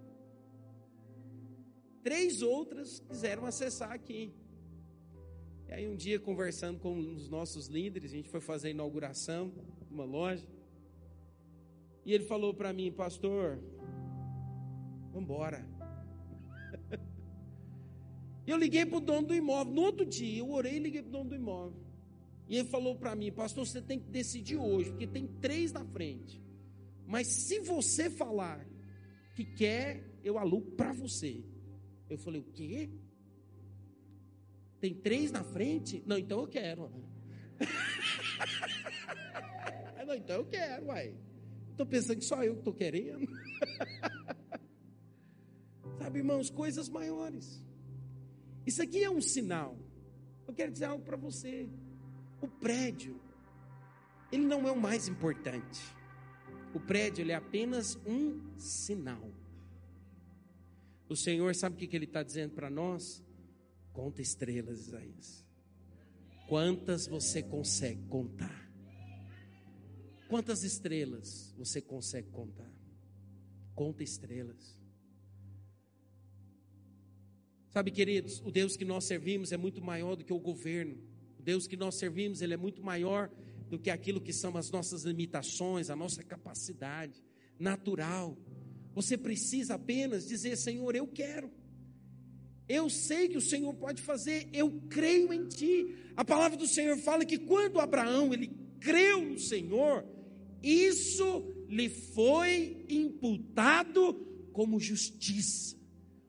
Três 2.02 2.42
outras 2.42 2.98
quiseram 3.00 3.44
acessar 3.44 3.92
aqui. 3.92 4.34
E 5.68 5.72
aí, 5.72 5.88
um 5.88 5.94
dia, 5.94 6.18
conversando 6.18 6.80
com 6.80 6.98
os 6.98 7.28
nossos 7.28 7.68
líderes, 7.68 8.12
a 8.12 8.16
gente 8.16 8.28
foi 8.28 8.40
fazer 8.40 8.68
a 8.68 8.70
inauguração 8.72 9.52
de 9.86 9.94
uma 9.94 10.04
loja. 10.04 10.46
E 12.04 12.12
ele 12.12 12.24
falou 12.24 12.52
para 12.52 12.72
mim, 12.72 12.90
pastor, 12.90 13.58
vamos 15.12 15.24
embora. 15.24 15.66
Eu 18.46 18.56
liguei 18.56 18.84
para 18.84 18.98
o 18.98 19.00
dono 19.00 19.28
do 19.28 19.34
imóvel. 19.34 19.72
No 19.72 19.82
outro 19.82 20.04
dia, 20.04 20.40
eu 20.40 20.50
orei 20.50 20.74
e 20.74 20.78
liguei 20.80 21.00
para 21.00 21.10
o 21.10 21.12
dono 21.12 21.30
do 21.30 21.36
imóvel. 21.36 21.80
E 22.48 22.56
ele 22.56 22.68
falou 22.68 22.96
para 22.96 23.14
mim, 23.14 23.30
pastor, 23.30 23.64
você 23.64 23.80
tem 23.80 24.00
que 24.00 24.10
decidir 24.10 24.56
hoje, 24.56 24.90
porque 24.90 25.06
tem 25.06 25.28
três 25.40 25.72
na 25.72 25.84
frente. 25.84 26.42
Mas 27.06 27.28
se 27.28 27.60
você 27.60 28.10
falar 28.10 28.66
que 29.36 29.44
quer, 29.44 30.04
eu 30.24 30.38
alugo 30.38 30.72
para 30.72 30.92
você. 30.92 31.44
Eu 32.10 32.18
falei, 32.18 32.40
o 32.40 32.44
quê? 32.44 32.90
Tem 34.80 34.92
três 34.92 35.30
na 35.30 35.44
frente? 35.44 36.02
Não, 36.04 36.18
então 36.18 36.40
eu 36.40 36.48
quero. 36.48 36.90
Não, 40.04 40.14
então 40.14 40.36
eu 40.36 40.44
quero, 40.44 40.86
uai. 40.86 41.14
Estou 41.70 41.86
pensando 41.86 42.18
que 42.18 42.24
só 42.24 42.42
eu 42.42 42.54
que 42.54 42.58
estou 42.58 42.74
querendo. 42.74 43.26
Sabe, 46.02 46.18
irmãos, 46.18 46.50
coisas 46.50 46.88
maiores. 46.88 47.64
Isso 48.66 48.82
aqui 48.82 49.04
é 49.04 49.08
um 49.08 49.20
sinal. 49.20 49.78
Eu 50.48 50.52
quero 50.52 50.72
dizer 50.72 50.86
algo 50.86 51.04
para 51.04 51.16
você. 51.16 51.70
O 52.40 52.48
prédio, 52.48 53.20
ele 54.32 54.44
não 54.44 54.66
é 54.66 54.72
o 54.72 54.80
mais 54.80 55.06
importante. 55.06 55.80
O 56.74 56.80
prédio 56.80 57.22
ele 57.22 57.30
é 57.30 57.36
apenas 57.36 57.96
um 58.04 58.58
sinal. 58.58 59.30
O 61.08 61.14
Senhor 61.14 61.54
sabe 61.54 61.76
o 61.76 61.78
que, 61.78 61.86
que 61.86 61.94
Ele 61.94 62.06
está 62.06 62.22
dizendo 62.24 62.52
para 62.52 62.68
nós? 62.68 63.22
Conta 63.92 64.20
estrelas, 64.20 64.80
Isaías. 64.80 65.46
Quantas 66.48 67.06
você 67.06 67.44
consegue 67.44 68.02
contar? 68.08 68.68
Quantas 70.28 70.64
estrelas 70.64 71.54
você 71.56 71.80
consegue 71.80 72.28
contar? 72.30 72.72
Conta 73.74 74.02
estrelas. 74.02 74.81
Sabe, 77.72 77.90
queridos, 77.90 78.42
o 78.44 78.50
Deus 78.50 78.76
que 78.76 78.84
nós 78.84 79.04
servimos 79.04 79.50
é 79.50 79.56
muito 79.56 79.82
maior 79.82 80.14
do 80.14 80.22
que 80.22 80.32
o 80.32 80.38
governo. 80.38 80.94
O 81.38 81.42
Deus 81.42 81.66
que 81.66 81.74
nós 81.74 81.94
servimos, 81.94 82.42
ele 82.42 82.52
é 82.52 82.56
muito 82.56 82.82
maior 82.82 83.30
do 83.70 83.78
que 83.78 83.88
aquilo 83.88 84.20
que 84.20 84.32
são 84.32 84.54
as 84.58 84.70
nossas 84.70 85.04
limitações, 85.04 85.88
a 85.88 85.96
nossa 85.96 86.22
capacidade 86.22 87.24
natural. 87.58 88.36
Você 88.94 89.16
precisa 89.16 89.76
apenas 89.76 90.28
dizer, 90.28 90.54
Senhor, 90.56 90.94
eu 90.94 91.06
quero. 91.06 91.50
Eu 92.68 92.90
sei 92.90 93.28
que 93.28 93.38
o 93.38 93.40
Senhor 93.40 93.72
pode 93.74 94.02
fazer, 94.02 94.50
eu 94.52 94.70
creio 94.90 95.32
em 95.32 95.48
ti. 95.48 95.96
A 96.14 96.22
palavra 96.22 96.58
do 96.58 96.66
Senhor 96.66 96.98
fala 96.98 97.24
que 97.24 97.38
quando 97.38 97.80
Abraão 97.80 98.34
ele 98.34 98.50
creu 98.78 99.24
no 99.24 99.38
Senhor, 99.38 100.06
isso 100.62 101.54
lhe 101.70 101.88
foi 101.88 102.84
imputado 102.86 104.12
como 104.52 104.78
justiça. 104.78 105.74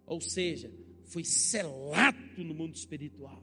Ou 0.05 0.21
seja, 0.21 0.71
foi 1.13 1.23
selado 1.23 2.43
no 2.43 2.55
mundo 2.55 2.75
espiritual. 2.75 3.41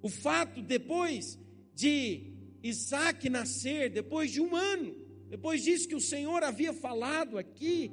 O 0.00 0.08
fato 0.08 0.62
depois 0.62 1.38
de 1.74 2.32
Isaac 2.62 3.28
nascer, 3.28 3.90
depois 3.90 4.30
de 4.30 4.40
um 4.40 4.56
ano, 4.56 4.94
depois 5.28 5.62
disso 5.62 5.86
que 5.86 5.94
o 5.94 6.00
Senhor 6.00 6.42
havia 6.42 6.72
falado 6.72 7.36
aqui 7.36 7.92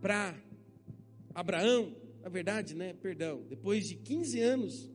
para 0.00 0.34
Abraão, 1.32 1.94
na 2.20 2.28
verdade, 2.28 2.74
né, 2.74 2.94
perdão, 2.94 3.44
depois 3.48 3.86
de 3.86 3.94
15 3.94 4.40
anos 4.40 4.90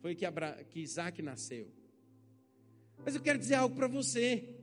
foi 0.00 0.14
que, 0.14 0.24
Abra, 0.24 0.64
que 0.70 0.80
Isaac 0.80 1.20
nasceu. 1.20 1.70
Mas 3.04 3.14
eu 3.14 3.20
quero 3.20 3.38
dizer 3.38 3.56
algo 3.56 3.76
para 3.76 3.88
você. 3.88 4.56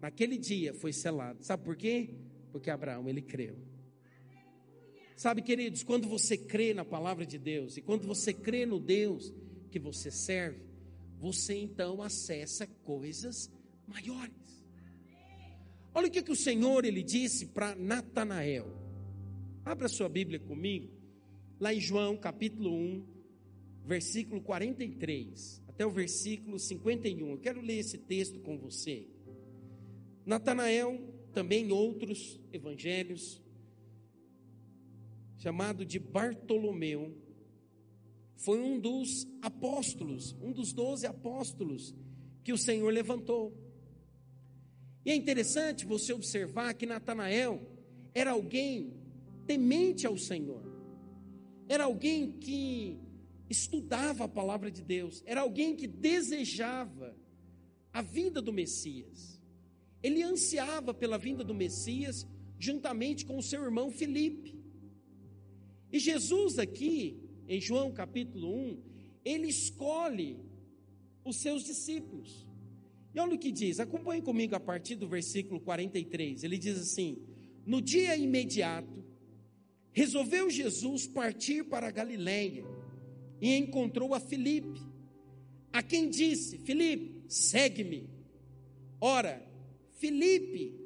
Naquele 0.00 0.36
dia 0.36 0.74
foi 0.74 0.92
selado. 0.92 1.42
Sabe 1.44 1.62
por 1.62 1.76
quê? 1.76 2.14
Porque 2.54 2.70
Abraão, 2.70 3.08
ele 3.08 3.20
creu. 3.20 3.56
Sabe, 5.16 5.42
queridos, 5.42 5.82
quando 5.82 6.06
você 6.06 6.38
crê 6.38 6.72
na 6.72 6.84
palavra 6.84 7.26
de 7.26 7.36
Deus 7.36 7.76
e 7.76 7.82
quando 7.82 8.06
você 8.06 8.32
crê 8.32 8.64
no 8.64 8.78
Deus 8.78 9.34
que 9.72 9.78
você 9.80 10.08
serve, 10.08 10.60
você 11.18 11.56
então 11.56 12.00
acessa 12.00 12.64
coisas 12.84 13.50
maiores. 13.88 14.64
Olha 15.92 16.06
o 16.06 16.10
que, 16.12 16.22
que 16.22 16.30
o 16.30 16.36
Senhor 16.36 16.84
ele 16.84 17.02
disse 17.02 17.46
para 17.46 17.74
Natanael. 17.74 18.68
Abra 19.64 19.88
sua 19.88 20.08
Bíblia 20.08 20.38
comigo, 20.38 20.92
lá 21.58 21.74
em 21.74 21.80
João 21.80 22.16
capítulo 22.16 22.72
1, 22.72 23.04
versículo 23.84 24.40
43 24.40 25.60
até 25.66 25.84
o 25.84 25.90
versículo 25.90 26.56
51. 26.56 27.32
Eu 27.32 27.38
quero 27.38 27.60
ler 27.60 27.78
esse 27.78 27.98
texto 27.98 28.38
com 28.38 28.56
você. 28.56 29.08
Natanael, 30.24 31.13
também 31.34 31.66
em 31.66 31.72
outros 31.72 32.40
evangelhos, 32.52 33.42
chamado 35.36 35.84
de 35.84 35.98
Bartolomeu, 35.98 37.14
foi 38.36 38.60
um 38.60 38.78
dos 38.78 39.26
apóstolos, 39.42 40.34
um 40.40 40.52
dos 40.52 40.72
doze 40.72 41.06
apóstolos 41.06 41.94
que 42.42 42.52
o 42.52 42.58
Senhor 42.58 42.92
levantou. 42.92 43.52
E 45.04 45.10
é 45.10 45.14
interessante 45.14 45.84
você 45.84 46.12
observar 46.12 46.72
que 46.74 46.86
Natanael 46.86 47.60
era 48.14 48.30
alguém 48.30 48.94
temente 49.46 50.06
ao 50.06 50.16
Senhor, 50.16 50.62
era 51.68 51.84
alguém 51.84 52.32
que 52.32 52.98
estudava 53.50 54.24
a 54.24 54.28
palavra 54.28 54.70
de 54.70 54.82
Deus, 54.82 55.22
era 55.26 55.42
alguém 55.42 55.76
que 55.76 55.86
desejava 55.86 57.16
a 57.92 58.00
vinda 58.02 58.40
do 58.40 58.52
Messias. 58.52 59.33
Ele 60.04 60.22
ansiava 60.22 60.92
pela 60.92 61.16
vinda 61.16 61.42
do 61.42 61.54
Messias 61.54 62.26
juntamente 62.58 63.24
com 63.24 63.38
o 63.38 63.42
seu 63.42 63.64
irmão 63.64 63.90
Filipe. 63.90 64.54
E 65.90 65.98
Jesus 65.98 66.58
aqui, 66.58 67.18
em 67.48 67.58
João 67.58 67.90
capítulo 67.90 68.54
1, 68.54 68.82
ele 69.24 69.48
escolhe 69.48 70.36
os 71.24 71.36
seus 71.36 71.64
discípulos. 71.64 72.46
E 73.14 73.18
olha 73.18 73.34
o 73.34 73.38
que 73.38 73.50
diz, 73.50 73.80
acompanhe 73.80 74.20
comigo 74.20 74.54
a 74.54 74.60
partir 74.60 74.96
do 74.96 75.08
versículo 75.08 75.58
43. 75.58 76.44
Ele 76.44 76.58
diz 76.58 76.78
assim: 76.78 77.16
No 77.64 77.80
dia 77.80 78.14
imediato, 78.14 79.02
resolveu 79.90 80.50
Jesus 80.50 81.06
partir 81.06 81.64
para 81.64 81.88
a 81.88 81.90
Galiléia 81.90 82.66
e 83.40 83.54
encontrou 83.54 84.12
a 84.12 84.20
Filipe, 84.20 84.82
a 85.72 85.82
quem 85.82 86.10
disse: 86.10 86.58
Filipe, 86.58 87.24
segue-me. 87.26 88.06
Ora, 89.00 89.53
Filipe 90.04 90.78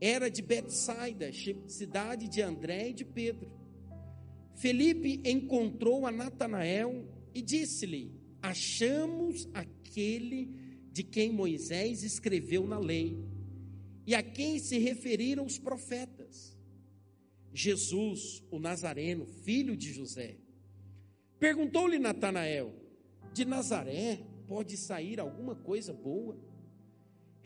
era 0.00 0.28
de 0.28 0.42
Betsaida, 0.42 1.30
cidade 1.68 2.26
de 2.26 2.42
André 2.42 2.88
e 2.88 2.94
de 2.94 3.04
Pedro. 3.04 3.48
Felipe 4.56 5.20
encontrou 5.24 6.04
a 6.04 6.10
Natanael 6.10 7.06
e 7.32 7.40
disse-lhe: 7.40 8.10
Achamos 8.42 9.48
aquele 9.54 10.50
de 10.90 11.04
quem 11.04 11.32
Moisés 11.32 12.02
escreveu 12.02 12.66
na 12.66 12.80
lei 12.80 13.16
e 14.04 14.16
a 14.16 14.22
quem 14.22 14.58
se 14.58 14.78
referiram 14.78 15.46
os 15.46 15.60
profetas. 15.60 16.58
Jesus, 17.54 18.42
o 18.50 18.58
Nazareno, 18.58 19.26
filho 19.26 19.76
de 19.76 19.92
José. 19.92 20.38
Perguntou-lhe 21.38 22.00
Natanael: 22.00 22.74
De 23.32 23.44
Nazaré 23.44 24.26
pode 24.48 24.76
sair 24.76 25.20
alguma 25.20 25.54
coisa 25.54 25.92
boa? 25.92 26.36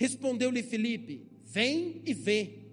Respondeu-lhe 0.01 0.63
Filipe: 0.63 1.27
Vem 1.45 2.01
e 2.07 2.15
vê. 2.15 2.71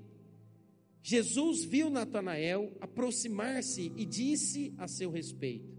Jesus 1.03 1.65
viu 1.65 1.89
Natanael 1.89 2.71
aproximar-se 2.79 3.91
e 3.97 4.05
disse 4.05 4.73
a 4.77 4.87
seu 4.87 5.11
respeito: 5.11 5.77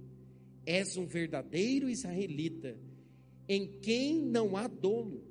És 0.66 0.98
um 0.98 1.06
verdadeiro 1.06 1.88
israelita, 1.88 2.78
em 3.48 3.80
quem 3.80 4.20
não 4.26 4.58
há 4.58 4.68
dolo, 4.68 5.24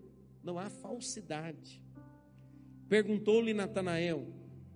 não 0.44 0.58
há 0.58 0.72
falsidade. 0.72 1.84
Perguntou-lhe 2.90 3.54
Natanael: 3.54 4.26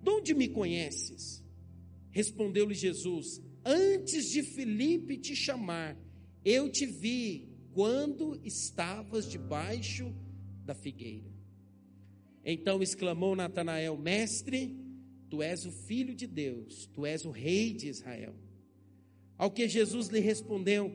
De 0.00 0.10
onde 0.10 0.34
me 0.34 0.46
conheces? 0.46 1.42
Respondeu-lhe 2.12 2.74
Jesus: 2.74 3.42
Antes 3.64 4.30
de 4.30 4.44
Filipe 4.44 5.18
te 5.18 5.34
chamar, 5.34 5.98
eu 6.44 6.70
te 6.70 6.86
vi 6.86 7.48
quando 7.72 8.40
estavas 8.44 9.28
debaixo 9.28 10.14
da 10.64 10.72
figueira. 10.72 11.31
Então 12.44 12.82
exclamou 12.82 13.36
Natanael: 13.36 13.96
Mestre, 13.96 14.76
tu 15.30 15.42
és 15.42 15.64
o 15.64 15.70
filho 15.70 16.14
de 16.14 16.26
Deus, 16.26 16.86
tu 16.92 17.06
és 17.06 17.24
o 17.24 17.30
rei 17.30 17.72
de 17.72 17.88
Israel. 17.88 18.34
Ao 19.38 19.50
que 19.50 19.68
Jesus 19.68 20.08
lhe 20.08 20.20
respondeu: 20.20 20.90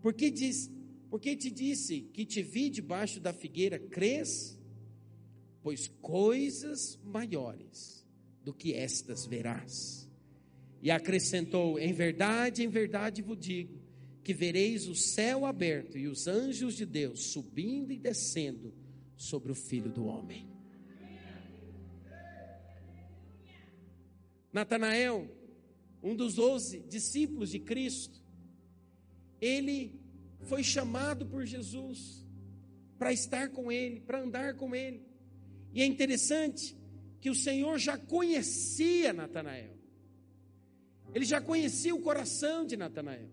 Por 0.00 0.12
que, 0.12 0.30
diz, 0.30 0.70
por 1.10 1.20
que 1.20 1.36
te 1.36 1.50
disse 1.50 2.02
que 2.12 2.24
te 2.24 2.42
vi 2.42 2.68
debaixo 2.70 3.20
da 3.20 3.32
figueira, 3.32 3.78
crês? 3.78 4.58
Pois 5.62 5.88
coisas 6.00 6.98
maiores 7.04 8.06
do 8.44 8.52
que 8.54 8.74
estas 8.74 9.26
verás. 9.26 10.08
E 10.82 10.90
acrescentou: 10.90 11.78
Em 11.78 11.92
verdade, 11.92 12.62
em 12.62 12.68
verdade 12.68 13.22
vos 13.22 13.38
digo, 13.38 13.78
que 14.22 14.34
vereis 14.34 14.88
o 14.88 14.94
céu 14.94 15.46
aberto 15.46 15.96
e 15.96 16.06
os 16.06 16.26
anjos 16.26 16.74
de 16.74 16.84
Deus 16.84 17.32
subindo 17.32 17.92
e 17.92 17.98
descendo 17.98 18.74
sobre 19.16 19.50
o 19.50 19.54
filho 19.54 19.90
do 19.90 20.04
homem. 20.04 20.57
Natanael, 24.52 25.28
um 26.02 26.14
dos 26.14 26.34
doze 26.34 26.80
discípulos 26.80 27.50
de 27.50 27.58
Cristo, 27.60 28.22
ele 29.40 30.00
foi 30.42 30.62
chamado 30.62 31.26
por 31.26 31.44
Jesus 31.44 32.26
para 32.98 33.12
estar 33.12 33.50
com 33.50 33.70
ele, 33.70 34.00
para 34.00 34.20
andar 34.20 34.54
com 34.54 34.74
ele. 34.74 35.06
E 35.72 35.82
é 35.82 35.86
interessante 35.86 36.76
que 37.20 37.30
o 37.30 37.34
Senhor 37.34 37.78
já 37.78 37.96
conhecia 37.96 39.12
Natanael. 39.12 39.76
Ele 41.14 41.24
já 41.24 41.40
conhecia 41.40 41.94
o 41.94 42.00
coração 42.00 42.64
de 42.64 42.76
Natanael. 42.76 43.28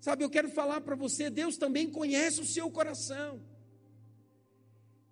Sabe, 0.00 0.22
eu 0.24 0.30
quero 0.30 0.50
falar 0.50 0.80
para 0.82 0.94
você, 0.94 1.30
Deus 1.30 1.56
também 1.56 1.90
conhece 1.90 2.40
o 2.40 2.44
seu 2.44 2.70
coração. 2.70 3.40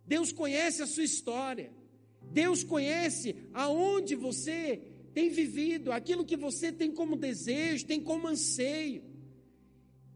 Deus 0.07 0.33
conhece 0.33 0.83
a 0.83 0.87
sua 0.87 1.05
história. 1.05 1.73
Deus 2.31 2.63
conhece 2.63 3.37
aonde 3.53 4.15
você 4.15 4.83
tem 5.15 5.29
vivido, 5.29 5.93
aquilo 5.93 6.25
que 6.25 6.37
você 6.37 6.73
tem 6.73 6.91
como 6.91 7.17
desejo, 7.17 7.87
tem 7.87 8.01
como 8.01 8.29
anseio. 8.29 9.03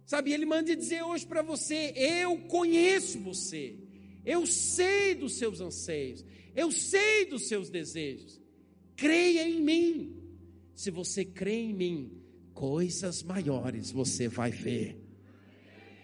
Sabe, 0.07 0.33
ele 0.33 0.47
manda 0.47 0.75
dizer 0.75 1.03
hoje 1.03 1.27
para 1.27 1.43
você: 1.43 1.93
eu 1.97 2.39
conheço 2.49 3.19
você, 3.21 3.77
eu 4.25 4.47
sei 4.47 5.15
dos 5.15 5.37
seus 5.37 5.61
anseios, 5.61 6.25
eu 6.55 6.71
sei 6.71 7.27
dos 7.27 7.49
seus 7.49 7.69
desejos. 7.69 8.41
Creia 8.95 9.47
em 9.47 9.61
mim. 9.61 10.23
Se 10.75 10.91
você 10.91 11.25
crê 11.25 11.55
em 11.55 11.75
mim, 11.75 12.23
coisas 12.55 13.23
maiores 13.23 13.91
você 13.91 14.29
vai 14.29 14.51
ver, 14.51 14.99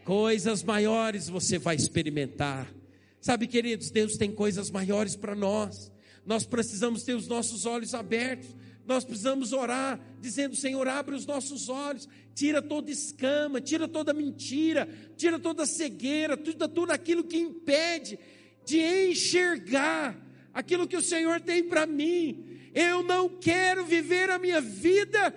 coisas 0.04 0.62
maiores 0.62 1.28
você 1.28 1.58
vai 1.58 1.76
experimentar. 1.76 2.74
Sabe, 3.20 3.46
queridos, 3.46 3.90
Deus 3.90 4.16
tem 4.16 4.32
coisas 4.32 4.70
maiores 4.70 5.14
para 5.14 5.34
nós. 5.34 5.92
Nós 6.26 6.44
precisamos 6.44 7.04
ter 7.04 7.14
os 7.14 7.28
nossos 7.28 7.66
olhos 7.66 7.94
abertos. 7.94 8.48
Nós 8.86 9.04
precisamos 9.04 9.52
orar, 9.52 10.00
dizendo: 10.20 10.56
Senhor, 10.56 10.86
abre 10.88 11.14
os 11.14 11.26
nossos 11.26 11.68
olhos, 11.68 12.08
tira 12.34 12.60
toda 12.60 12.90
escama, 12.90 13.60
tira 13.60 13.86
toda 13.86 14.12
mentira, 14.12 14.88
tira 15.16 15.38
toda 15.38 15.66
cegueira, 15.66 16.36
tudo, 16.36 16.68
tudo 16.68 16.90
aquilo 16.90 17.24
que 17.24 17.38
impede 17.38 18.18
de 18.64 18.80
enxergar 18.80 20.16
aquilo 20.52 20.86
que 20.86 20.96
o 20.96 21.02
Senhor 21.02 21.40
tem 21.40 21.64
para 21.64 21.86
mim. 21.86 22.70
Eu 22.74 23.02
não 23.02 23.28
quero 23.28 23.84
viver 23.84 24.30
a 24.30 24.38
minha 24.38 24.60
vida 24.60 25.34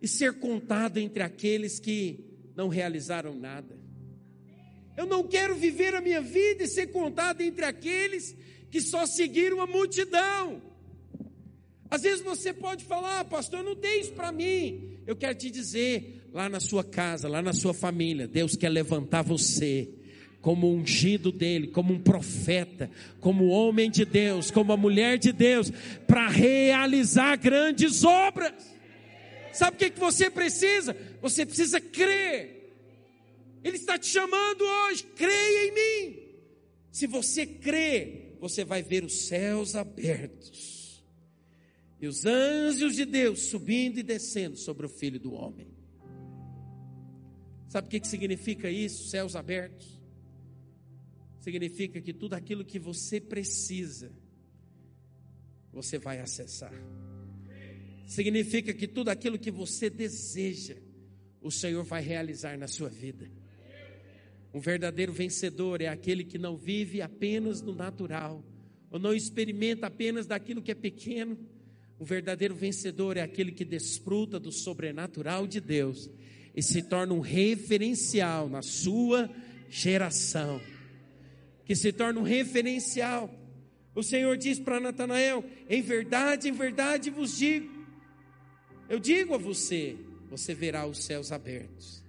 e 0.00 0.06
ser 0.06 0.38
contado 0.38 0.98
entre 0.98 1.22
aqueles 1.22 1.80
que 1.80 2.24
não 2.54 2.68
realizaram 2.68 3.34
nada. 3.34 3.76
Eu 4.96 5.06
não 5.06 5.26
quero 5.26 5.54
viver 5.54 5.94
a 5.94 6.00
minha 6.00 6.20
vida 6.20 6.64
e 6.64 6.68
ser 6.68 6.86
contado 6.88 7.42
entre 7.42 7.64
aqueles 7.64 8.34
que 8.70 8.80
só 8.80 9.04
seguiram 9.06 9.60
a 9.60 9.66
multidão. 9.66 10.62
Às 11.90 12.02
vezes 12.02 12.22
você 12.22 12.52
pode 12.52 12.84
falar, 12.84 13.20
ah, 13.20 13.24
pastor, 13.24 13.62
não 13.62 13.76
tem 13.76 14.00
isso 14.00 14.12
para 14.12 14.32
mim. 14.32 14.98
Eu 15.06 15.14
quero 15.14 15.34
te 15.36 15.50
dizer, 15.50 16.28
lá 16.32 16.48
na 16.48 16.60
sua 16.60 16.82
casa, 16.82 17.28
lá 17.28 17.40
na 17.40 17.52
sua 17.52 17.72
família, 17.72 18.26
Deus 18.26 18.56
quer 18.56 18.68
levantar 18.68 19.22
você 19.22 19.88
como 20.40 20.72
ungido 20.72 21.32
dele, 21.32 21.68
como 21.68 21.92
um 21.92 21.98
profeta, 21.98 22.90
como 23.20 23.48
homem 23.48 23.90
de 23.90 24.04
Deus, 24.04 24.50
como 24.50 24.72
a 24.72 24.76
mulher 24.76 25.18
de 25.18 25.32
Deus, 25.32 25.72
para 26.06 26.28
realizar 26.28 27.36
grandes 27.36 28.04
obras. 28.04 28.54
Sabe 29.52 29.76
o 29.76 29.78
que, 29.78 29.90
que 29.90 30.00
você 30.00 30.28
precisa? 30.28 30.96
Você 31.22 31.46
precisa 31.46 31.80
crer. 31.80 32.74
Ele 33.64 33.76
está 33.76 33.98
te 33.98 34.06
chamando 34.06 34.62
hoje, 34.62 35.04
creia 35.16 35.68
em 35.68 35.72
mim. 35.72 36.18
Se 36.92 37.06
você 37.06 37.46
crer, 37.46 38.36
você 38.40 38.64
vai 38.64 38.82
ver 38.82 39.04
os 39.04 39.26
céus 39.26 39.74
abertos 39.74 40.75
e 42.00 42.06
os 42.06 42.26
anjos 42.26 42.94
de 42.94 43.04
Deus 43.04 43.48
subindo 43.48 43.98
e 43.98 44.02
descendo 44.02 44.56
sobre 44.56 44.86
o 44.86 44.88
filho 44.88 45.18
do 45.18 45.32
homem. 45.32 45.68
Sabe 47.68 47.88
o 47.88 47.90
que, 47.90 48.00
que 48.00 48.08
significa 48.08 48.70
isso? 48.70 49.08
Céus 49.08 49.34
abertos. 49.34 50.00
Significa 51.40 52.00
que 52.00 52.12
tudo 52.12 52.34
aquilo 52.34 52.64
que 52.64 52.78
você 52.78 53.20
precisa, 53.20 54.12
você 55.72 55.98
vai 55.98 56.20
acessar. 56.20 56.72
Significa 58.06 58.72
que 58.72 58.86
tudo 58.86 59.08
aquilo 59.08 59.38
que 59.38 59.50
você 59.50 59.88
deseja, 59.88 60.76
o 61.40 61.50
Senhor 61.50 61.84
vai 61.84 62.02
realizar 62.02 62.58
na 62.58 62.68
sua 62.68 62.88
vida. 62.88 63.30
Um 64.52 64.60
verdadeiro 64.60 65.12
vencedor 65.12 65.80
é 65.80 65.88
aquele 65.88 66.24
que 66.24 66.38
não 66.38 66.56
vive 66.56 67.02
apenas 67.02 67.60
no 67.60 67.74
natural, 67.74 68.44
ou 68.90 68.98
não 68.98 69.12
experimenta 69.12 69.86
apenas 69.86 70.26
daquilo 70.26 70.62
que 70.62 70.70
é 70.70 70.74
pequeno, 70.74 71.38
o 71.98 72.04
verdadeiro 72.04 72.54
vencedor 72.54 73.16
é 73.16 73.22
aquele 73.22 73.52
que 73.52 73.64
desfruta 73.64 74.38
do 74.38 74.52
sobrenatural 74.52 75.46
de 75.46 75.60
Deus 75.60 76.10
e 76.54 76.62
se 76.62 76.82
torna 76.82 77.14
um 77.14 77.20
referencial 77.20 78.48
na 78.48 78.62
sua 78.62 79.30
geração. 79.68 80.60
Que 81.64 81.74
se 81.74 81.92
torna 81.92 82.20
um 82.20 82.22
referencial. 82.22 83.32
O 83.94 84.02
Senhor 84.02 84.36
diz 84.36 84.58
para 84.58 84.78
Natanael: 84.78 85.44
Em 85.68 85.80
verdade, 85.80 86.48
em 86.48 86.52
verdade 86.52 87.10
vos 87.10 87.36
digo, 87.36 87.74
eu 88.88 88.98
digo 88.98 89.34
a 89.34 89.38
você, 89.38 89.96
você 90.30 90.54
verá 90.54 90.86
os 90.86 91.02
céus 91.02 91.32
abertos. 91.32 92.04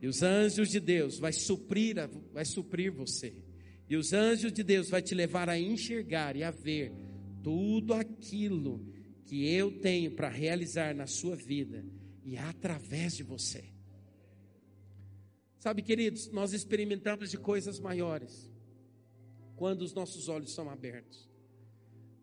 E 0.00 0.06
os 0.06 0.22
anjos 0.22 0.70
de 0.70 0.80
Deus 0.80 1.18
vai 1.18 1.32
suprir, 1.32 1.96
vai 2.32 2.44
suprir 2.44 2.90
você. 2.90 3.34
E 3.90 3.96
os 3.96 4.12
anjos 4.12 4.52
de 4.52 4.62
Deus 4.62 4.88
vai 4.88 5.02
te 5.02 5.14
levar 5.14 5.48
a 5.48 5.58
enxergar 5.58 6.34
e 6.34 6.42
a 6.42 6.50
ver 6.50 6.92
tudo 7.42 7.94
aquilo 7.94 8.97
que 9.28 9.46
eu 9.46 9.70
tenho 9.70 10.10
para 10.12 10.30
realizar 10.30 10.94
na 10.94 11.06
sua 11.06 11.36
vida 11.36 11.84
e 12.24 12.38
através 12.38 13.14
de 13.14 13.22
você. 13.22 13.62
Sabe, 15.58 15.82
queridos, 15.82 16.30
nós 16.30 16.54
experimentamos 16.54 17.30
de 17.30 17.36
coisas 17.36 17.78
maiores 17.78 18.50
quando 19.54 19.82
os 19.82 19.92
nossos 19.92 20.30
olhos 20.30 20.54
são 20.54 20.70
abertos. 20.70 21.28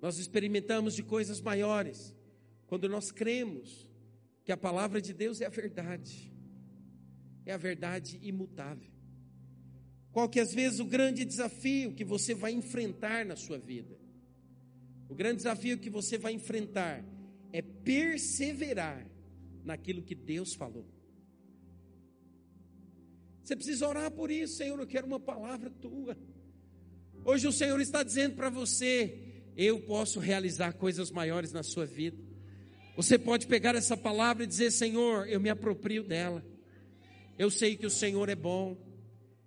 Nós 0.01 0.18
experimentamos 0.18 0.95
de 0.95 1.03
coisas 1.03 1.39
maiores 1.39 2.16
quando 2.66 2.89
nós 2.89 3.12
cremos 3.12 3.88
que 4.43 4.51
a 4.51 4.58
palavra 4.58 4.99
de 4.99 5.14
Deus 5.14 5.41
é 5.41 5.45
a 5.45 5.49
verdade, 5.49 6.34
é 7.45 7.53
a 7.53 7.58
verdade 7.58 8.20
imutável. 8.24 8.91
Qual 10.12 10.28
que 10.28 10.39
às 10.39 10.51
vezes 10.51 10.80
o 10.80 10.86
grande 10.86 11.24
desafio 11.24 11.93
que 11.93 12.03
você 12.03 12.34
vai 12.34 12.51
enfrentar 12.51 13.26
na 13.26 13.36
sua 13.36 13.60
vida? 13.60 14.05
O 15.10 15.16
grande 15.16 15.38
desafio 15.38 15.78
que 15.78 15.89
você 15.89 16.18
vai 16.18 16.34
enfrentar 16.34 17.03
é 17.51 17.62
perseverar 17.62 19.06
naquilo 19.64 20.01
que 20.01 20.16
Deus 20.16 20.53
falou. 20.53 20.86
Você 23.43 23.56
precisa 23.56 23.88
orar 23.88 24.10
por 24.12 24.32
isso, 24.32 24.56
Senhor. 24.56 24.80
Eu 24.80 24.88
quero 24.88 25.06
uma 25.06 25.20
palavra 25.20 25.70
tua. 25.70 26.18
Hoje 27.24 27.47
o 27.47 27.51
Senhor 27.51 27.80
está 27.80 28.01
dizendo 28.01 28.36
para 28.36 28.49
você: 28.49 29.43
eu 29.56 29.80
posso 29.82 30.20
realizar 30.20 30.74
coisas 30.74 31.12
maiores 31.12 31.51
na 31.53 31.62
sua 31.62 31.86
vida. 31.86 32.18
Você 32.95 33.20
pode 33.20 33.45
pegar 33.45 33.76
essa 33.76 33.95
palavra 33.95 34.43
e 34.43 34.47
dizer: 34.47 34.72
Senhor, 34.72 35.30
eu 35.30 35.39
me 35.39 35.49
aproprio 35.49 36.03
dela. 36.03 36.43
Eu 37.38 37.51
sei 37.51 37.78
que 37.78 37.86
o 37.86 37.89
Senhor 37.89 38.30
é 38.30 38.36
bom. 38.36 38.78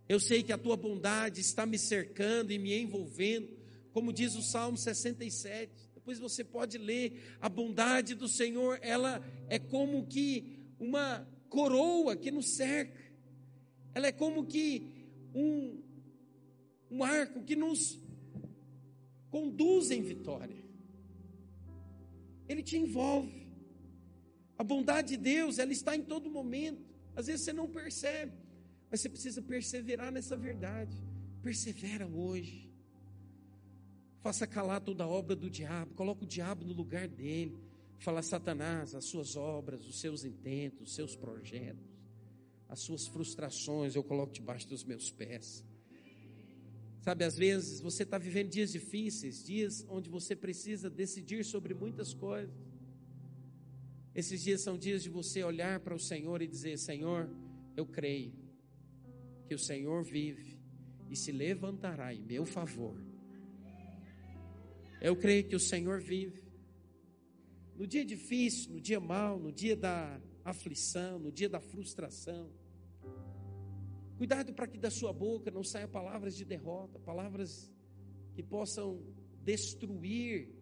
Eu 0.08 0.20
sei 0.20 0.42
que 0.42 0.52
a 0.52 0.58
tua 0.58 0.76
bondade 0.76 1.40
está 1.40 1.66
me 1.66 1.78
cercando 1.78 2.52
e 2.52 2.58
me 2.58 2.78
envolvendo 2.78 3.57
como 3.92 4.12
diz 4.12 4.34
o 4.34 4.42
Salmo 4.42 4.76
67. 4.76 5.72
Depois 5.94 6.18
você 6.18 6.42
pode 6.42 6.78
ler 6.78 7.36
a 7.40 7.48
bondade 7.48 8.14
do 8.14 8.28
Senhor, 8.28 8.78
ela 8.82 9.22
é 9.48 9.58
como 9.58 10.06
que 10.06 10.58
uma 10.78 11.26
coroa 11.48 12.16
que 12.16 12.30
nos 12.30 12.50
cerca. 12.56 12.98
Ela 13.94 14.06
é 14.06 14.12
como 14.12 14.46
que 14.46 14.86
um, 15.34 15.82
um 16.90 17.04
arco 17.04 17.42
que 17.42 17.56
nos 17.56 17.98
conduz 19.30 19.90
em 19.90 20.02
vitória. 20.02 20.56
Ele 22.48 22.62
te 22.62 22.76
envolve. 22.76 23.46
A 24.56 24.64
bondade 24.64 25.10
de 25.10 25.16
Deus, 25.16 25.58
ela 25.58 25.72
está 25.72 25.94
em 25.94 26.02
todo 26.02 26.30
momento. 26.30 26.82
Às 27.14 27.26
vezes 27.26 27.44
você 27.44 27.52
não 27.52 27.68
percebe, 27.68 28.32
mas 28.90 29.00
você 29.00 29.08
precisa 29.08 29.42
perseverar 29.42 30.10
nessa 30.10 30.36
verdade. 30.36 30.96
Persevera 31.42 32.06
hoje. 32.06 32.67
Faça 34.28 34.46
calar 34.46 34.82
toda 34.82 35.04
a 35.04 35.08
obra 35.08 35.34
do 35.34 35.48
diabo, 35.48 35.94
coloque 35.94 36.24
o 36.24 36.26
diabo 36.26 36.62
no 36.62 36.74
lugar 36.74 37.08
dele. 37.08 37.58
Fala, 37.98 38.20
Satanás, 38.20 38.94
as 38.94 39.06
suas 39.06 39.36
obras, 39.36 39.86
os 39.86 39.98
seus 39.98 40.22
intentos, 40.22 40.90
os 40.90 40.94
seus 40.94 41.16
projetos, 41.16 41.82
as 42.68 42.78
suas 42.80 43.06
frustrações, 43.06 43.94
eu 43.94 44.04
coloco 44.04 44.30
debaixo 44.30 44.68
dos 44.68 44.84
meus 44.84 45.10
pés. 45.10 45.64
Sabe, 47.00 47.24
às 47.24 47.38
vezes 47.38 47.80
você 47.80 48.02
está 48.02 48.18
vivendo 48.18 48.50
dias 48.50 48.70
difíceis, 48.70 49.42
dias 49.42 49.86
onde 49.88 50.10
você 50.10 50.36
precisa 50.36 50.90
decidir 50.90 51.42
sobre 51.42 51.72
muitas 51.72 52.12
coisas. 52.12 52.54
Esses 54.14 54.42
dias 54.42 54.60
são 54.60 54.76
dias 54.76 55.02
de 55.02 55.08
você 55.08 55.42
olhar 55.42 55.80
para 55.80 55.94
o 55.94 55.98
Senhor 55.98 56.42
e 56.42 56.46
dizer: 56.46 56.76
Senhor, 56.76 57.34
eu 57.74 57.86
creio 57.86 58.34
que 59.46 59.54
o 59.54 59.58
Senhor 59.58 60.04
vive 60.04 60.60
e 61.08 61.16
se 61.16 61.32
levantará 61.32 62.12
em 62.12 62.20
meu 62.20 62.44
favor 62.44 63.07
eu 65.00 65.16
creio 65.16 65.46
que 65.46 65.56
o 65.56 65.60
Senhor 65.60 66.00
vive. 66.00 66.42
No 67.76 67.86
dia 67.86 68.04
difícil, 68.04 68.72
no 68.72 68.80
dia 68.80 68.98
mau, 68.98 69.38
no 69.38 69.52
dia 69.52 69.76
da 69.76 70.20
aflição, 70.44 71.18
no 71.18 71.30
dia 71.30 71.48
da 71.48 71.60
frustração. 71.60 72.50
Cuidado 74.16 74.52
para 74.52 74.66
que 74.66 74.76
da 74.76 74.90
sua 74.90 75.12
boca 75.12 75.50
não 75.50 75.62
saiam 75.62 75.88
palavras 75.88 76.36
de 76.36 76.44
derrota, 76.44 76.98
palavras 76.98 77.70
que 78.34 78.42
possam 78.42 79.00
destruir 79.44 80.52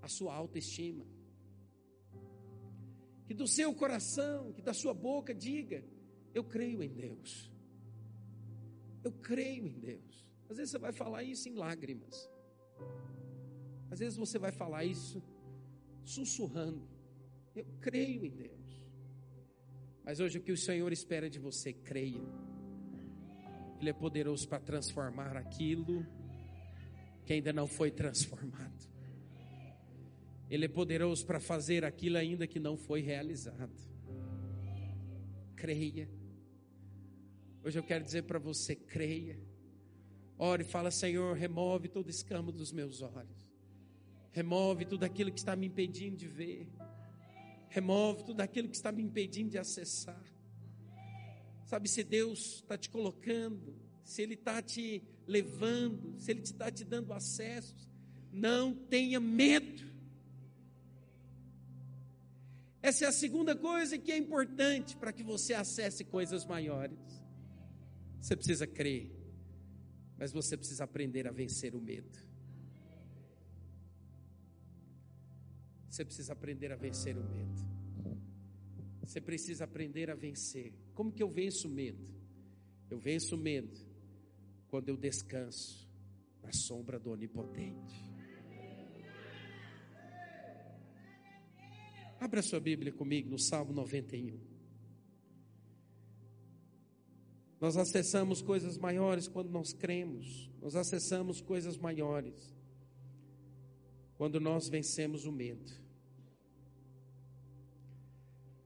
a 0.00 0.08
sua 0.08 0.32
autoestima. 0.34 1.04
Que 3.26 3.34
do 3.34 3.48
seu 3.48 3.74
coração, 3.74 4.52
que 4.52 4.62
da 4.62 4.72
sua 4.72 4.94
boca 4.94 5.34
diga: 5.34 5.84
Eu 6.32 6.44
creio 6.44 6.82
em 6.82 6.88
Deus. 6.88 7.50
Eu 9.02 9.10
creio 9.10 9.66
em 9.66 9.80
Deus. 9.80 10.24
Às 10.48 10.56
vezes 10.58 10.70
você 10.70 10.78
vai 10.78 10.92
falar 10.92 11.24
isso 11.24 11.48
em 11.48 11.54
lágrimas. 11.54 12.30
Às 13.92 13.98
vezes 13.98 14.16
você 14.16 14.38
vai 14.38 14.50
falar 14.50 14.86
isso 14.86 15.22
sussurrando. 16.02 16.88
Eu 17.54 17.66
creio 17.78 18.24
em 18.24 18.30
Deus. 18.30 18.82
Mas 20.02 20.18
hoje 20.18 20.38
o 20.38 20.42
que 20.42 20.50
o 20.50 20.56
Senhor 20.56 20.90
espera 20.90 21.28
de 21.28 21.38
você, 21.38 21.74
creia. 21.74 22.26
Ele 23.78 23.90
é 23.90 23.92
poderoso 23.92 24.48
para 24.48 24.60
transformar 24.60 25.36
aquilo 25.36 26.06
que 27.26 27.34
ainda 27.34 27.52
não 27.52 27.66
foi 27.66 27.90
transformado. 27.90 28.88
Ele 30.48 30.64
é 30.64 30.68
poderoso 30.68 31.26
para 31.26 31.38
fazer 31.38 31.84
aquilo 31.84 32.16
ainda 32.16 32.46
que 32.46 32.58
não 32.58 32.78
foi 32.78 33.02
realizado. 33.02 33.76
Creia. 35.54 36.08
Hoje 37.62 37.78
eu 37.78 37.82
quero 37.84 38.02
dizer 38.02 38.22
para 38.22 38.38
você, 38.38 38.74
creia. 38.74 39.38
Ore 40.38 40.62
e 40.62 40.66
fala, 40.66 40.90
Senhor, 40.90 41.36
remove 41.36 41.88
todo 41.88 42.08
escamo 42.08 42.50
dos 42.50 42.72
meus 42.72 43.02
olhos. 43.02 43.51
Remove 44.32 44.86
tudo 44.86 45.04
aquilo 45.04 45.30
que 45.30 45.38
está 45.38 45.54
me 45.54 45.66
impedindo 45.66 46.16
de 46.16 46.26
ver. 46.26 46.66
Remove 47.68 48.24
tudo 48.24 48.40
aquilo 48.40 48.68
que 48.68 48.76
está 48.76 48.90
me 48.90 49.02
impedindo 49.02 49.50
de 49.50 49.58
acessar. 49.58 50.22
Sabe, 51.64 51.88
se 51.88 52.02
Deus 52.02 52.56
está 52.56 52.76
te 52.76 52.90
colocando, 52.90 53.74
se 54.04 54.22
Ele 54.22 54.34
está 54.34 54.60
te 54.60 55.02
levando, 55.26 56.18
se 56.18 56.30
Ele 56.30 56.42
está 56.42 56.70
te 56.70 56.84
dando 56.84 57.12
acessos, 57.12 57.88
não 58.32 58.74
tenha 58.74 59.20
medo. 59.20 59.92
Essa 62.82 63.04
é 63.04 63.08
a 63.08 63.12
segunda 63.12 63.54
coisa 63.54 63.96
que 63.96 64.10
é 64.10 64.16
importante 64.16 64.96
para 64.96 65.12
que 65.12 65.22
você 65.22 65.54
acesse 65.54 66.04
coisas 66.04 66.44
maiores. 66.44 66.98
Você 68.20 68.34
precisa 68.34 68.66
crer, 68.66 69.10
mas 70.18 70.32
você 70.32 70.56
precisa 70.56 70.84
aprender 70.84 71.28
a 71.28 71.30
vencer 71.30 71.74
o 71.74 71.80
medo. 71.80 72.31
Você 75.92 76.06
precisa 76.06 76.32
aprender 76.32 76.72
a 76.72 76.74
vencer 76.76 77.14
o 77.18 77.22
medo. 77.22 77.60
Você 79.02 79.20
precisa 79.20 79.64
aprender 79.64 80.10
a 80.10 80.14
vencer. 80.14 80.72
Como 80.94 81.12
que 81.12 81.22
eu 81.22 81.28
venço 81.28 81.68
o 81.68 81.70
medo? 81.70 82.02
Eu 82.88 82.98
venço 82.98 83.34
o 83.34 83.38
medo 83.38 83.78
quando 84.68 84.88
eu 84.88 84.96
descanso 84.96 85.86
na 86.42 86.50
sombra 86.50 86.98
do 86.98 87.10
Onipotente. 87.10 87.94
Abra 92.18 92.40
sua 92.40 92.58
Bíblia 92.58 92.90
comigo 92.90 93.28
no 93.28 93.38
Salmo 93.38 93.74
91. 93.74 94.40
Nós 97.60 97.76
acessamos 97.76 98.40
coisas 98.40 98.78
maiores 98.78 99.28
quando 99.28 99.50
nós 99.50 99.74
cremos, 99.74 100.50
nós 100.58 100.74
acessamos 100.74 101.42
coisas 101.42 101.76
maiores 101.76 102.50
quando 104.16 104.40
nós 104.40 104.70
vencemos 104.70 105.26
o 105.26 105.32
medo. 105.32 105.81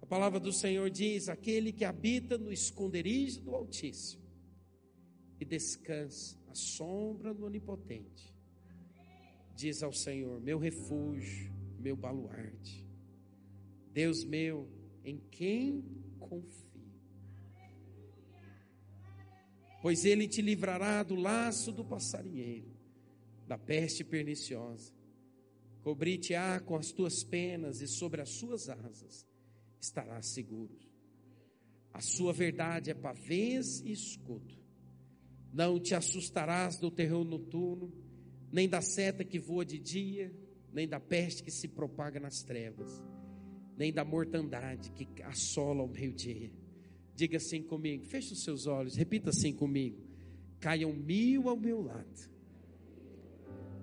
A 0.07 0.09
palavra 0.09 0.39
do 0.39 0.53
Senhor 0.53 0.89
diz: 0.89 1.29
aquele 1.29 1.73
que 1.73 1.85
habita 1.85 2.39
no 2.39 2.53
esconderijo 2.53 3.41
do 3.41 3.57
Altíssimo 3.57 4.23
e 5.41 5.45
descansa 5.45 6.39
à 6.47 6.55
sombra 6.55 7.35
do 7.35 7.45
Onipotente, 7.45 8.33
diz 9.57 9.83
ao 9.83 9.93
Senhor: 9.93 10.41
meu 10.41 10.61
refúgio, 10.61 11.53
meu 11.81 11.97
baluarte. 11.97 12.87
Deus 13.93 14.25
meu, 14.25 14.69
em 15.05 15.19
quem 15.29 15.85
confio. 16.21 16.71
Pois 19.83 20.05
ele 20.05 20.29
te 20.29 20.41
livrará 20.41 21.03
do 21.03 21.17
laço 21.17 21.73
do 21.73 21.85
passarinheiro, 21.85 22.71
da 23.45 23.59
peste 23.59 24.05
perniciosa. 24.05 24.95
Cobrir-te-á 25.83 26.61
com 26.61 26.77
as 26.77 26.93
tuas 26.93 27.25
penas 27.25 27.81
e 27.81 27.89
sobre 27.89 28.21
as 28.21 28.29
suas 28.29 28.69
asas 28.69 29.27
estarás 29.81 30.27
seguro. 30.27 30.77
A 31.93 32.01
sua 32.01 32.33
verdade 32.33 32.91
é 32.91 32.95
pavês 32.95 33.81
e 33.81 33.93
escudo. 33.93 34.55
Não 35.53 35.81
te 35.81 35.95
assustarás 35.95 36.79
do 36.79 36.91
terror 36.91 37.25
noturno, 37.25 37.93
nem 38.53 38.69
da 38.69 38.83
seta 38.83 39.25
que 39.25 39.39
voa 39.39 39.65
de 39.65 39.79
dia, 39.79 40.35
nem 40.73 40.87
da 40.87 41.01
peste 41.01 41.43
que 41.43 41.51
se 41.51 41.69
propaga 41.69 42.21
nas 42.21 42.43
trevas 42.43 43.03
nem 43.77 43.93
da 43.93 44.05
mortandade 44.05 44.91
que 44.91 45.23
assola 45.23 45.83
o 45.83 45.89
meio-dia. 45.89 46.51
Diga 47.15 47.37
assim 47.37 47.63
comigo, 47.63 48.05
feche 48.05 48.33
os 48.33 48.43
seus 48.43 48.67
olhos, 48.67 48.97
repita 48.97 49.31
assim 49.31 49.53
comigo: 49.53 49.99
caiam 50.59 50.93
mil 50.93 51.49
ao 51.49 51.57
meu 51.57 51.83
lado. 51.83 52.37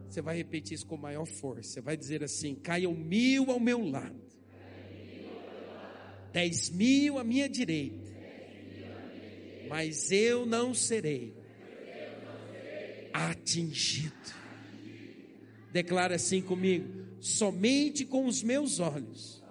Você 0.10 0.22
vai 0.22 0.38
repetir 0.38 0.76
isso 0.76 0.86
com 0.86 0.98
maior 0.98 1.26
força. 1.26 1.64
Você 1.70 1.82
vai 1.82 1.96
dizer 1.96 2.24
assim: 2.24 2.56
caiam 2.56 2.94
mil 2.94 3.50
ao 3.52 3.60
meu 3.60 3.88
lado, 3.88 4.22
dez 6.34 6.72
mil 6.72 7.20
à 7.20 7.24
minha 7.24 7.48
direita, 7.48 8.12
mas 9.70 10.12
eu 10.12 10.46
não 10.46 10.74
serei 10.74 11.34
atingido. 13.14 14.34
Declara 15.72 16.16
assim 16.16 16.42
comigo: 16.42 16.90
somente 17.22 18.04
com 18.04 18.26
os 18.26 18.42
meus 18.42 18.80
olhos 18.80 19.42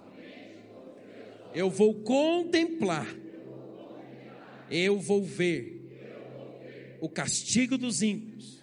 eu 1.55 1.69
vou 1.69 1.93
contemplar, 1.93 3.07
eu 4.69 4.99
vou 4.99 5.23
ver 5.23 5.81
o 6.99 7.07
castigo 7.07 7.77
dos 7.77 8.01
ímpios, 8.01 8.61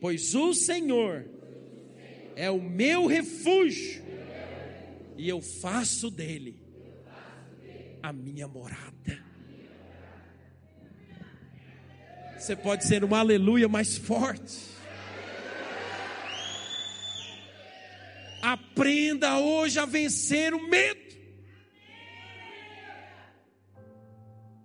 pois 0.00 0.34
o 0.34 0.54
Senhor 0.54 1.26
é 2.34 2.50
o 2.50 2.60
meu 2.60 3.06
refúgio 3.06 4.02
e 5.16 5.28
eu 5.28 5.40
faço 5.40 6.10
dele 6.10 6.63
a 8.04 8.12
minha 8.12 8.46
morada. 8.46 9.18
Você 12.38 12.54
pode 12.54 12.84
ser 12.84 13.02
um 13.02 13.14
aleluia 13.14 13.66
mais 13.66 13.96
forte. 13.96 14.58
Aprenda 18.42 19.38
hoje 19.38 19.78
a 19.78 19.86
vencer 19.86 20.52
o 20.52 20.68
medo. 20.68 21.00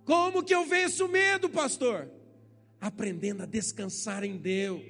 Como 0.04 0.42
que 0.44 0.54
eu 0.54 0.66
venço 0.66 1.06
o 1.06 1.08
medo, 1.08 1.48
pastor? 1.48 2.10
Aprendendo 2.78 3.44
a 3.44 3.46
descansar 3.46 4.22
em 4.22 4.36
Deus. 4.36 4.82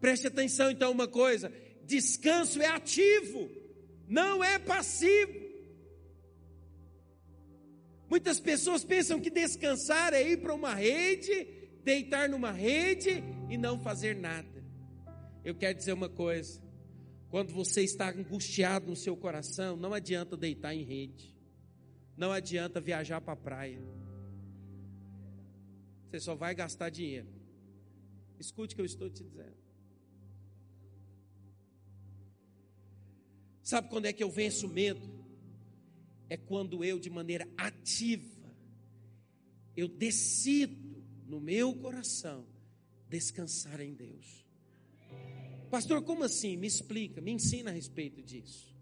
Preste 0.00 0.26
atenção 0.26 0.68
então 0.68 0.90
uma 0.90 1.06
coisa: 1.06 1.52
descanso 1.84 2.60
é 2.60 2.66
ativo, 2.66 3.48
não 4.08 4.42
é 4.42 4.58
passivo. 4.58 5.41
Muitas 8.12 8.38
pessoas 8.38 8.84
pensam 8.84 9.18
que 9.18 9.30
descansar 9.30 10.12
é 10.12 10.22
ir 10.22 10.42
para 10.42 10.54
uma 10.54 10.74
rede, 10.74 11.46
deitar 11.82 12.28
numa 12.28 12.52
rede 12.52 13.24
e 13.48 13.56
não 13.56 13.80
fazer 13.80 14.14
nada. 14.14 14.62
Eu 15.42 15.54
quero 15.54 15.78
dizer 15.78 15.94
uma 15.94 16.10
coisa: 16.10 16.62
quando 17.30 17.52
você 17.52 17.82
está 17.82 18.10
angustiado 18.10 18.86
no 18.86 18.94
seu 18.94 19.16
coração, 19.16 19.76
não 19.76 19.94
adianta 19.94 20.36
deitar 20.36 20.74
em 20.74 20.84
rede 20.84 21.32
não 22.16 22.30
adianta 22.30 22.80
viajar 22.80 23.20
para 23.20 23.32
a 23.32 23.36
praia. 23.36 23.82
Você 26.04 26.20
só 26.20 26.34
vai 26.34 26.54
gastar 26.54 26.90
dinheiro. 26.90 27.28
Escute 28.38 28.74
o 28.74 28.76
que 28.76 28.82
eu 28.82 28.86
estou 28.86 29.08
te 29.08 29.22
dizendo. 29.22 29.56
Sabe 33.62 33.88
quando 33.88 34.06
é 34.06 34.12
que 34.12 34.22
eu 34.22 34.30
venço 34.30 34.66
o 34.66 34.70
medo? 34.70 35.21
É 36.28 36.36
quando 36.36 36.84
eu, 36.84 36.98
de 36.98 37.10
maneira 37.10 37.46
ativa, 37.56 38.50
eu 39.76 39.88
decido 39.88 41.02
no 41.26 41.40
meu 41.40 41.74
coração 41.74 42.46
descansar 43.08 43.80
em 43.80 43.94
Deus. 43.94 44.46
Pastor, 45.70 46.02
como 46.02 46.24
assim? 46.24 46.56
Me 46.56 46.66
explica, 46.66 47.20
me 47.20 47.32
ensina 47.32 47.70
a 47.70 47.72
respeito 47.72 48.22
disso. 48.22 48.74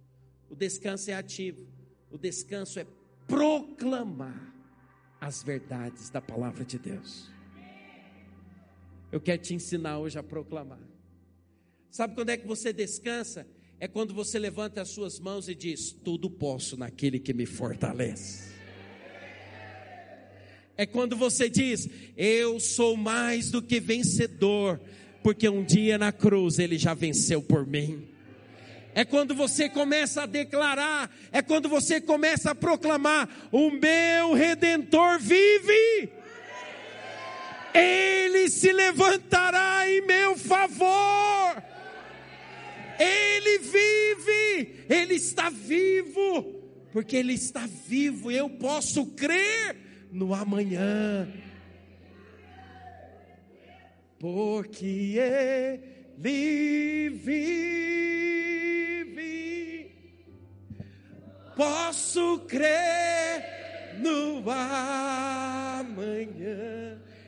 O 0.49 0.57
descanso 0.57 1.11
é 1.11 1.15
ativo, 1.15 1.67
o 2.11 2.19
descanso 2.19 2.81
é 2.81 2.87
proclamar 3.27 4.53
as 5.21 5.43
verdades 5.43 6.11
da 6.11 6.21
palavra 6.21 6.65
de 6.65 6.79
Deus. 6.79 7.31
Eu 9.13 9.21
quero 9.21 9.43
te 9.43 9.55
ensinar 9.55 9.99
hoje 9.99 10.19
a 10.19 10.23
proclamar. 10.23 10.81
Sabe 11.91 12.15
quando 12.15 12.31
é 12.31 12.37
que 12.37 12.47
você 12.47 12.73
descansa? 12.73 13.47
É 13.81 13.89
quando 13.89 14.15
você 14.15 14.39
levanta 14.39 14.83
as 14.83 14.91
suas 14.91 15.19
mãos 15.19 15.49
e 15.49 15.55
diz: 15.55 15.91
Tudo 15.91 16.31
posso 16.31 16.77
naquele 16.77 17.19
que 17.19 17.33
me 17.33 17.47
fortalece. 17.47 18.51
É 20.77 20.87
quando 20.87 21.17
você 21.17 21.49
diz: 21.49 21.89
Eu 22.17 22.61
sou 22.61 22.97
mais 22.97 23.51
do 23.51 23.61
que 23.61 23.81
vencedor, 23.81 24.79
porque 25.23 25.49
um 25.49 25.65
dia 25.65 25.97
na 25.97 26.13
cruz 26.13 26.59
ele 26.59 26.79
já 26.79 26.95
venceu 26.95 27.43
por 27.43 27.67
mim 27.67 28.11
é 28.95 29.05
quando 29.05 29.35
você 29.35 29.69
começa 29.69 30.23
a 30.23 30.27
declarar, 30.27 31.11
é 31.31 31.41
quando 31.41 31.69
você 31.69 32.01
começa 32.01 32.51
a 32.51 32.55
proclamar: 32.55 33.29
o 33.53 33.71
meu 33.71 34.35
redentor 34.35 35.19
vive. 35.19 36.11
Ele 37.73 38.49
se 38.51 38.73
levantará 38.73 39.89
em 39.89 40.01
meu 40.03 40.37
favor. 40.37 41.70
Ele 45.11 45.17
está 45.17 45.51
vivo, 45.51 46.43
porque 46.93 47.17
ele 47.17 47.35
está 47.35 47.67
vivo, 47.67 48.31
eu 48.31 48.49
posso 48.49 49.07
crer 49.07 49.77
no 50.13 50.33
amanhã. 50.33 51.29
Porque 54.19 55.19
ele 55.19 55.81
vive 56.17 57.71
posso 61.61 62.39
crer 62.49 63.99
no 63.99 64.43
amanhã. 64.51 65.89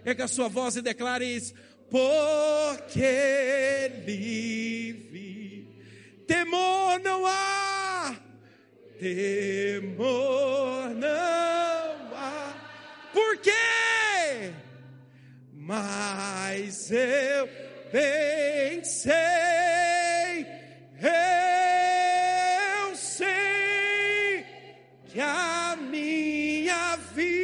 Erga 0.04 0.24
a 0.24 0.28
sua 0.28 0.48
voz 0.48 0.74
e 0.76 0.82
declare 0.82 1.26
isso. 1.26 1.52
Porque 1.90 3.92
livre, 4.06 5.68
temor 6.26 6.98
não 7.00 7.26
há, 7.26 7.71
temor 9.02 10.94
não 10.94 12.14
há. 12.14 12.54
Por 13.12 13.36
quê? 13.38 14.52
Mas 15.52 16.90
eu 16.92 17.48
vencei. 17.90 19.12
Eu 21.00 21.22
a 25.20 25.76
minha 25.76 26.96
vida. 27.12 27.42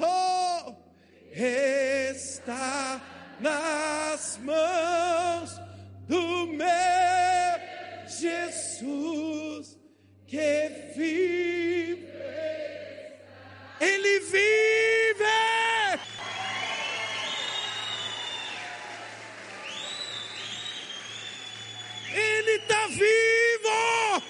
Oh, 0.00 0.74
está 1.32 3.00
nas 3.40 4.38
mãos 4.42 5.60
do 6.08 6.48
meu 6.48 6.97
Jesus 8.20 9.78
que 10.26 10.92
vive. 10.96 12.08
Ele 13.80 14.20
vive. 14.20 14.98
Ele 22.12 22.50
está 22.50 22.86
vivo. 22.88 24.22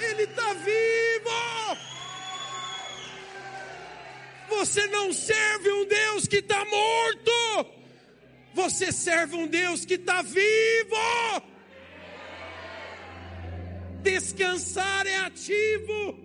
Ele 0.00 0.22
está 0.22 0.52
vivo. 0.54 1.04
Você 4.48 4.86
não 4.86 5.12
serve 5.12 5.70
um 5.70 5.86
Deus 5.86 6.26
que 6.26 6.36
está 6.36 6.64
morto. 6.64 7.83
Você 8.54 8.92
serve 8.92 9.34
um 9.34 9.48
Deus 9.48 9.84
que 9.84 9.94
está 9.94 10.22
vivo. 10.22 11.42
Descansar 14.00 15.06
é 15.08 15.16
ativo. 15.18 16.16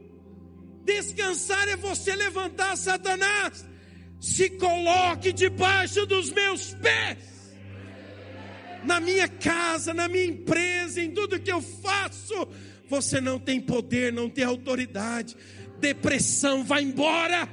Descansar 0.84 1.68
é 1.68 1.76
você 1.76 2.16
levantar 2.16 2.78
Satanás. 2.78 3.66
Se 4.22 4.48
coloque 4.52 5.34
debaixo 5.34 6.06
dos 6.06 6.32
meus 6.32 6.72
pés. 6.76 7.18
Na 8.84 9.00
minha 9.00 9.28
casa, 9.28 9.92
na 9.92 10.08
minha 10.08 10.26
empresa, 10.26 11.02
em 11.02 11.12
tudo 11.12 11.40
que 11.40 11.52
eu 11.52 11.62
faço, 11.62 12.48
você 12.88 13.20
não 13.20 13.40
tem 13.40 13.60
poder, 13.60 14.14
não 14.14 14.30
tem 14.30 14.44
autoridade. 14.44 15.36
Depressão 15.80 16.64
vai 16.64 16.84
embora. 16.84 17.50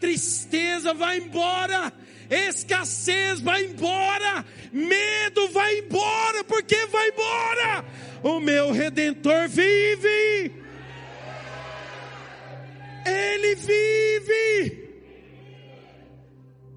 Tristeza 0.00 0.94
vai 0.94 1.18
embora 1.18 1.92
escassez 2.30 3.40
vai 3.40 3.64
embora, 3.64 4.44
medo 4.72 5.48
vai 5.48 5.78
embora, 5.78 6.44
porque 6.44 6.86
vai 6.86 7.08
embora. 7.08 7.84
O 8.22 8.40
meu 8.40 8.72
redentor 8.72 9.48
vive. 9.48 10.52
Ele 13.06 13.54
vive. 13.54 14.88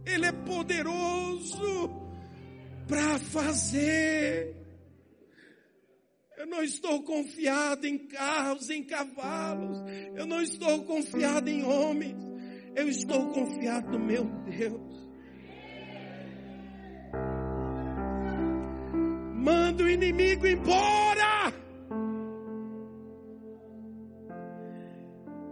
Ele 0.06 0.26
é 0.26 0.32
poderoso 0.32 2.02
para 2.88 3.20
fazer. 3.20 4.56
Eu 6.38 6.48
não 6.48 6.64
estou 6.64 7.04
confiado 7.04 7.86
em 7.86 7.98
carros, 7.98 8.70
em 8.70 8.84
cavalos. 8.84 9.78
Eu 10.16 10.26
não 10.26 10.42
estou 10.42 10.84
confiado 10.86 11.50
em 11.50 11.64
homens. 11.64 12.18
Eu 12.76 12.88
estou 12.90 13.28
confiado 13.28 13.92
no 13.92 14.00
meu 14.00 14.24
Deus. 14.24 15.11
Manda 19.42 19.84
o 19.84 19.90
inimigo 19.90 20.46
embora. 20.46 21.52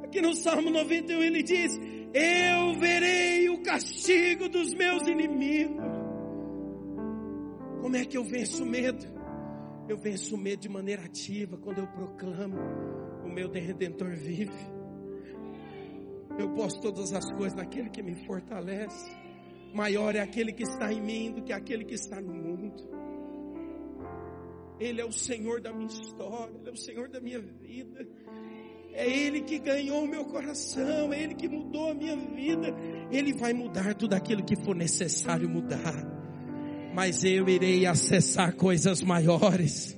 Aqui 0.03 0.21
no 0.21 0.35
Salmo 0.35 0.69
91 0.69 1.23
ele 1.23 1.41
diz: 1.41 1.75
Eu 2.13 2.79
verei 2.79 3.49
o 3.49 3.63
castigo 3.63 4.47
dos 4.47 4.75
meus 4.75 5.07
inimigos. 5.07 5.83
Como 7.81 7.95
é 7.95 8.05
que 8.05 8.15
eu 8.15 8.23
venço 8.23 8.63
o 8.63 8.67
medo? 8.67 9.07
Eu 9.87 9.97
venço 9.97 10.35
o 10.35 10.37
medo 10.37 10.59
de 10.59 10.69
maneira 10.69 11.05
ativa 11.05 11.57
quando 11.57 11.79
eu 11.79 11.87
proclamo: 11.87 12.57
O 13.25 13.27
meu 13.27 13.51
redentor 13.51 14.11
vive. 14.11 14.79
Eu 16.37 16.51
posso 16.51 16.79
todas 16.79 17.11
as 17.11 17.31
coisas 17.31 17.55
naquele 17.55 17.89
que 17.89 18.03
me 18.03 18.13
fortalece. 18.27 19.11
Maior 19.73 20.15
é 20.15 20.19
aquele 20.19 20.53
que 20.53 20.63
está 20.63 20.93
em 20.93 21.01
mim 21.01 21.31
do 21.31 21.41
que 21.41 21.51
aquele 21.51 21.83
que 21.83 21.95
está 21.95 22.21
no 22.21 22.33
mundo. 22.33 22.98
Ele 24.79 25.01
é 25.01 25.05
o 25.05 25.11
Senhor 25.11 25.59
da 25.61 25.73
minha 25.73 25.89
história, 25.89 26.55
Ele 26.55 26.69
é 26.69 26.71
o 26.71 26.77
Senhor 26.77 27.09
da 27.09 27.19
minha 27.19 27.39
vida. 27.39 28.07
É 28.93 29.07
Ele 29.07 29.41
que 29.41 29.59
ganhou 29.59 30.03
o 30.03 30.07
meu 30.07 30.25
coração, 30.25 31.13
é 31.13 31.21
Ele 31.21 31.35
que 31.35 31.47
mudou 31.47 31.91
a 31.91 31.93
minha 31.93 32.15
vida. 32.15 32.73
Ele 33.11 33.33
vai 33.33 33.53
mudar 33.53 33.93
tudo 33.95 34.13
aquilo 34.13 34.43
que 34.43 34.55
for 34.55 34.75
necessário 34.75 35.49
mudar. 35.49 36.05
Mas 36.93 37.23
eu 37.23 37.47
irei 37.47 37.85
acessar 37.85 38.55
coisas 38.55 39.01
maiores 39.01 39.97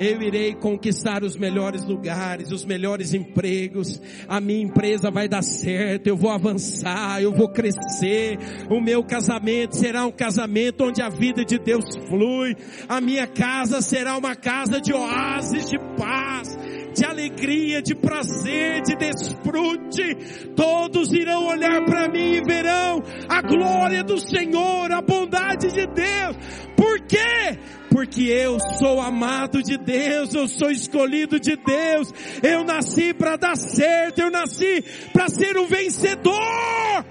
eu 0.00 0.22
irei 0.22 0.54
conquistar 0.54 1.22
os 1.22 1.36
melhores 1.36 1.84
lugares, 1.84 2.50
os 2.50 2.64
melhores 2.64 3.14
empregos, 3.14 4.00
a 4.28 4.40
minha 4.40 4.62
empresa 4.62 5.10
vai 5.10 5.28
dar 5.28 5.42
certo, 5.42 6.06
eu 6.06 6.16
vou 6.16 6.30
avançar, 6.30 7.22
eu 7.22 7.32
vou 7.32 7.48
crescer, 7.48 8.38
o 8.70 8.80
meu 8.80 9.02
casamento 9.04 9.76
será 9.76 10.06
um 10.06 10.12
casamento 10.12 10.84
onde 10.84 11.02
a 11.02 11.08
vida 11.08 11.44
de 11.44 11.58
Deus 11.58 11.84
flui, 12.08 12.56
a 12.88 13.00
minha 13.00 13.26
casa 13.26 13.80
será 13.80 14.16
uma 14.16 14.34
casa 14.36 14.80
de 14.80 14.92
oásis 14.92 15.68
de 15.68 15.78
paz, 15.96 16.56
de 16.94 17.04
alegria, 17.04 17.80
de 17.80 17.94
prazer, 17.94 18.82
de 18.82 18.96
desfrute. 18.96 20.48
Todos 20.56 21.12
irão 21.12 21.46
olhar 21.46 21.84
para 21.84 22.08
mim 22.08 22.34
e 22.34 22.40
verão 22.40 23.02
a 23.28 23.40
glória 23.42 24.02
do 24.02 24.18
Senhor, 24.18 24.90
a 24.90 25.00
bondade 25.00 25.72
de 25.72 25.86
Deus. 25.86 26.36
Por 26.76 27.00
quê? 27.00 27.58
Porque 27.90 28.22
eu 28.22 28.58
sou 28.78 29.00
amado 29.00 29.62
de 29.62 29.78
Deus, 29.78 30.34
eu 30.34 30.46
sou 30.46 30.70
escolhido 30.70 31.40
de 31.40 31.56
Deus, 31.56 32.12
eu 32.42 32.64
nasci 32.64 33.14
para 33.14 33.36
dar 33.36 33.56
certo, 33.56 34.20
eu 34.20 34.30
nasci 34.30 34.84
para 35.12 35.28
ser 35.28 35.56
um 35.56 35.66
vencedor. 35.66 37.04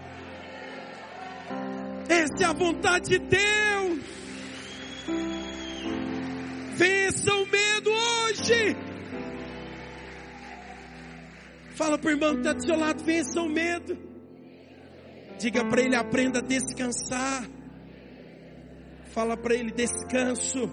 Essa 2.08 2.44
é 2.44 2.46
a 2.46 2.54
vontade 2.54 3.10
de 3.10 3.20
Deus. 3.20 4.00
Vença 6.76 7.34
o 7.34 7.46
medo 7.48 7.92
hoje. 7.92 8.78
Fala 11.76 11.98
para 11.98 12.08
o 12.08 12.12
irmão 12.12 12.34
que 12.34 12.40
está 12.40 12.54
do 12.54 12.66
seu 12.66 12.78
lado, 12.78 13.04
vença 13.04 13.42
o 13.42 13.50
medo. 13.50 13.98
Diga 15.38 15.66
para 15.66 15.82
ele, 15.82 15.96
aprenda 15.96 16.40
a 16.40 16.42
descansar. 16.42 17.57
Fala 19.18 19.36
para 19.36 19.56
ele: 19.56 19.72
descanso 19.72 20.70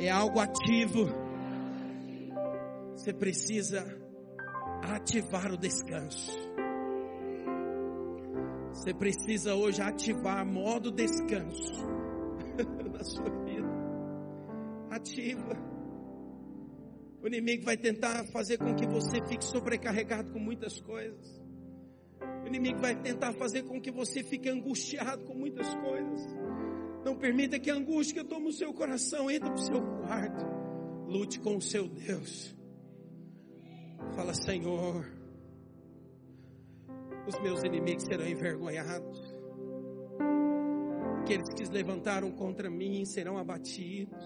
é 0.00 0.10
algo 0.10 0.40
ativo. 0.40 1.06
Você 2.96 3.12
precisa 3.12 3.86
ativar 4.82 5.52
o 5.52 5.56
descanso. 5.56 6.32
Você 8.72 8.92
precisa 8.92 9.54
hoje 9.54 9.80
ativar 9.80 10.44
modo 10.44 10.90
descanso 10.90 11.86
na 12.92 13.04
sua 13.04 13.30
vida. 13.44 13.68
Ativa. 14.90 15.56
O 17.22 17.28
inimigo 17.28 17.64
vai 17.66 17.76
tentar 17.76 18.24
fazer 18.32 18.58
com 18.58 18.74
que 18.74 18.84
você 18.84 19.24
fique 19.28 19.44
sobrecarregado 19.44 20.32
com 20.32 20.40
muitas 20.40 20.80
coisas. 20.80 21.40
O 22.42 22.48
inimigo 22.48 22.80
vai 22.80 22.96
tentar 22.96 23.32
fazer 23.34 23.62
com 23.62 23.80
que 23.80 23.92
você 23.92 24.24
fique 24.24 24.48
angustiado 24.48 25.22
com 25.22 25.34
muitas 25.34 25.72
coisas. 25.76 26.65
Não 27.06 27.14
permita 27.14 27.56
que 27.56 27.70
a 27.70 27.74
angústia 27.76 28.24
tome 28.24 28.48
o 28.48 28.52
seu 28.52 28.74
coração. 28.74 29.30
Entre 29.30 29.48
para 29.48 29.60
o 29.60 29.64
seu 29.64 29.80
quarto. 29.80 30.44
Lute 31.06 31.38
com 31.38 31.56
o 31.56 31.62
seu 31.62 31.86
Deus. 31.86 32.52
Fala, 34.16 34.34
Senhor. 34.34 35.06
Os 37.28 37.40
meus 37.40 37.62
inimigos 37.62 38.02
serão 38.02 38.26
envergonhados. 38.26 39.36
Aqueles 41.20 41.48
que 41.54 41.64
se 41.64 41.70
levantaram 41.70 42.32
contra 42.32 42.68
mim 42.68 43.04
serão 43.04 43.38
abatidos. 43.38 44.20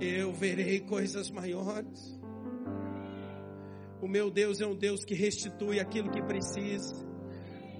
Eu 0.00 0.32
verei 0.32 0.80
coisas 0.80 1.30
maiores. 1.30 2.18
O 4.00 4.08
meu 4.08 4.30
Deus 4.30 4.62
é 4.62 4.66
um 4.66 4.74
Deus 4.74 5.04
que 5.04 5.14
restitui 5.14 5.80
aquilo 5.80 6.10
que 6.10 6.22
precisa. 6.22 6.94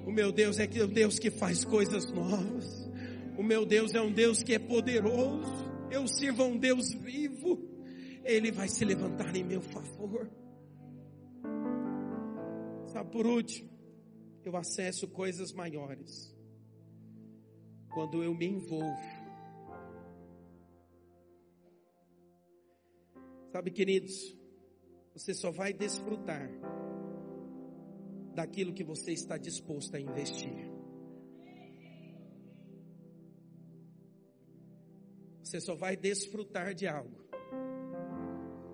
O 0.06 0.12
meu 0.12 0.30
Deus 0.30 0.58
é 0.58 0.68
o 0.82 0.86
Deus 0.86 1.18
que 1.18 1.30
faz 1.30 1.64
coisas 1.64 2.12
novas. 2.12 2.85
O 3.38 3.42
meu 3.42 3.66
Deus 3.66 3.94
é 3.94 4.00
um 4.00 4.12
Deus 4.12 4.42
que 4.42 4.54
é 4.54 4.58
poderoso. 4.58 5.66
Eu 5.90 6.06
sirvo 6.08 6.42
a 6.42 6.46
um 6.46 6.56
Deus 6.56 6.92
vivo. 6.92 7.68
Ele 8.24 8.50
vai 8.50 8.68
se 8.68 8.84
levantar 8.84 9.34
em 9.36 9.44
meu 9.44 9.60
favor. 9.60 10.30
Sabe, 12.86 13.10
por 13.10 13.26
último, 13.26 13.70
eu 14.44 14.56
acesso 14.56 15.06
coisas 15.08 15.52
maiores 15.52 16.34
quando 17.92 18.22
eu 18.22 18.34
me 18.34 18.46
envolvo. 18.46 19.26
Sabe, 23.52 23.70
queridos, 23.70 24.36
você 25.14 25.32
só 25.32 25.50
vai 25.50 25.72
desfrutar 25.72 26.50
daquilo 28.34 28.74
que 28.74 28.84
você 28.84 29.12
está 29.12 29.38
disposto 29.38 29.94
a 29.94 30.00
investir. 30.00 30.65
Você 35.56 35.60
só 35.62 35.74
vai 35.74 35.96
desfrutar 35.96 36.74
de 36.74 36.86
algo 36.86 37.16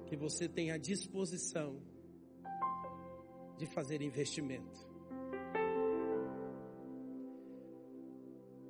que 0.04 0.16
você 0.16 0.48
tenha 0.48 0.74
a 0.74 0.78
disposição 0.78 1.80
de 3.56 3.66
fazer 3.66 4.02
investimento. 4.02 4.80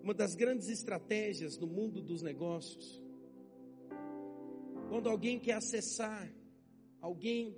Uma 0.03 0.13
das 0.13 0.35
grandes 0.35 0.69
estratégias 0.69 1.57
no 1.57 1.67
mundo 1.67 2.03
dos 2.03 2.21
negócios, 2.21 3.03
quando 4.91 5.09
alguém 5.09 5.41
quer 5.41 5.55
acessar 5.55 6.31
alguém 7.01 7.57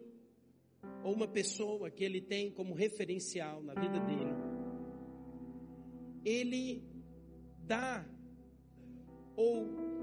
ou 1.02 1.14
uma 1.14 1.26
pessoa 1.26 1.90
que 1.90 2.04
ele 2.04 2.20
tem 2.20 2.52
como 2.52 2.74
referencial 2.74 3.60
na 3.60 3.74
vida 3.74 3.98
dele, 3.98 4.36
ele 6.24 6.80
dá 7.66 8.08
ou 9.34 9.93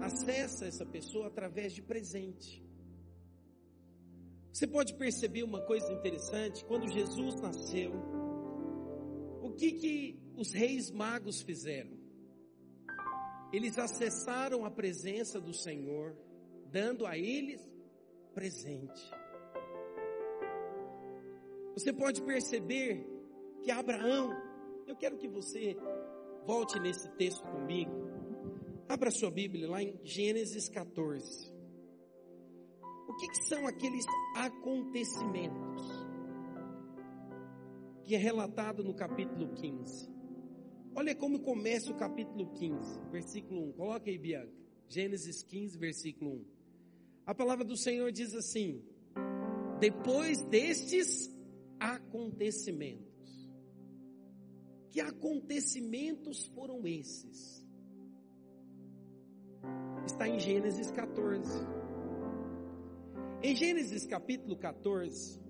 acessa 0.00 0.66
essa 0.66 0.84
pessoa 0.84 1.26
através 1.26 1.72
de 1.72 1.82
presente. 1.82 2.64
Você 4.52 4.66
pode 4.66 4.94
perceber 4.94 5.42
uma 5.42 5.60
coisa 5.60 5.92
interessante, 5.92 6.64
quando 6.64 6.88
Jesus 6.88 7.40
nasceu, 7.40 7.92
o 9.42 9.52
que 9.52 9.72
que 9.72 10.20
os 10.34 10.52
reis 10.52 10.90
magos 10.90 11.42
fizeram? 11.42 11.96
Eles 13.52 13.78
acessaram 13.78 14.64
a 14.64 14.70
presença 14.70 15.40
do 15.40 15.52
Senhor, 15.52 16.16
dando 16.70 17.06
a 17.06 17.16
eles 17.18 17.60
presente. 18.34 19.10
Você 21.74 21.92
pode 21.92 22.22
perceber 22.22 23.06
que 23.62 23.70
Abraão, 23.70 24.30
eu 24.86 24.96
quero 24.96 25.18
que 25.18 25.28
você 25.28 25.76
volte 26.46 26.80
nesse 26.80 27.08
texto 27.16 27.42
comigo. 27.44 28.15
Abra 28.88 29.10
sua 29.10 29.32
Bíblia 29.32 29.68
lá 29.68 29.82
em 29.82 29.98
Gênesis 30.04 30.68
14. 30.68 31.52
O 33.08 33.16
que, 33.16 33.28
que 33.28 33.44
são 33.44 33.66
aqueles 33.66 34.04
acontecimentos 34.36 35.82
que 38.04 38.14
é 38.14 38.18
relatado 38.18 38.84
no 38.84 38.94
capítulo 38.94 39.52
15? 39.54 40.08
Olha 40.94 41.16
como 41.16 41.40
começa 41.40 41.90
o 41.90 41.96
capítulo 41.96 42.52
15, 42.52 43.00
versículo 43.10 43.70
1. 43.70 43.72
Coloca 43.72 44.08
aí, 44.08 44.16
Bianca. 44.16 44.52
Gênesis 44.88 45.42
15, 45.42 45.76
versículo 45.78 46.36
1. 46.36 46.44
A 47.26 47.34
palavra 47.34 47.64
do 47.64 47.76
Senhor 47.76 48.12
diz 48.12 48.34
assim: 48.34 48.84
Depois 49.80 50.44
destes 50.44 51.28
acontecimentos. 51.80 53.50
Que 54.90 55.00
acontecimentos 55.00 56.46
foram 56.54 56.86
esses? 56.86 57.65
Está 60.06 60.28
em 60.28 60.38
Gênesis 60.38 60.88
14. 60.92 61.66
Em 63.42 63.56
Gênesis 63.56 64.06
capítulo 64.06 64.56
14, 64.56 65.40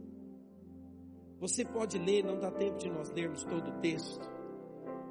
você 1.39 1.63
pode 1.63 1.99
ler, 1.99 2.25
não 2.25 2.41
dá 2.41 2.51
tempo 2.51 2.79
de 2.79 2.89
nós 2.89 3.13
lermos 3.13 3.45
todo 3.45 3.69
o 3.69 3.81
texto. 3.81 4.27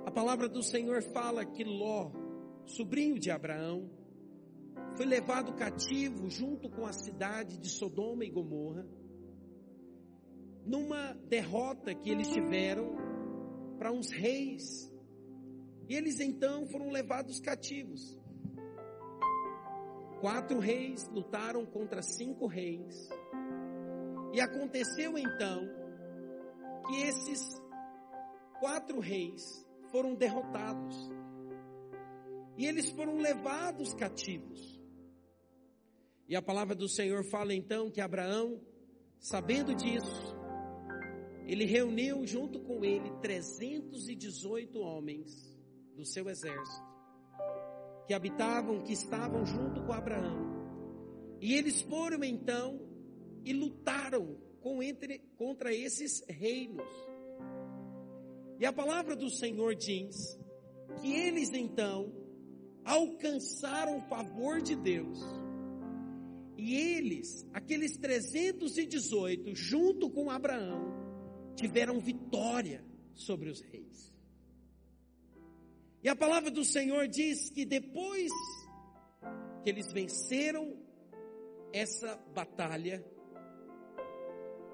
A 0.03 0.09
palavra 0.09 0.49
do 0.49 0.63
Senhor 0.63 1.03
fala 1.03 1.45
que 1.45 1.63
Ló, 1.63 2.11
sobrinho 2.65 3.19
de 3.19 3.29
Abraão, 3.29 3.87
foi 4.95 5.05
levado 5.05 5.53
cativo 5.53 6.27
junto 6.27 6.67
com 6.67 6.87
a 6.87 6.91
cidade 6.91 7.59
de 7.59 7.69
Sodoma 7.69 8.25
e 8.25 8.31
Gomorra 8.31 8.83
numa 10.65 11.13
derrota 11.29 11.93
que 11.93 12.09
eles 12.09 12.27
tiveram 12.29 12.95
para 13.77 13.91
uns 13.91 14.09
reis. 14.09 14.91
E 15.87 15.95
eles 15.95 16.19
então 16.19 16.65
foram 16.65 16.89
levados 16.89 17.39
cativos. 17.39 18.17
Quatro 20.25 20.57
reis 20.57 21.07
lutaram 21.09 21.67
contra 21.67 22.01
cinco 22.01 22.47
reis. 22.47 23.07
E 24.33 24.41
aconteceu 24.41 25.19
então 25.19 25.69
que 26.87 26.95
esses 27.03 27.61
quatro 28.59 28.99
reis 28.99 29.43
foram 29.91 30.15
derrotados. 30.15 30.95
E 32.57 32.65
eles 32.65 32.89
foram 32.89 33.17
levados 33.17 33.93
cativos. 33.93 34.81
E 36.27 36.35
a 36.35 36.41
palavra 36.41 36.73
do 36.73 36.89
Senhor 36.89 37.23
fala 37.25 37.53
então 37.53 37.91
que 37.91 38.01
Abraão, 38.01 38.59
sabendo 39.19 39.75
disso, 39.75 40.35
ele 41.45 41.65
reuniu 41.65 42.25
junto 42.25 42.59
com 42.61 42.83
ele 42.83 43.11
318 43.21 44.79
homens 44.79 45.55
do 45.95 46.03
seu 46.03 46.27
exército, 46.27 46.94
que 48.07 48.13
habitavam, 48.13 48.83
que 48.83 48.93
estavam 48.93 49.45
junto 49.45 49.81
com 49.81 49.93
Abraão. 49.93 50.55
E 51.41 51.53
eles 51.53 51.81
foram 51.81 52.23
então 52.23 52.79
e 53.43 53.53
lutaram 53.53 54.37
com 54.61 54.81
entre, 54.81 55.19
contra 55.37 55.73
esses 55.73 56.23
reinos. 56.27 56.89
E 58.59 58.65
a 58.65 58.73
palavra 58.73 59.15
do 59.15 59.29
Senhor 59.29 59.75
diz 59.75 60.39
que 61.01 61.13
eles 61.13 61.51
então 61.53 62.11
alcançaram 62.83 63.97
o 63.97 64.01
favor 64.01 64.61
de 64.61 64.75
Deus. 64.75 65.19
E 66.57 66.73
eles, 66.73 67.45
aqueles 67.53 67.97
318, 67.97 69.53
junto 69.53 70.09
com 70.09 70.31
Abraão, 70.31 70.93
tiveram 71.55 71.99
vitória 71.99 72.83
sobre 73.13 73.49
os 73.49 73.61
reis. 73.61 74.14
E 76.05 76.07
a 76.07 76.15
palavra 76.15 76.51
do 76.51 76.63
Senhor 76.63 77.07
diz 77.07 77.49
que 77.49 77.65
depois 77.65 78.31
que 79.63 79.69
eles 79.71 79.91
venceram 79.91 80.77
essa 81.73 82.15
batalha, 82.31 83.03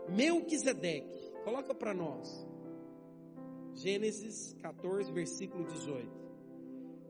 Melquisedeque, 0.09 1.31
coloca 1.45 1.73
para 1.73 1.93
nós, 1.93 2.27
Gênesis 3.75 4.53
14, 4.55 5.09
versículo 5.13 5.65
18. 5.67 6.11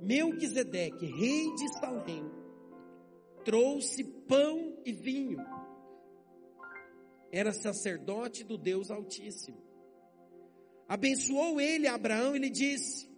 Melquisedeque, 0.04 1.08
rei 1.08 1.56
de 1.56 1.80
Salém, 1.80 2.24
trouxe 3.44 4.04
pão 4.04 4.80
e 4.86 4.92
vinho 4.92 5.40
era 7.32 7.52
sacerdote 7.52 8.44
do 8.44 8.56
Deus 8.56 8.92
Altíssimo. 8.92 9.58
Abençoou 10.88 11.60
ele 11.60 11.88
Abraão 11.88 12.36
e 12.36 12.40
lhe 12.40 12.52
disse: 12.52 13.11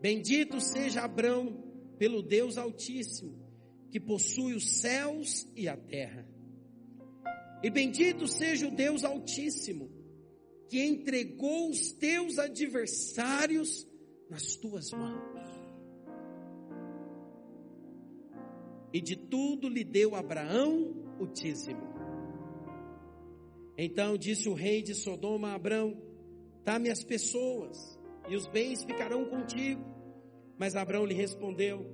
Bendito 0.00 0.60
seja 0.60 1.02
Abraão 1.02 1.64
pelo 1.98 2.22
Deus 2.22 2.56
Altíssimo, 2.56 3.36
que 3.90 3.98
possui 3.98 4.54
os 4.54 4.80
céus 4.80 5.48
e 5.56 5.68
a 5.68 5.76
terra. 5.76 6.26
E 7.62 7.70
bendito 7.70 8.26
seja 8.26 8.68
o 8.68 8.70
Deus 8.70 9.02
Altíssimo, 9.02 9.90
que 10.68 10.84
entregou 10.84 11.70
os 11.70 11.90
teus 11.92 12.38
adversários 12.38 13.86
nas 14.30 14.54
tuas 14.54 14.92
mãos. 14.92 15.48
E 18.92 19.00
de 19.00 19.16
tudo 19.16 19.68
lhe 19.68 19.82
deu 19.82 20.14
Abraão 20.14 20.94
o 21.18 21.26
dízimo. 21.26 21.82
Então 23.76 24.16
disse 24.16 24.48
o 24.48 24.54
rei 24.54 24.82
de 24.82 24.94
Sodoma 24.94 25.48
a 25.48 25.54
Abrão: 25.54 26.00
Dá-me 26.64 26.90
as 26.90 27.02
pessoas, 27.02 27.97
e 28.28 28.36
os 28.36 28.46
bens 28.46 28.84
ficarão 28.84 29.24
contigo. 29.24 29.84
Mas 30.58 30.76
Abrão 30.76 31.04
lhe 31.04 31.14
respondeu: 31.14 31.86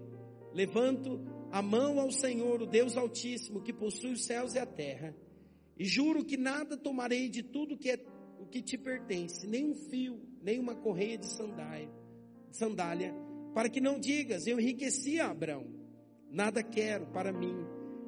Levanto 0.53 1.21
a 1.51 1.63
mão 1.63 2.01
ao 2.01 2.11
Senhor, 2.11 2.63
o 2.63 2.67
Deus 2.67 2.97
Altíssimo, 2.97 3.63
que 3.63 3.73
possui 3.73 4.13
os 4.13 4.25
céus 4.25 4.55
e 4.55 4.59
a 4.59 4.67
terra, 4.67 5.15
e 5.79 5.85
juro 5.85 6.25
que 6.25 6.37
nada 6.37 6.77
tomarei 6.77 7.29
de 7.29 7.43
tudo 7.43 7.77
que 7.77 7.91
é 7.91 7.99
o 8.39 8.47
que 8.47 8.63
te 8.63 8.77
pertence, 8.77 9.47
nem 9.47 9.71
um 9.71 9.75
fio, 9.75 10.21
nem 10.43 10.59
uma 10.59 10.75
correia 10.75 11.17
de 11.17 11.27
sandália, 11.27 11.91
sandália 12.51 13.15
para 13.55 13.69
que 13.69 13.81
não 13.81 13.99
digas: 13.99 14.47
Eu 14.47 14.59
enriqueci 14.59 15.21
a 15.21 15.31
Abrão, 15.31 15.65
nada 16.31 16.63
quero 16.63 17.07
para 17.07 17.33
mim, 17.33 17.57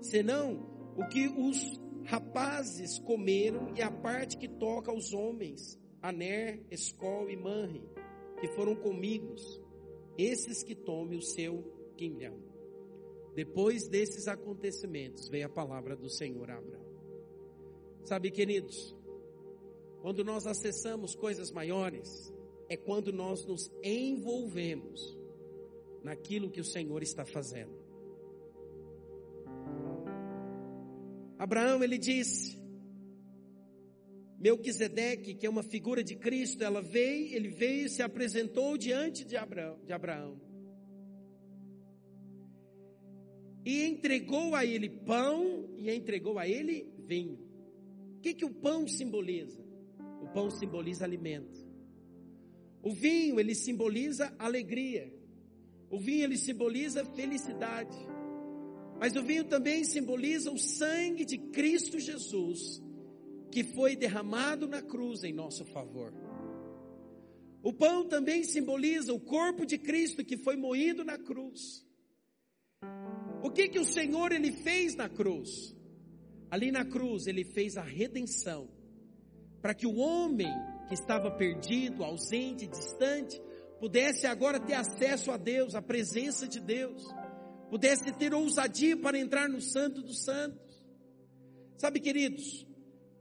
senão 0.01 0.95
o 0.97 1.07
que 1.07 1.29
os 1.29 1.81
rapazes 2.05 2.99
comeram 2.99 3.73
e 3.75 3.81
a 3.81 3.91
parte 3.91 4.37
que 4.37 4.49
toca 4.49 4.91
aos 4.91 5.13
homens, 5.13 5.79
Aner, 6.03 6.63
Escol 6.71 7.31
e 7.31 7.37
Manre, 7.37 7.89
que 8.41 8.49
foram 8.49 8.75
comigo, 8.75 9.35
esses 10.17 10.63
que 10.63 10.75
tome 10.75 11.17
o 11.17 11.23
seu 11.23 11.63
quinhão. 11.97 12.39
Depois 13.35 13.87
desses 13.89 14.29
acontecimentos, 14.29 15.29
veio 15.29 15.47
a 15.47 15.51
palavra 15.51 15.95
do 15.95 16.09
Senhor 16.09 16.51
a 16.51 16.57
Abraão. 16.57 16.87
Sabe, 18.05 18.31
queridos, 18.31 18.97
quando 20.01 20.25
nós 20.25 20.47
acessamos 20.47 21.15
coisas 21.15 21.51
maiores, 21.51 22.33
é 22.69 22.77
quando 22.77 23.13
nós 23.13 23.45
nos 23.45 23.71
envolvemos 23.83 25.19
naquilo 26.03 26.51
que 26.51 26.61
o 26.61 26.65
Senhor 26.65 27.03
está 27.03 27.25
fazendo. 27.25 27.77
Abraão, 31.39 31.83
ele 31.83 31.99
disse, 31.99 32.57
Melquisedeque, 34.39 35.35
que 35.35 35.47
é 35.47 35.51
uma 35.51 35.63
figura 35.63 36.05
de 36.05 36.17
Cristo, 36.17 36.63
ela 36.63 36.83
veio, 36.83 37.35
ele 37.35 37.49
veio 37.49 37.87
e 37.87 37.89
se 37.89 38.03
apresentou 38.03 38.77
diante 38.77 39.25
de 39.25 39.37
Abraão, 39.37 39.79
de 39.85 39.93
Abraão. 39.93 40.47
e 43.67 43.85
entregou 43.85 44.55
a 44.55 44.65
ele 44.65 44.89
pão 44.89 45.69
e 45.77 45.91
entregou 45.91 46.39
a 46.39 46.47
ele 46.47 46.89
vinho. 47.05 47.37
O 48.17 48.21
que, 48.21 48.33
que 48.33 48.45
o 48.45 48.55
pão 48.55 48.87
simboliza? 48.87 49.61
O 50.23 50.29
pão 50.29 50.49
simboliza 50.53 51.05
alimento. 51.05 51.67
O 52.81 52.93
vinho, 52.93 53.41
ele 53.41 53.57
simboliza 53.57 54.33
alegria. 54.39 55.13
O 55.91 55.99
vinho, 55.99 56.23
ele 56.23 56.37
simboliza 56.37 57.05
felicidade. 57.05 57.97
Mas 59.01 59.17
o 59.17 59.23
vinho 59.23 59.45
também 59.45 59.83
simboliza 59.83 60.53
o 60.53 60.59
sangue 60.59 61.25
de 61.25 61.37
Cristo 61.37 61.99
Jesus, 61.99 62.81
que 63.57 63.65
foi 63.65 63.97
derramado 63.97 64.69
na 64.69 64.83
cruz 64.83 65.25
em 65.25 65.33
nosso 65.33 65.65
favor. 65.65 66.13
O 67.63 67.73
pão 67.73 68.07
também 68.07 68.45
simboliza 68.45 69.15
o 69.15 69.19
corpo 69.19 69.65
de 69.65 69.79
Cristo 69.79 70.23
que 70.23 70.37
foi 70.37 70.57
moído 70.57 71.03
na 71.03 71.17
cruz. 71.17 71.83
O 73.43 73.51
que 73.51 73.67
que 73.67 73.79
o 73.79 73.85
Senhor 73.87 74.31
ele 74.31 74.53
fez 74.53 74.95
na 74.95 75.09
cruz? 75.09 75.75
Ali 76.51 76.71
na 76.71 76.85
cruz 76.85 77.27
ele 77.27 77.45
fez 77.45 77.79
a 77.79 77.83
redenção 77.83 78.69
para 79.63 79.73
que 79.73 79.87
o 79.87 79.97
homem 79.97 80.53
que 80.87 80.93
estava 80.93 81.31
perdido, 81.31 82.05
ausente, 82.05 82.67
distante, 82.67 83.41
pudesse 83.81 84.27
agora 84.27 84.61
ter 84.61 84.75
acesso 84.75 85.31
a 85.31 85.39
Deus, 85.39 85.75
à 85.75 85.81
presença 85.81 86.47
de 86.47 86.61
Deus, 86.61 87.03
pudesse 87.71 88.13
ter 88.19 88.35
ousadia 88.35 88.99
para 88.99 89.19
entrar 89.19 89.49
no 89.49 89.63
Santo 89.63 90.03
dos 90.03 90.25
Santos. 90.25 90.85
Sabe, 91.79 92.01
queridos, 92.01 92.66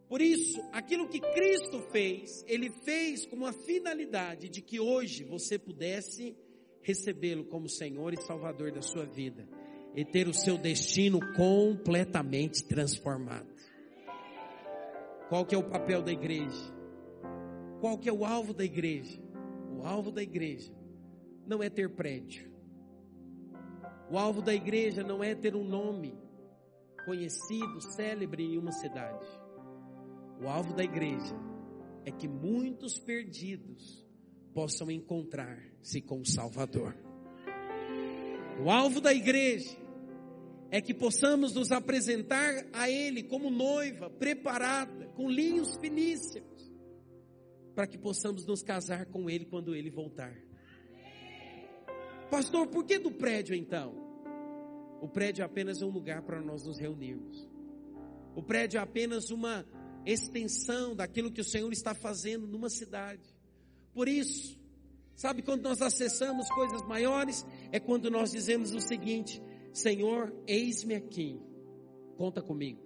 por 0.07 0.21
isso, 0.21 0.61
aquilo 0.71 1.07
que 1.07 1.19
Cristo 1.19 1.79
fez, 1.91 2.43
Ele 2.47 2.69
fez 2.69 3.25
com 3.25 3.45
a 3.45 3.51
finalidade 3.51 4.49
de 4.49 4.61
que 4.61 4.79
hoje 4.79 5.23
você 5.23 5.57
pudesse 5.57 6.35
recebê-lo 6.81 7.45
como 7.45 7.67
Senhor 7.67 8.13
e 8.13 8.21
Salvador 8.21 8.71
da 8.71 8.81
sua 8.81 9.05
vida 9.05 9.47
e 9.95 10.05
ter 10.05 10.27
o 10.27 10.33
seu 10.33 10.57
destino 10.57 11.19
completamente 11.35 12.63
transformado. 12.63 13.55
Qual 15.29 15.45
que 15.45 15.55
é 15.55 15.57
o 15.57 15.67
papel 15.67 16.03
da 16.03 16.11
igreja? 16.11 16.75
Qual 17.81 17.97
que 17.97 18.07
é 18.07 18.13
o 18.13 18.23
alvo 18.23 18.53
da 18.53 18.63
igreja? 18.63 19.19
O 19.71 19.83
alvo 19.83 20.11
da 20.11 20.21
igreja 20.21 20.71
não 21.47 21.63
é 21.63 21.69
ter 21.69 21.89
prédio. 21.89 22.51
O 24.11 24.19
alvo 24.19 24.41
da 24.41 24.53
igreja 24.53 25.03
não 25.03 25.23
é 25.23 25.33
ter 25.33 25.55
um 25.55 25.63
nome 25.63 26.15
conhecido, 27.05 27.81
célebre 27.81 28.43
em 28.43 28.57
uma 28.57 28.71
cidade. 28.71 29.25
O 30.41 30.47
alvo 30.47 30.73
da 30.73 30.83
igreja 30.83 31.35
é 32.05 32.11
que 32.11 32.27
muitos 32.27 32.99
perdidos 32.99 34.05
possam 34.53 34.91
encontrar-se 34.91 36.01
com 36.01 36.19
o 36.19 36.25
Salvador. 36.25 36.95
O 38.63 38.69
alvo 38.69 39.01
da 39.01 39.13
igreja 39.13 39.77
é 40.69 40.81
que 40.81 40.93
possamos 40.93 41.53
nos 41.53 41.71
apresentar 41.71 42.65
a 42.73 42.89
Ele 42.89 43.23
como 43.23 43.49
noiva 43.49 44.09
preparada, 44.09 45.07
com 45.15 45.29
linhos 45.29 45.77
finíssimos, 45.77 46.71
para 47.73 47.87
que 47.87 47.97
possamos 47.97 48.45
nos 48.45 48.61
casar 48.61 49.05
com 49.05 49.29
Ele 49.29 49.45
quando 49.45 49.75
Ele 49.75 49.89
voltar. 49.89 50.35
Pastor, 52.29 52.67
por 52.67 52.83
que 52.85 52.99
do 52.99 53.11
prédio 53.11 53.55
então? 53.55 53.93
O 55.01 55.07
prédio 55.07 55.43
é 55.43 55.45
apenas 55.45 55.81
um 55.81 55.89
lugar 55.89 56.21
para 56.23 56.41
nós 56.41 56.65
nos 56.65 56.77
reunirmos. 56.77 57.47
O 58.35 58.41
prédio 58.43 58.77
é 58.77 58.81
apenas 58.81 59.29
uma 59.29 59.65
extensão 60.05 60.95
daquilo 60.95 61.31
que 61.31 61.41
o 61.41 61.45
Senhor 61.45 61.71
está 61.73 61.93
fazendo 61.93 62.47
numa 62.47 62.69
cidade. 62.69 63.23
Por 63.93 64.07
isso, 64.07 64.59
sabe 65.15 65.41
quando 65.41 65.63
nós 65.63 65.81
acessamos 65.81 66.47
coisas 66.49 66.81
maiores? 66.87 67.45
É 67.71 67.79
quando 67.79 68.11
nós 68.11 68.31
dizemos 68.31 68.73
o 68.73 68.79
seguinte: 68.79 69.41
Senhor, 69.73 70.33
eis-me 70.45 70.95
aqui, 70.95 71.39
conta 72.17 72.41
comigo. 72.41 72.83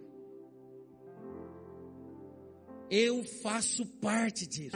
Eu 2.89 3.23
faço 3.23 3.85
parte 3.85 4.47
disso. 4.47 4.75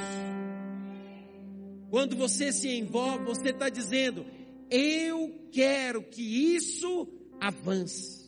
Quando 1.89 2.15
você 2.15 2.51
se 2.51 2.69
envolve, 2.69 3.25
você 3.25 3.49
está 3.49 3.69
dizendo: 3.69 4.25
Eu 4.69 5.47
quero 5.51 6.03
que 6.03 6.55
isso 6.55 7.07
avance. 7.39 8.22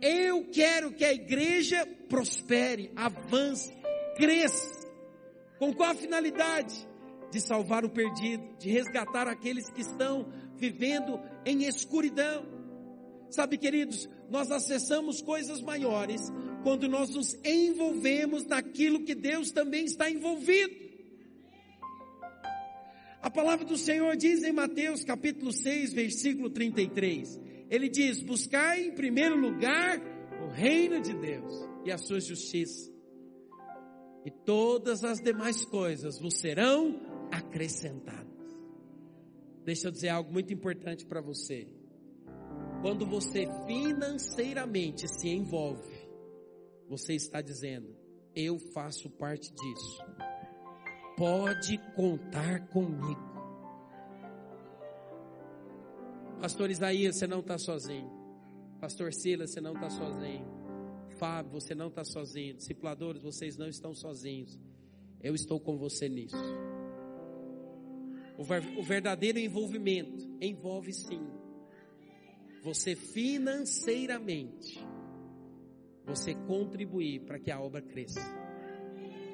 Eu 0.00 0.44
quero 0.50 0.92
que 0.92 1.04
a 1.04 1.12
igreja 1.12 1.86
prospere, 2.08 2.90
avance, 2.94 3.72
cresça. 4.16 4.88
Com 5.58 5.72
qual 5.74 5.94
finalidade? 5.94 6.86
De 7.30 7.40
salvar 7.40 7.84
o 7.84 7.90
perdido, 7.90 8.42
de 8.58 8.70
resgatar 8.70 9.28
aqueles 9.28 9.68
que 9.70 9.82
estão 9.82 10.32
vivendo 10.56 11.20
em 11.44 11.64
escuridão. 11.64 12.46
Sabe, 13.30 13.58
queridos, 13.58 14.08
nós 14.30 14.50
acessamos 14.50 15.20
coisas 15.20 15.60
maiores 15.60 16.22
quando 16.62 16.88
nós 16.88 17.10
nos 17.10 17.34
envolvemos 17.44 18.44
naquilo 18.44 19.04
que 19.04 19.14
Deus 19.14 19.50
também 19.50 19.84
está 19.84 20.10
envolvido. 20.10 20.88
A 23.20 23.28
palavra 23.30 23.64
do 23.64 23.76
Senhor 23.76 24.16
diz 24.16 24.42
em 24.44 24.52
Mateus 24.52 25.04
capítulo 25.04 25.52
6, 25.52 25.92
versículo 25.92 26.48
33. 26.48 27.40
Ele 27.70 27.88
diz: 27.88 28.22
Buscai 28.22 28.86
em 28.86 28.94
primeiro 28.94 29.36
lugar 29.36 30.00
o 30.42 30.48
reino 30.48 31.00
de 31.00 31.14
Deus 31.14 31.52
e 31.84 31.92
a 31.92 31.98
sua 31.98 32.20
justiça, 32.20 32.92
e 34.24 34.30
todas 34.30 35.04
as 35.04 35.18
demais 35.18 35.64
coisas 35.64 36.18
vos 36.18 36.38
serão 36.38 37.00
acrescentadas. 37.30 38.28
Deixa 39.64 39.88
eu 39.88 39.92
dizer 39.92 40.08
algo 40.08 40.32
muito 40.32 40.52
importante 40.52 41.04
para 41.04 41.20
você. 41.20 41.68
Quando 42.80 43.04
você 43.04 43.46
financeiramente 43.66 45.06
se 45.08 45.28
envolve, 45.28 46.08
você 46.88 47.14
está 47.14 47.40
dizendo: 47.42 47.94
Eu 48.34 48.58
faço 48.72 49.10
parte 49.10 49.52
disso. 49.52 49.98
Pode 51.16 51.76
contar 51.94 52.68
comigo. 52.68 53.27
Pastor 56.40 56.70
Isaías, 56.70 57.16
você 57.16 57.26
não 57.26 57.40
está 57.40 57.58
sozinho. 57.58 58.10
Pastor 58.80 59.12
Silas, 59.12 59.50
você 59.50 59.60
não 59.60 59.74
está 59.74 59.90
sozinho. 59.90 60.46
Fábio, 61.18 61.52
você 61.52 61.74
não 61.74 61.88
está 61.88 62.04
sozinho. 62.04 62.54
Discipuladores, 62.54 63.22
vocês 63.22 63.56
não 63.56 63.68
estão 63.68 63.94
sozinhos. 63.94 64.58
Eu 65.20 65.34
estou 65.34 65.58
com 65.58 65.76
você 65.76 66.08
nisso. 66.08 66.36
O 68.38 68.82
verdadeiro 68.84 69.38
envolvimento 69.38 70.28
envolve 70.40 70.92
sim 70.92 71.20
você 72.62 72.94
financeiramente 72.94 74.78
você 76.04 76.34
contribuir 76.34 77.20
para 77.20 77.38
que 77.38 77.50
a 77.50 77.60
obra 77.60 77.82
cresça. 77.82 78.20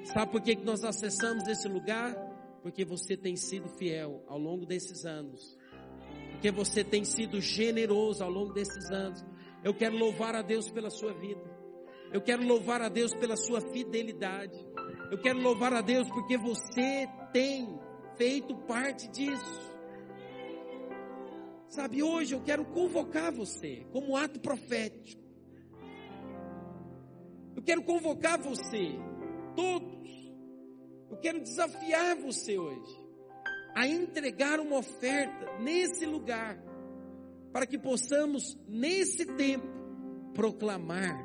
Sabe 0.04 0.32
por 0.32 0.42
que 0.42 0.56
nós 0.56 0.84
acessamos 0.84 1.46
esse 1.46 1.68
lugar? 1.68 2.14
Porque 2.62 2.84
você 2.84 3.16
tem 3.16 3.36
sido 3.36 3.68
fiel 3.68 4.24
ao 4.26 4.38
longo 4.38 4.66
desses 4.66 5.04
anos 5.04 5.56
porque 6.44 6.50
você 6.50 6.84
tem 6.84 7.04
sido 7.06 7.40
generoso 7.40 8.22
ao 8.22 8.30
longo 8.30 8.52
desses 8.52 8.90
anos. 8.90 9.24
Eu 9.62 9.72
quero 9.72 9.96
louvar 9.96 10.34
a 10.34 10.42
Deus 10.42 10.70
pela 10.70 10.90
sua 10.90 11.14
vida. 11.14 11.40
Eu 12.12 12.20
quero 12.20 12.46
louvar 12.46 12.82
a 12.82 12.90
Deus 12.90 13.14
pela 13.14 13.34
sua 13.34 13.62
fidelidade. 13.62 14.54
Eu 15.10 15.18
quero 15.22 15.40
louvar 15.40 15.72
a 15.72 15.80
Deus 15.80 16.06
porque 16.10 16.36
você 16.36 17.08
tem 17.32 17.80
feito 18.16 18.54
parte 18.66 19.08
disso. 19.08 19.74
Sabe, 21.68 22.02
hoje 22.02 22.34
eu 22.34 22.42
quero 22.42 22.64
convocar 22.66 23.32
você 23.32 23.86
como 23.90 24.14
ato 24.14 24.38
profético. 24.38 25.22
Eu 27.56 27.62
quero 27.62 27.82
convocar 27.84 28.38
você, 28.38 28.98
todos. 29.56 30.10
Eu 31.10 31.16
quero 31.16 31.40
desafiar 31.40 32.16
você 32.16 32.58
hoje 32.58 33.03
a 33.74 33.86
entregar 33.86 34.60
uma 34.60 34.78
oferta 34.78 35.58
nesse 35.60 36.06
lugar, 36.06 36.56
para 37.52 37.66
que 37.66 37.78
possamos, 37.78 38.56
nesse 38.68 39.24
tempo, 39.24 39.66
proclamar: 40.32 41.16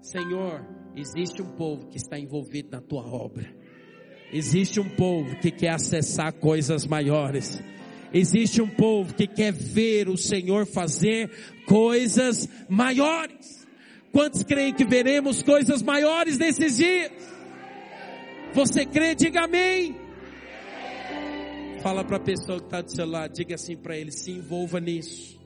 Senhor, 0.00 0.64
existe 0.96 1.42
um 1.42 1.50
povo 1.52 1.88
que 1.88 1.96
está 1.96 2.18
envolvido 2.18 2.70
na 2.70 2.80
tua 2.80 3.06
obra, 3.06 3.54
existe 4.32 4.80
um 4.80 4.88
povo 4.88 5.36
que 5.36 5.50
quer 5.50 5.70
acessar 5.70 6.32
coisas 6.32 6.86
maiores. 6.86 7.62
Existe 8.14 8.60
um 8.60 8.68
povo 8.68 9.14
que 9.14 9.26
quer 9.26 9.52
ver 9.54 10.06
o 10.06 10.18
Senhor 10.18 10.66
fazer 10.66 11.30
coisas 11.64 12.46
maiores. 12.68 13.66
Quantos 14.12 14.42
creem 14.42 14.74
que 14.74 14.84
veremos 14.84 15.42
coisas 15.42 15.80
maiores 15.80 16.36
nesses 16.36 16.76
dias? 16.76 17.10
Você 18.52 18.84
crê? 18.84 19.14
Diga 19.14 19.44
amém. 19.44 20.01
Fala 21.82 22.04
para 22.04 22.16
a 22.16 22.20
pessoa 22.20 22.60
que 22.60 22.66
está 22.66 22.80
do 22.80 22.92
seu 22.92 23.04
lado, 23.04 23.32
diga 23.32 23.56
assim 23.56 23.76
para 23.76 23.96
ele: 23.96 24.12
se 24.12 24.30
envolva 24.30 24.78
nisso. 24.78 25.40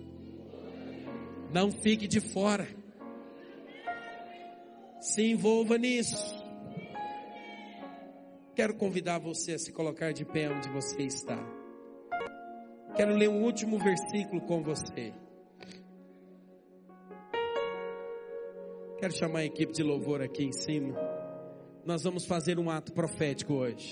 Não 1.51 1.72
fique 1.72 2.07
de 2.07 2.20
fora. 2.20 2.68
Se 5.01 5.22
envolva 5.22 5.78
nisso. 5.78 6.37
Quero 8.55 8.74
convidar 8.74 9.18
você 9.18 9.53
a 9.53 9.59
se 9.59 9.72
colocar 9.72 10.12
de 10.12 10.26
pé 10.26 10.51
onde 10.51 10.68
você 10.68 11.05
está. 11.05 11.39
Quero 12.95 13.14
ler 13.14 13.30
um 13.30 13.43
último 13.43 13.78
versículo 13.78 14.43
com 14.43 14.62
você. 14.62 15.14
Quero 18.99 19.16
chamar 19.16 19.39
a 19.39 19.45
equipe 19.47 19.72
de 19.72 19.82
louvor 19.82 20.20
aqui 20.20 20.45
em 20.45 20.53
cima. 20.53 20.95
Nós 21.84 22.03
vamos 22.03 22.26
fazer 22.26 22.59
um 22.59 22.68
ato 22.68 22.93
profético 22.93 23.55
hoje. 23.55 23.91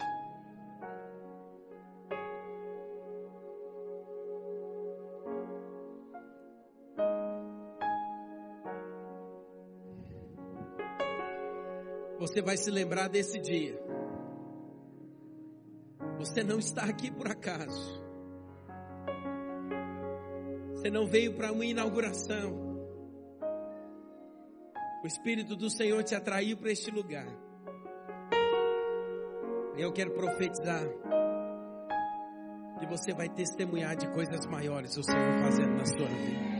Você 12.24 12.40
vai 12.40 12.56
se 12.56 12.70
lembrar 12.70 13.08
desse 13.08 13.38
dia. 13.38 13.78
Você 16.16 16.42
não 16.42 16.58
está 16.58 16.84
aqui 16.84 17.10
por 17.10 17.28
acaso. 17.28 18.02
Você 20.72 20.88
não 20.88 21.06
veio 21.06 21.34
para 21.34 21.52
uma 21.52 21.66
inauguração. 21.66 22.78
O 25.02 25.06
Espírito 25.06 25.54
do 25.54 25.68
Senhor 25.68 26.02
te 26.02 26.14
atraiu 26.14 26.56
para 26.56 26.72
este 26.72 26.90
lugar. 26.90 27.26
Eu 29.76 29.92
quero 29.92 30.12
profetizar 30.12 30.88
que 32.78 32.86
você 32.86 33.12
vai 33.12 33.28
testemunhar 33.28 33.96
de 33.96 34.08
coisas 34.08 34.46
maiores 34.46 34.96
o 34.96 35.02
Senhor 35.02 35.42
fazendo 35.42 35.74
na 35.76 35.84
sua 35.84 36.06
vida. 36.06 36.54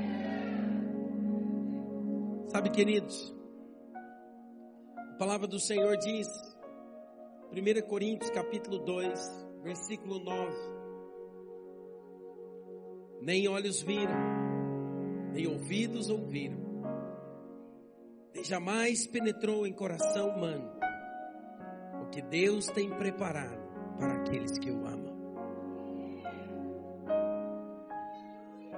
Sabe, 2.50 2.68
queridos, 2.68 3.34
a 5.14 5.16
palavra 5.16 5.46
do 5.46 5.60
Senhor 5.60 5.96
diz, 5.96 6.26
1 7.52 7.86
Coríntios 7.86 8.30
capítulo 8.30 8.80
2, 8.80 9.46
versículo 9.62 10.18
9: 10.18 10.52
Nem 13.22 13.46
olhos 13.46 13.80
viram, 13.80 14.12
nem 15.32 15.46
ouvidos 15.46 16.10
ouviram, 16.10 16.58
jamais 18.42 19.06
penetrou 19.06 19.64
em 19.64 19.72
coração 19.72 20.30
humano 20.30 20.68
o 22.02 22.10
que 22.10 22.20
Deus 22.20 22.66
tem 22.66 22.90
preparado 22.90 23.62
para 23.96 24.14
aqueles 24.14 24.58
que 24.58 24.72
o 24.72 24.84
amam. 24.84 25.14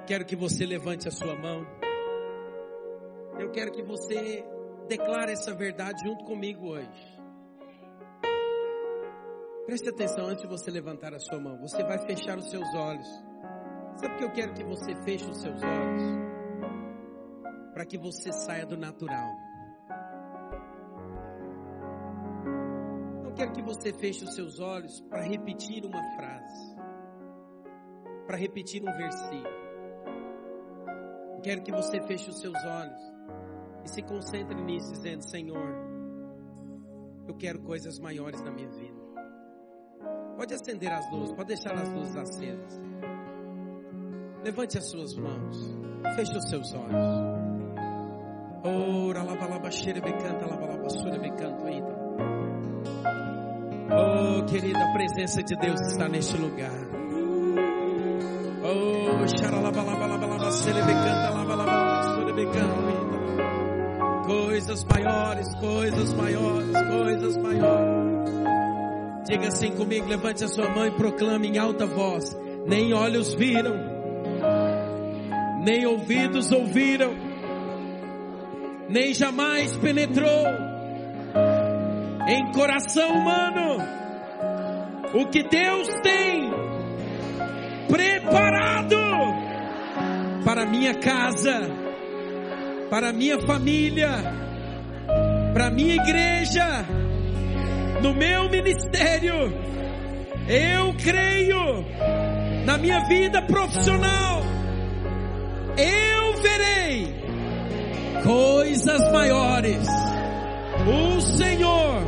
Quero 0.06 0.26
que 0.26 0.36
você 0.36 0.66
levante 0.66 1.08
a 1.08 1.10
sua 1.10 1.34
mão. 1.34 1.66
Eu 3.38 3.50
quero 3.50 3.72
que 3.72 3.82
você 3.82 4.44
declare 4.86 5.32
essa 5.32 5.54
verdade 5.54 6.02
junto 6.02 6.24
comigo 6.24 6.68
hoje. 6.68 7.16
Preste 9.66 9.88
atenção 9.88 10.26
antes 10.26 10.42
de 10.42 10.48
você 10.48 10.70
levantar 10.70 11.12
a 11.12 11.18
sua 11.18 11.40
mão. 11.40 11.58
Você 11.58 11.82
vai 11.82 11.98
fechar 12.06 12.38
os 12.38 12.48
seus 12.48 12.72
olhos. 12.74 13.08
Sabe 13.96 14.08
por 14.08 14.18
que 14.18 14.24
eu 14.24 14.32
quero 14.32 14.54
que 14.54 14.64
você 14.64 14.94
feche 15.02 15.28
os 15.28 15.40
seus 15.40 15.60
olhos? 15.62 16.02
Para 17.72 17.84
que 17.84 17.98
você 17.98 18.32
saia 18.32 18.64
do 18.64 18.76
natural. 18.76 19.34
quero 23.36 23.52
que 23.52 23.60
você 23.60 23.92
feche 23.92 24.24
os 24.24 24.34
seus 24.34 24.58
olhos 24.60 24.98
para 25.10 25.20
repetir 25.20 25.84
uma 25.84 26.02
frase, 26.16 26.74
para 28.26 28.34
repetir 28.38 28.82
um 28.82 28.90
versículo. 28.90 29.66
Quero 31.42 31.62
que 31.62 31.70
você 31.70 32.00
feche 32.00 32.30
os 32.30 32.40
seus 32.40 32.56
olhos 32.64 33.15
e 33.86 33.88
se 33.88 34.02
concentre 34.02 34.60
nisso, 34.60 34.90
dizendo: 34.92 35.22
Senhor, 35.22 35.74
eu 37.26 37.34
quero 37.36 37.60
coisas 37.60 37.98
maiores 38.00 38.42
na 38.42 38.50
minha 38.50 38.68
vida. 38.68 39.06
Pode 40.36 40.52
acender 40.52 40.92
as 40.92 41.10
luzes, 41.10 41.32
pode 41.34 41.48
deixar 41.48 41.72
as 41.74 41.88
luzes 41.88 42.16
acesas. 42.16 42.80
Levante 44.44 44.76
as 44.78 44.90
suas 44.90 45.14
mãos, 45.14 45.56
feche 46.16 46.36
os 46.36 46.48
seus 46.50 46.74
olhos. 46.74 47.36
Ora, 48.64 49.22
lava, 49.22 49.46
lava, 49.46 49.70
cheira, 49.70 50.00
becanta, 50.00 50.46
lava, 50.46 50.66
lava, 50.66 50.90
sura, 50.90 51.18
becanto, 51.18 51.66
eita. 51.68 51.96
Oh, 53.88 54.44
querida, 54.46 54.84
a 54.84 54.92
presença 54.92 55.42
de 55.44 55.56
Deus 55.56 55.80
está 55.92 56.08
neste 56.08 56.36
lugar. 56.36 56.72
Oh, 58.64 59.28
xaralabalabalabalaba, 59.28 60.50
celebecanta, 60.50 61.30
labalabala, 61.30 62.16
celebecanta. 62.16 62.85
Coisas 64.56 64.84
maiores, 64.84 65.54
coisas 65.56 66.14
maiores, 66.14 66.72
coisas 66.88 67.36
maiores. 67.36 68.30
Diga 69.28 69.48
assim 69.48 69.70
comigo, 69.72 70.08
levante 70.08 70.44
a 70.44 70.48
sua 70.48 70.70
mão 70.70 70.86
e 70.86 70.92
proclame 70.92 71.48
em 71.48 71.58
alta 71.58 71.84
voz. 71.84 72.34
Nem 72.66 72.94
olhos 72.94 73.34
viram, 73.34 73.74
nem 75.62 75.84
ouvidos 75.84 76.50
ouviram, 76.52 77.14
nem 78.88 79.12
jamais 79.12 79.76
penetrou 79.76 80.46
em 82.26 82.50
coração 82.52 83.10
humano 83.10 83.76
o 85.12 85.26
que 85.26 85.42
Deus 85.42 85.86
tem 86.02 86.50
preparado 87.88 88.96
para 90.46 90.64
minha 90.64 90.94
casa, 90.94 91.60
para 92.88 93.12
minha 93.12 93.38
família, 93.38 94.45
para 95.56 95.70
minha 95.70 95.94
igreja, 95.94 96.84
no 98.02 98.12
meu 98.12 98.50
ministério. 98.50 99.34
Eu 100.46 100.94
creio 101.02 101.82
na 102.66 102.76
minha 102.76 103.00
vida 103.08 103.40
profissional. 103.40 104.42
Eu 105.78 106.42
verei 106.42 107.14
coisas 108.22 109.00
maiores. 109.10 109.88
O 110.86 111.20
Senhor 111.22 112.02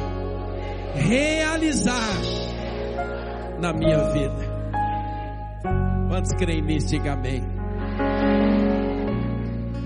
realizar 0.95 2.21
na 3.61 3.73
minha 3.73 4.11
vida. 4.11 4.59
Quantos 6.11 6.35
creem 6.35 6.61
nisso? 6.61 6.89
Diga 6.89 7.15
amém. 7.15 7.43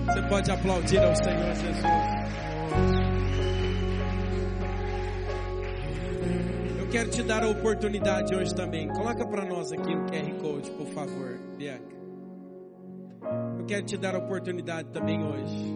Você 0.05 0.21
pode 0.23 0.51
aplaudir 0.51 0.99
ao 0.99 1.15
Senhor 1.15 1.55
Jesus. 1.55 2.22
Quero 6.93 7.09
te 7.09 7.23
dar 7.23 7.43
a 7.43 7.49
oportunidade 7.49 8.33
hoje 8.33 8.55
também. 8.55 8.87
Coloca 8.87 9.27
para 9.27 9.43
nós 9.43 9.71
aqui 9.71 9.93
o 9.93 10.05
QR 10.05 10.39
Code, 10.39 10.71
por 10.71 10.87
favor, 10.87 11.39
Bianca. 11.57 11.93
Eu 13.59 13.65
quero 13.65 13.85
te 13.85 13.97
dar 13.97 14.15
a 14.15 14.19
oportunidade 14.19 14.89
também 14.91 15.21
hoje 15.21 15.73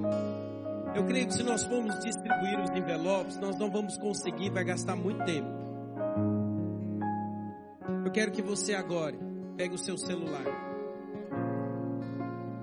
eu 0.97 1.05
creio 1.05 1.27
que 1.27 1.33
se 1.35 1.43
nós 1.43 1.63
formos 1.63 1.99
distribuir 1.99 2.59
os 2.59 2.71
envelopes, 2.71 3.37
nós 3.37 3.55
não 3.59 3.69
vamos 3.69 3.95
conseguir, 3.99 4.49
vai 4.49 4.63
gastar 4.63 4.95
muito 4.95 5.23
tempo. 5.25 5.47
Eu 8.03 8.11
quero 8.11 8.31
que 8.31 8.41
você 8.41 8.73
agora 8.73 9.15
pegue 9.55 9.75
o 9.75 9.77
seu 9.77 9.95
celular. 9.95 10.43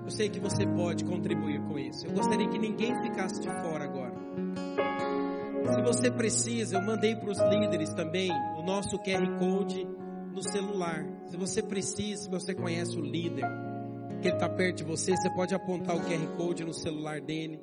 Eu 0.05 0.11
sei 0.11 0.29
que 0.29 0.41
você 0.41 0.67
pode 0.67 1.05
contribuir 1.05 1.61
com 1.63 1.79
isso. 1.79 2.07
Eu 2.07 2.13
gostaria 2.13 2.49
que 2.49 2.59
ninguém 2.59 3.01
ficasse 3.03 3.41
de 3.41 3.49
fora 3.63 3.85
agora. 3.85 4.04
Se 5.73 5.83
você 5.83 6.11
precisa, 6.11 6.77
eu 6.77 6.83
mandei 6.83 7.17
para 7.17 7.31
os 7.31 7.39
líderes 7.39 7.93
também 7.95 8.31
o 8.59 8.63
nosso 8.63 8.99
QR 8.99 9.39
Code 9.39 9.87
no 10.33 10.43
celular. 10.43 11.07
Se 11.27 11.37
você 11.37 11.63
precisa, 11.63 12.25
se 12.25 12.31
você 12.31 12.55
conhece 12.55 12.99
o 12.99 13.01
líder, 13.01 13.45
que 14.21 14.29
ele 14.29 14.37
está 14.37 14.49
perto 14.49 14.79
de 14.79 14.85
você, 14.85 15.17
você 15.17 15.31
pode 15.31 15.55
apontar 15.55 15.97
o 15.97 16.01
QR 16.01 16.37
Code 16.37 16.65
no 16.65 16.75
celular 16.75 17.21
dele. 17.21 17.61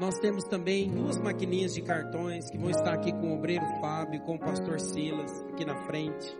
Nós 0.00 0.18
temos 0.20 0.44
também 0.44 0.90
duas 0.90 1.18
maquininhas 1.18 1.74
de 1.74 1.82
cartões 1.82 2.48
que 2.50 2.56
vão 2.56 2.70
estar 2.70 2.94
aqui 2.94 3.12
com 3.12 3.30
o 3.30 3.34
obreiro 3.34 3.66
Fábio, 3.80 4.20
com 4.22 4.36
o 4.36 4.38
pastor 4.38 4.80
Silas, 4.80 5.42
aqui 5.52 5.64
na 5.64 5.74
frente. 5.86 6.38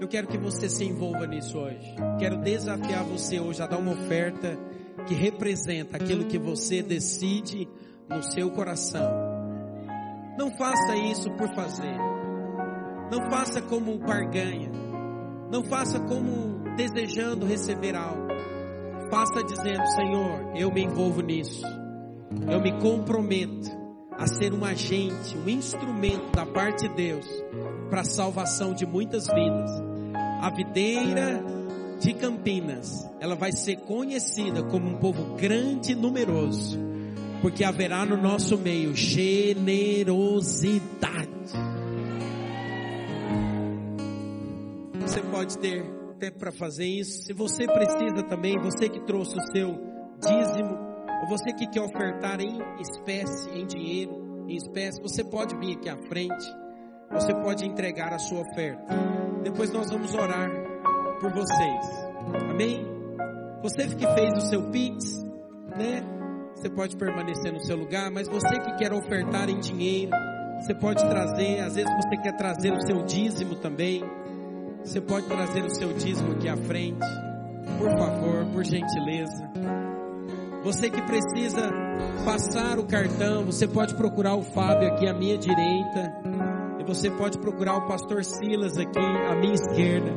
Eu 0.00 0.08
quero 0.08 0.28
que 0.28 0.38
você 0.38 0.68
se 0.68 0.84
envolva 0.84 1.26
nisso 1.26 1.58
hoje. 1.58 1.94
Quero 2.18 2.38
desafiar 2.38 3.04
você 3.04 3.38
hoje 3.38 3.62
a 3.62 3.66
dar 3.66 3.78
uma 3.78 3.92
oferta 3.92 4.58
que 5.06 5.14
representa 5.14 5.96
aquilo 5.96 6.24
que 6.24 6.38
você 6.38 6.82
decide 6.82 7.68
no 8.08 8.22
seu 8.22 8.50
coração. 8.50 9.27
Não 10.38 10.50
faça 10.56 10.96
isso 10.96 11.30
por 11.32 11.52
fazer. 11.54 11.96
Não 13.10 13.28
faça 13.30 13.60
como 13.60 13.98
barganha. 13.98 14.70
Não 15.50 15.64
faça 15.64 16.00
como 16.00 16.62
desejando 16.76 17.44
receber 17.44 17.94
algo. 17.94 18.28
Faça 19.10 19.42
dizendo: 19.42 19.84
Senhor, 19.96 20.56
eu 20.56 20.72
me 20.72 20.84
envolvo 20.84 21.20
nisso 21.20 21.66
eu 22.50 22.60
me 22.60 22.72
comprometo 22.80 23.70
a 24.12 24.26
ser 24.26 24.52
um 24.52 24.64
agente, 24.64 25.36
um 25.36 25.48
instrumento 25.48 26.30
da 26.32 26.44
parte 26.44 26.88
de 26.88 26.94
Deus 26.94 27.26
para 27.88 28.00
a 28.02 28.04
salvação 28.04 28.74
de 28.74 28.84
muitas 28.84 29.26
vidas. 29.26 29.70
A 30.40 30.50
videira 30.50 31.42
de 32.00 32.14
Campinas, 32.14 33.08
ela 33.20 33.34
vai 33.34 33.52
ser 33.52 33.76
conhecida 33.76 34.62
como 34.62 34.88
um 34.88 34.98
povo 34.98 35.36
grande 35.36 35.92
e 35.92 35.94
numeroso, 35.94 36.78
porque 37.40 37.64
haverá 37.64 38.04
no 38.04 38.16
nosso 38.16 38.58
meio 38.58 38.94
generosidade. 38.94 41.28
Você 45.00 45.20
pode 45.22 45.56
ter 45.58 45.84
tempo 46.18 46.38
para 46.38 46.52
fazer 46.52 46.86
isso. 46.86 47.22
Se 47.22 47.32
você 47.32 47.66
precisa 47.66 48.22
também, 48.24 48.58
você 48.58 48.88
que 48.88 49.00
trouxe 49.00 49.36
o 49.36 49.52
seu 49.52 49.78
dízimo, 50.20 50.76
ou 51.22 51.28
você 51.28 51.52
que 51.52 51.66
quer 51.68 51.80
ofertar 51.80 52.40
em 52.40 52.58
espécie, 52.80 53.50
em 53.50 53.66
dinheiro, 53.66 54.44
em 54.48 54.56
espécie, 54.56 55.00
você 55.00 55.24
pode 55.24 55.56
vir 55.56 55.76
aqui 55.76 55.88
à 55.88 55.96
frente, 55.96 56.44
você 57.10 57.34
pode 57.34 57.64
entregar 57.64 58.12
a 58.12 58.18
sua 58.18 58.40
oferta. 58.40 58.94
Depois 59.42 59.72
nós 59.72 59.90
vamos 59.90 60.12
orar 60.14 60.50
por 61.20 61.32
vocês. 61.32 61.86
Amém? 62.50 62.84
Você 63.62 63.88
que 63.88 64.06
fez 64.06 64.36
o 64.36 64.48
seu 64.48 64.70
Pix, 64.70 65.22
né? 65.76 66.17
Você 66.58 66.68
pode 66.68 66.96
permanecer 66.96 67.52
no 67.52 67.60
seu 67.60 67.76
lugar, 67.76 68.10
mas 68.10 68.26
você 68.26 68.58
que 68.58 68.74
quer 68.78 68.92
ofertar 68.92 69.48
em 69.48 69.60
dinheiro, 69.60 70.10
você 70.60 70.74
pode 70.74 71.00
trazer, 71.08 71.60
às 71.60 71.76
vezes 71.76 71.90
você 71.94 72.16
quer 72.16 72.36
trazer 72.36 72.72
o 72.72 72.80
seu 72.80 73.04
dízimo 73.04 73.54
também. 73.54 74.02
Você 74.84 75.00
pode 75.00 75.26
trazer 75.26 75.64
o 75.64 75.70
seu 75.70 75.92
dízimo 75.92 76.32
aqui 76.32 76.48
à 76.48 76.56
frente. 76.56 77.06
Por 77.78 77.96
favor, 77.96 78.44
por 78.52 78.64
gentileza. 78.64 79.48
Você 80.64 80.90
que 80.90 81.00
precisa 81.02 81.70
passar 82.24 82.80
o 82.80 82.86
cartão, 82.86 83.44
você 83.44 83.68
pode 83.68 83.94
procurar 83.94 84.34
o 84.34 84.42
Fábio 84.42 84.88
aqui 84.88 85.06
à 85.06 85.14
minha 85.14 85.38
direita. 85.38 86.12
E 86.80 86.84
você 86.84 87.08
pode 87.08 87.38
procurar 87.38 87.76
o 87.76 87.86
pastor 87.86 88.24
Silas 88.24 88.76
aqui 88.76 88.98
à 88.98 89.36
minha 89.36 89.54
esquerda. 89.54 90.10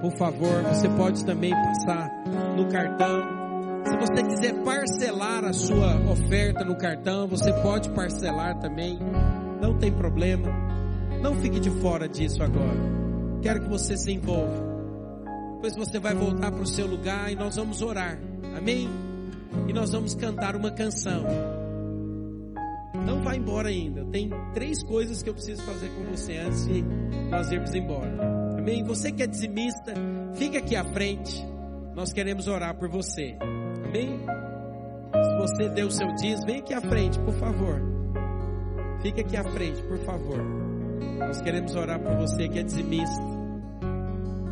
Por 0.00 0.10
favor, 0.18 0.64
você 0.64 0.88
pode 0.88 1.24
também 1.24 1.52
passar 1.52 2.10
no 2.56 2.68
cartão. 2.68 3.39
Se 3.84 3.96
você 3.96 4.22
quiser 4.22 4.64
parcelar 4.64 5.44
a 5.44 5.52
sua 5.52 5.96
oferta 6.10 6.64
no 6.64 6.76
cartão, 6.76 7.26
você 7.26 7.52
pode 7.62 7.90
parcelar 7.90 8.58
também. 8.58 8.98
Não 9.60 9.78
tem 9.78 9.92
problema. 9.92 10.48
Não 11.22 11.34
fique 11.40 11.60
de 11.60 11.70
fora 11.70 12.08
disso 12.08 12.42
agora. 12.42 12.78
Quero 13.42 13.62
que 13.62 13.68
você 13.68 13.96
se 13.96 14.12
envolva. 14.12 14.70
Depois 15.54 15.76
você 15.76 15.98
vai 15.98 16.14
voltar 16.14 16.50
para 16.50 16.62
o 16.62 16.66
seu 16.66 16.86
lugar 16.86 17.30
e 17.30 17.36
nós 17.36 17.56
vamos 17.56 17.82
orar. 17.82 18.18
Amém? 18.56 18.88
E 19.68 19.72
nós 19.72 19.92
vamos 19.92 20.14
cantar 20.14 20.56
uma 20.56 20.70
canção. 20.70 21.24
Não 23.04 23.22
vá 23.22 23.34
embora 23.34 23.68
ainda. 23.68 24.04
Tem 24.06 24.30
três 24.54 24.82
coisas 24.82 25.22
que 25.22 25.28
eu 25.28 25.34
preciso 25.34 25.62
fazer 25.62 25.88
com 25.90 26.04
você 26.04 26.36
antes 26.38 26.66
de 26.66 26.82
nós 27.30 27.50
irmos 27.50 27.74
embora. 27.74 28.10
Amém? 28.58 28.82
Você 28.84 29.12
que 29.12 29.22
é 29.22 29.26
dizimista, 29.26 29.94
fica 30.34 30.58
aqui 30.58 30.76
à 30.76 30.84
frente. 30.84 31.46
Nós 31.94 32.12
queremos 32.12 32.46
orar 32.46 32.76
por 32.78 32.88
você. 32.88 33.36
Amém? 33.90 34.20
Se 35.12 35.36
você 35.36 35.68
deu 35.70 35.88
o 35.88 35.90
seu 35.90 36.06
dízimo, 36.14 36.46
vem 36.46 36.60
aqui 36.60 36.72
à 36.72 36.80
frente, 36.80 37.18
por 37.18 37.34
favor. 37.34 37.82
Fique 39.02 39.20
aqui 39.20 39.36
à 39.36 39.42
frente, 39.42 39.82
por 39.82 39.98
favor. 39.98 40.38
Nós 41.18 41.40
queremos 41.40 41.74
orar 41.74 41.98
por 41.98 42.14
você 42.14 42.48
que 42.48 42.60
é 42.60 42.62
dizimista. 42.62 43.20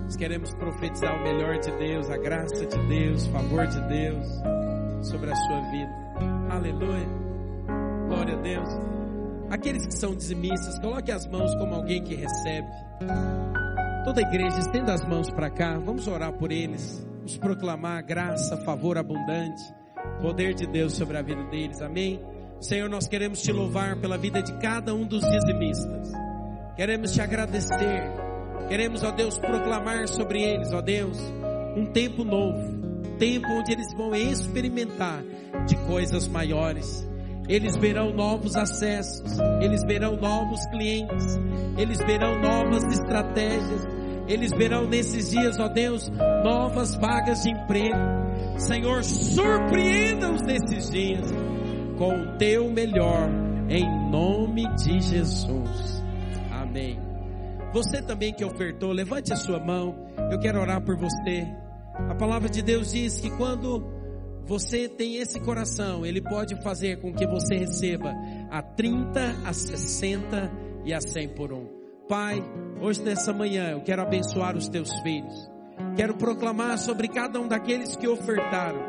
Nós 0.03 0.16
queremos 0.16 0.53
profetizar 0.55 1.14
o 1.14 1.22
melhor 1.22 1.57
de 1.61 1.70
Deus, 1.70 2.11
a 2.11 2.16
graça 2.16 2.66
de 2.66 2.89
Deus, 2.89 3.28
o 3.28 3.30
favor 3.30 3.66
de 3.68 3.80
Deus 3.82 4.26
sobre 5.03 5.30
a 5.30 5.36
sua 5.36 5.61
vida. 5.70 5.93
Aleluia. 6.51 7.09
Glória 8.09 8.34
a 8.34 8.43
Deus. 8.43 8.68
Aqueles 9.51 9.86
que 9.86 9.95
são 9.95 10.16
dizimistas, 10.16 10.80
coloque 10.80 11.12
as 11.12 11.28
mãos 11.28 11.55
como 11.55 11.76
alguém 11.76 12.03
que 12.03 12.16
recebe. 12.16 12.68
Toda 14.05 14.20
a 14.20 14.28
igreja, 14.28 14.59
estenda 14.59 14.95
as 14.95 15.07
mãos 15.07 15.30
para 15.30 15.49
cá. 15.49 15.78
Vamos 15.78 16.09
orar 16.09 16.32
por 16.32 16.51
eles. 16.51 17.08
Vamos 17.29 17.37
proclamar 17.37 18.03
graça, 18.03 18.57
favor 18.64 18.97
abundante, 18.97 19.62
poder 20.22 20.55
de 20.55 20.66
Deus 20.66 20.95
sobre 20.95 21.18
a 21.18 21.20
vida 21.20 21.45
deles. 21.51 21.83
Amém. 21.83 22.18
Senhor, 22.59 22.89
nós 22.89 23.07
queremos 23.07 23.43
te 23.43 23.53
louvar 23.53 23.97
pela 23.97 24.16
vida 24.16 24.43
de 24.43 24.51
cada 24.55 24.95
um 24.95 25.07
dos 25.07 25.20
dizimistas. 25.29 26.11
Queremos 26.74 27.12
te 27.12 27.20
agradecer. 27.20 28.03
Queremos, 28.70 29.03
ó 29.03 29.11
Deus, 29.11 29.37
proclamar 29.37 30.09
sobre 30.09 30.43
eles, 30.43 30.72
ó 30.72 30.81
Deus, 30.81 31.18
um 31.76 31.85
tempo 31.93 32.24
novo, 32.24 32.62
um 33.07 33.18
tempo 33.18 33.47
onde 33.49 33.72
eles 33.72 33.93
vão 33.93 34.14
experimentar 34.14 35.22
de 35.66 35.76
coisas 35.87 36.26
maiores. 36.26 37.07
Eles 37.47 37.76
verão 37.76 38.11
novos 38.11 38.57
acessos, 38.57 39.39
eles 39.61 39.85
verão 39.85 40.16
novos 40.16 40.64
clientes, 40.68 41.39
eles 41.76 41.99
verão 41.99 42.41
novas 42.41 42.85
estratégias, 42.85 43.98
eles 44.29 44.53
verão 44.53 44.87
nesses 44.87 45.31
dias, 45.31 45.59
ó 45.59 45.68
Deus, 45.68 46.11
novas 46.45 46.95
vagas 46.95 47.43
de 47.43 47.51
emprego. 47.51 47.97
Senhor, 48.59 49.03
surpreenda-os 49.03 50.43
nesses 50.43 50.91
dias 50.91 51.26
com 51.97 52.14
o 52.14 52.39
teu 52.39 52.70
melhor, 52.70 53.29
em 53.68 54.11
nome 54.11 54.64
de 54.76 55.01
Jesus. 55.01 56.05
Amém. 56.53 57.01
Você 57.72 58.03
também 58.03 58.33
que 58.33 58.45
ofertou, 58.45 58.93
levante 58.93 59.33
a 59.33 59.37
sua 59.37 59.59
mão. 59.59 59.95
Eu 60.31 60.39
quero 60.39 60.61
orar 60.61 60.83
por 60.83 60.97
você. 60.97 61.47
A 62.09 62.14
palavra 62.14 62.49
de 62.49 62.62
Deus 62.62 62.93
diz 62.93 63.20
que 63.20 63.31
quando 63.31 63.85
você 64.45 64.89
tem 64.89 65.16
esse 65.16 65.41
coração, 65.41 66.07
ele 66.07 66.22
pode 66.22 66.61
fazer 66.62 67.01
com 67.01 67.12
que 67.12 67.26
você 67.26 67.57
receba 67.57 68.14
a 68.51 68.62
30, 68.62 69.37
a 69.45 69.53
60 69.53 70.51
e 70.85 70.95
a 70.95 71.01
100 71.01 71.29
por 71.35 71.53
um. 71.53 71.78
Pai, 72.09 72.43
hoje 72.81 73.03
nessa 73.03 73.35
manhã 73.35 73.73
eu 73.73 73.83
quero 73.83 74.01
abençoar 74.01 74.57
os 74.57 74.67
teus 74.67 74.91
filhos. 75.01 75.51
Quero 75.95 76.15
proclamar 76.15 76.79
sobre 76.79 77.07
cada 77.07 77.39
um 77.39 77.47
daqueles 77.47 77.95
que 77.97 78.09
ofertaram. 78.09 78.81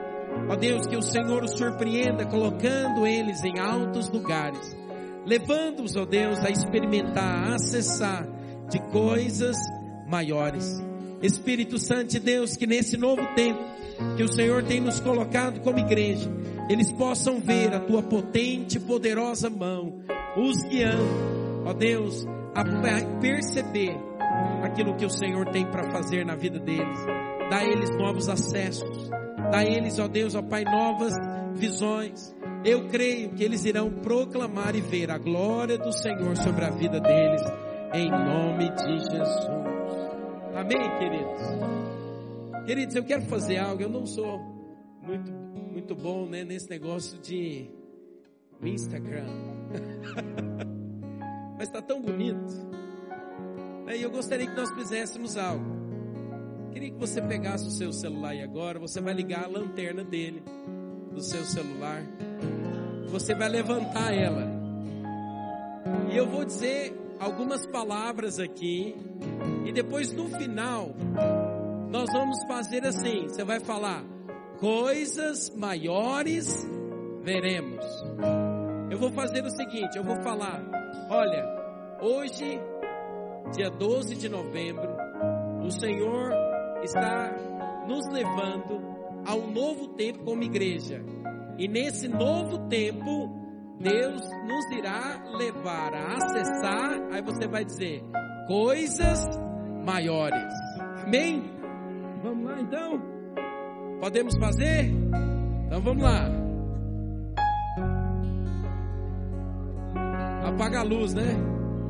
Ó 0.47 0.55
Deus, 0.55 0.88
que 0.88 0.95
o 0.95 1.01
Senhor 1.01 1.43
os 1.43 1.51
surpreenda 1.51 2.26
colocando 2.26 3.05
eles 3.05 3.43
em 3.43 3.59
altos 3.59 4.09
lugares, 4.09 4.74
levando-os, 5.26 5.97
ó 5.97 6.05
Deus, 6.05 6.39
a 6.39 6.49
experimentar, 6.49 7.49
a 7.49 7.55
acessar 7.55 8.26
de 8.70 8.80
coisas 8.89 9.57
maiores. 10.07 10.82
Espírito 11.22 11.78
Santo 11.78 12.11
de 12.11 12.20
Deus, 12.20 12.55
que 12.55 12.65
nesse 12.65 12.95
novo 12.95 13.22
tempo 13.36 13.59
que 14.15 14.24
o 14.24 14.32
Senhor 14.32 14.63
tem 14.63 14.80
nos 14.80 15.01
colocado 15.01 15.59
como 15.59 15.78
igreja, 15.78 16.32
eles 16.70 16.89
possam 16.93 17.41
ver 17.41 17.74
a 17.74 17.82
tua 17.82 18.01
potente 18.01 18.78
e 18.78 18.80
poderosa 18.80 19.49
mão, 19.49 19.99
os 20.38 20.63
guiando, 20.70 21.65
ó 21.65 21.74
Deus, 21.74 22.26
a 22.60 23.20
perceber 23.20 23.97
aquilo 24.64 24.95
que 24.95 25.05
o 25.05 25.10
Senhor 25.10 25.45
tem 25.49 25.66
para 25.66 25.89
fazer 25.91 26.26
na 26.26 26.36
vida 26.36 26.60
deles. 26.60 26.97
Dá 27.49 27.57
a 27.57 27.66
eles 27.66 27.89
novos 27.97 28.28
acessos, 28.30 29.10
dá 29.51 29.60
a 29.60 29.66
eles, 29.66 29.97
ó 29.97 30.07
Deus, 30.07 30.36
ó 30.36 30.41
Pai, 30.41 30.64
novas 30.64 31.14
visões. 31.55 32.36
Eu 32.64 32.88
creio 32.88 33.30
que 33.30 33.43
eles 33.43 33.64
irão 33.64 33.89
proclamar 33.89 34.76
e 34.76 34.81
ver 34.81 35.10
a 35.10 35.18
glória 35.18 35.77
do 35.77 35.91
Senhor 35.94 36.36
sobre 36.38 36.65
a 36.65 36.69
vida 36.69 36.99
deles, 36.99 37.41
em 37.94 38.10
nome 38.10 38.69
de 38.72 38.99
Jesus. 38.99 39.49
Amém, 40.53 40.98
queridos? 40.99 42.65
Queridos, 42.65 42.95
eu 42.95 43.03
quero 43.03 43.23
fazer 43.23 43.57
algo, 43.57 43.81
eu 43.81 43.90
não 43.90 44.06
sou 44.06 44.40
muito, 45.02 45.31
muito 45.31 45.95
bom 45.95 46.26
né, 46.26 46.44
nesse 46.44 46.69
negócio 46.69 47.18
de 47.19 47.69
Instagram. 48.61 49.26
Mas 51.60 51.68
está 51.68 51.81
tão 51.81 52.02
bonito. 52.02 52.56
E 53.94 54.02
eu 54.02 54.10
gostaria 54.10 54.48
que 54.48 54.56
nós 54.56 54.72
fizéssemos 54.72 55.36
algo. 55.36 55.65
Queria 56.72 56.90
que 56.90 56.98
você 56.98 57.22
pegasse 57.22 57.68
o 57.68 57.72
seu 57.72 57.91
celular 57.91 58.34
e 58.34 58.41
agora 58.41 58.80
você 58.80 59.02
vai 59.02 59.14
ligar 59.14 59.44
a 59.44 59.48
lanterna 59.48 60.02
dele, 60.02 60.41
do 61.11 61.22
seu 61.22 61.44
celular. 61.44 62.02
Você 63.10 63.36
vai 63.36 63.49
levantar 63.49 64.14
ela. 64.14 64.48
E 66.10 66.15
eu 66.15 66.27
vou 66.27 66.45
dizer 66.45 66.98
algumas 67.19 67.68
palavras 67.68 68.40
aqui. 68.40 68.95
E 69.65 69.73
depois 69.73 70.14
no 70.14 70.30
final, 70.30 70.95
nós 71.90 72.10
vamos 72.14 72.41
fazer 72.48 72.86
assim: 72.86 73.27
você 73.27 73.44
vai 73.44 73.60
falar, 73.60 74.06
coisas 74.60 75.49
maiores 75.49 76.65
veremos. 77.22 77.86
Eu 78.90 78.98
vou 78.98 79.11
fazer 79.11 79.44
o 79.44 79.49
seguinte: 79.49 79.98
eu 79.98 80.03
vou 80.06 80.15
falar, 80.22 80.64
olha, 81.10 81.44
hoje, 82.02 82.60
dia 83.53 83.69
12 83.69 84.15
de 84.15 84.30
novembro, 84.30 84.90
o 85.64 85.72
Senhor 85.72 86.31
está 86.84 87.31
nos 87.88 88.06
levando 88.11 88.80
a 89.26 89.36
um 89.36 89.52
novo 89.52 89.90
tempo 89.90 90.23
como 90.23 90.44
igreja. 90.44 91.03
E 91.57 91.68
nesse 91.68 92.07
novo 92.07 92.69
tempo, 92.69 93.30
Deus 93.80 94.22
nos 94.48 94.77
irá 94.77 95.23
levar 95.38 95.94
a 95.94 96.15
acessar, 96.15 97.14
aí 97.14 97.22
você 97.22 97.48
vai 97.48 97.65
dizer, 97.65 98.03
coisas 98.48 99.26
maiores. 99.86 100.53
Amém? 101.03 101.44
Vamos 102.23 102.45
lá 102.45 102.61
então? 102.61 103.02
Podemos 103.99 104.38
fazer? 104.38 104.91
Então 105.65 105.81
vamos 105.81 106.03
lá. 106.03 106.39
Apaga 110.60 110.81
a 110.81 110.84
luz, 110.84 111.14
né? 111.14 111.38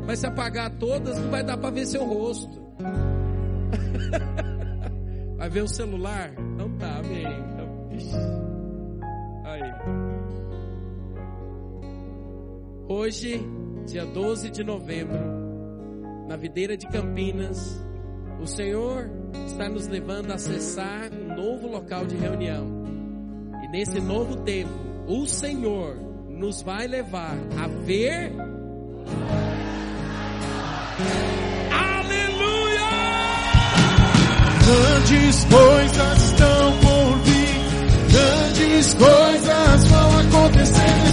Mas 0.05 0.19
se 0.19 0.27
apagar 0.27 0.69
todas, 0.77 1.17
não 1.17 1.31
vai 1.31 1.43
dar 1.43 1.57
para 1.57 1.71
ver 1.71 1.87
seu 1.87 2.05
rosto. 2.05 2.61
vai 5.37 5.49
ver 5.49 5.63
o 5.63 5.67
celular? 5.67 6.31
Não 6.55 6.69
tá, 6.77 6.99
amém. 6.99 7.25
Então, 7.25 7.89
Aí. 9.43 9.73
Hoje, 12.87 13.43
dia 13.87 14.05
12 14.05 14.51
de 14.51 14.63
novembro, 14.63 15.17
na 16.27 16.35
videira 16.35 16.77
de 16.77 16.85
Campinas, 16.89 17.83
o 18.39 18.45
Senhor 18.45 19.09
está 19.47 19.67
nos 19.67 19.87
levando 19.87 20.29
a 20.29 20.35
acessar 20.35 21.09
um 21.11 21.35
novo 21.35 21.67
local 21.67 22.05
de 22.05 22.15
reunião. 22.15 22.67
E 23.63 23.67
nesse 23.69 23.99
novo 23.99 24.35
tempo, 24.43 24.69
o 25.07 25.25
Senhor 25.25 25.95
nos 26.29 26.61
vai 26.61 26.85
levar 26.85 27.35
a 27.57 27.67
ver. 27.67 28.58
Aleluia! 31.71 32.89
Grandes 34.65 35.45
coisas 35.45 36.23
estão 36.23 36.77
por 36.79 37.17
vir, 37.23 37.61
grandes 38.11 38.93
coisas 38.93 39.87
vão 39.87 40.19
acontecer 40.19 41.08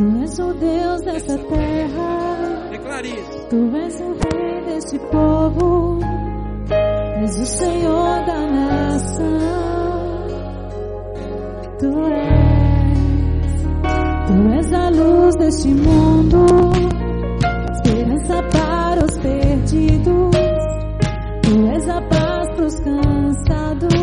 Tu 0.00 0.06
és 0.22 0.38
o 0.38 0.54
Deus 0.54 1.02
dessa 1.02 1.36
terra, 1.36 2.70
Declare 2.70 3.06
isso. 3.06 3.48
Tu 3.50 3.76
és 3.76 4.00
o 4.00 4.16
rei 4.32 4.64
deste 4.64 4.98
povo, 4.98 5.98
és 7.22 7.38
o 7.38 7.44
Senhor 7.44 8.24
da 8.24 8.46
nação. 8.46 9.20
Tu 11.78 11.90
és, 12.14 13.52
Tu 14.26 14.48
és 14.56 14.72
a 14.72 14.88
luz 14.88 15.36
deste 15.36 15.68
mundo, 15.68 16.46
esperança 17.74 18.42
para 18.44 19.04
os 19.04 19.18
perdidos. 19.18 20.30
Tu 21.42 21.66
és 21.74 21.88
a 21.90 22.00
paz 22.00 22.48
para 22.54 22.64
os 22.64 22.80
cansados. 22.80 23.99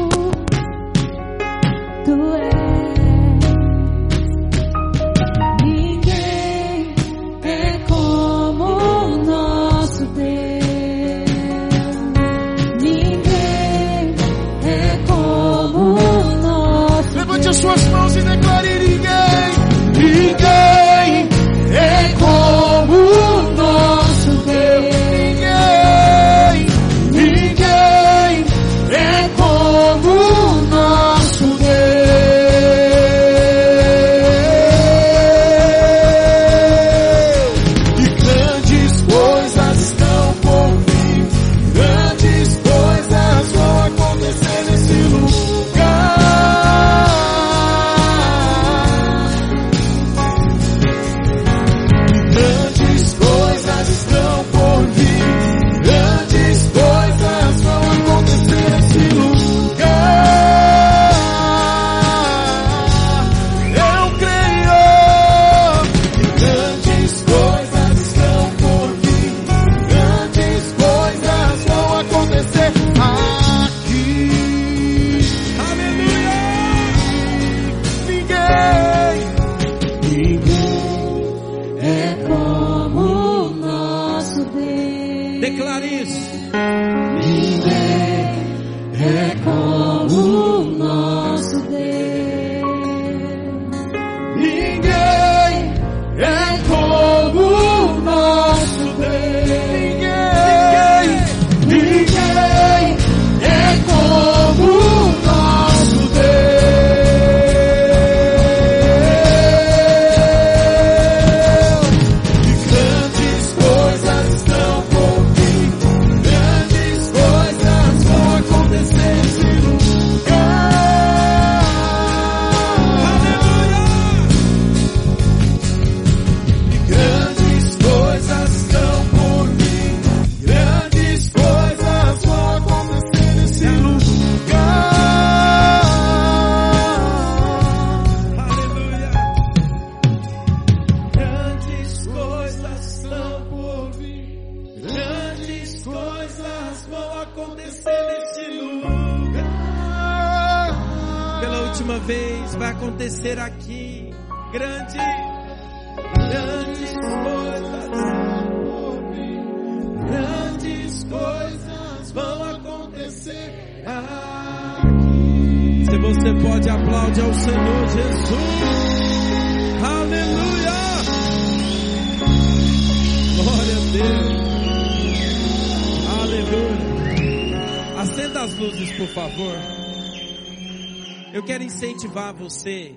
Incentivar 181.77 182.33
você. 182.33 182.95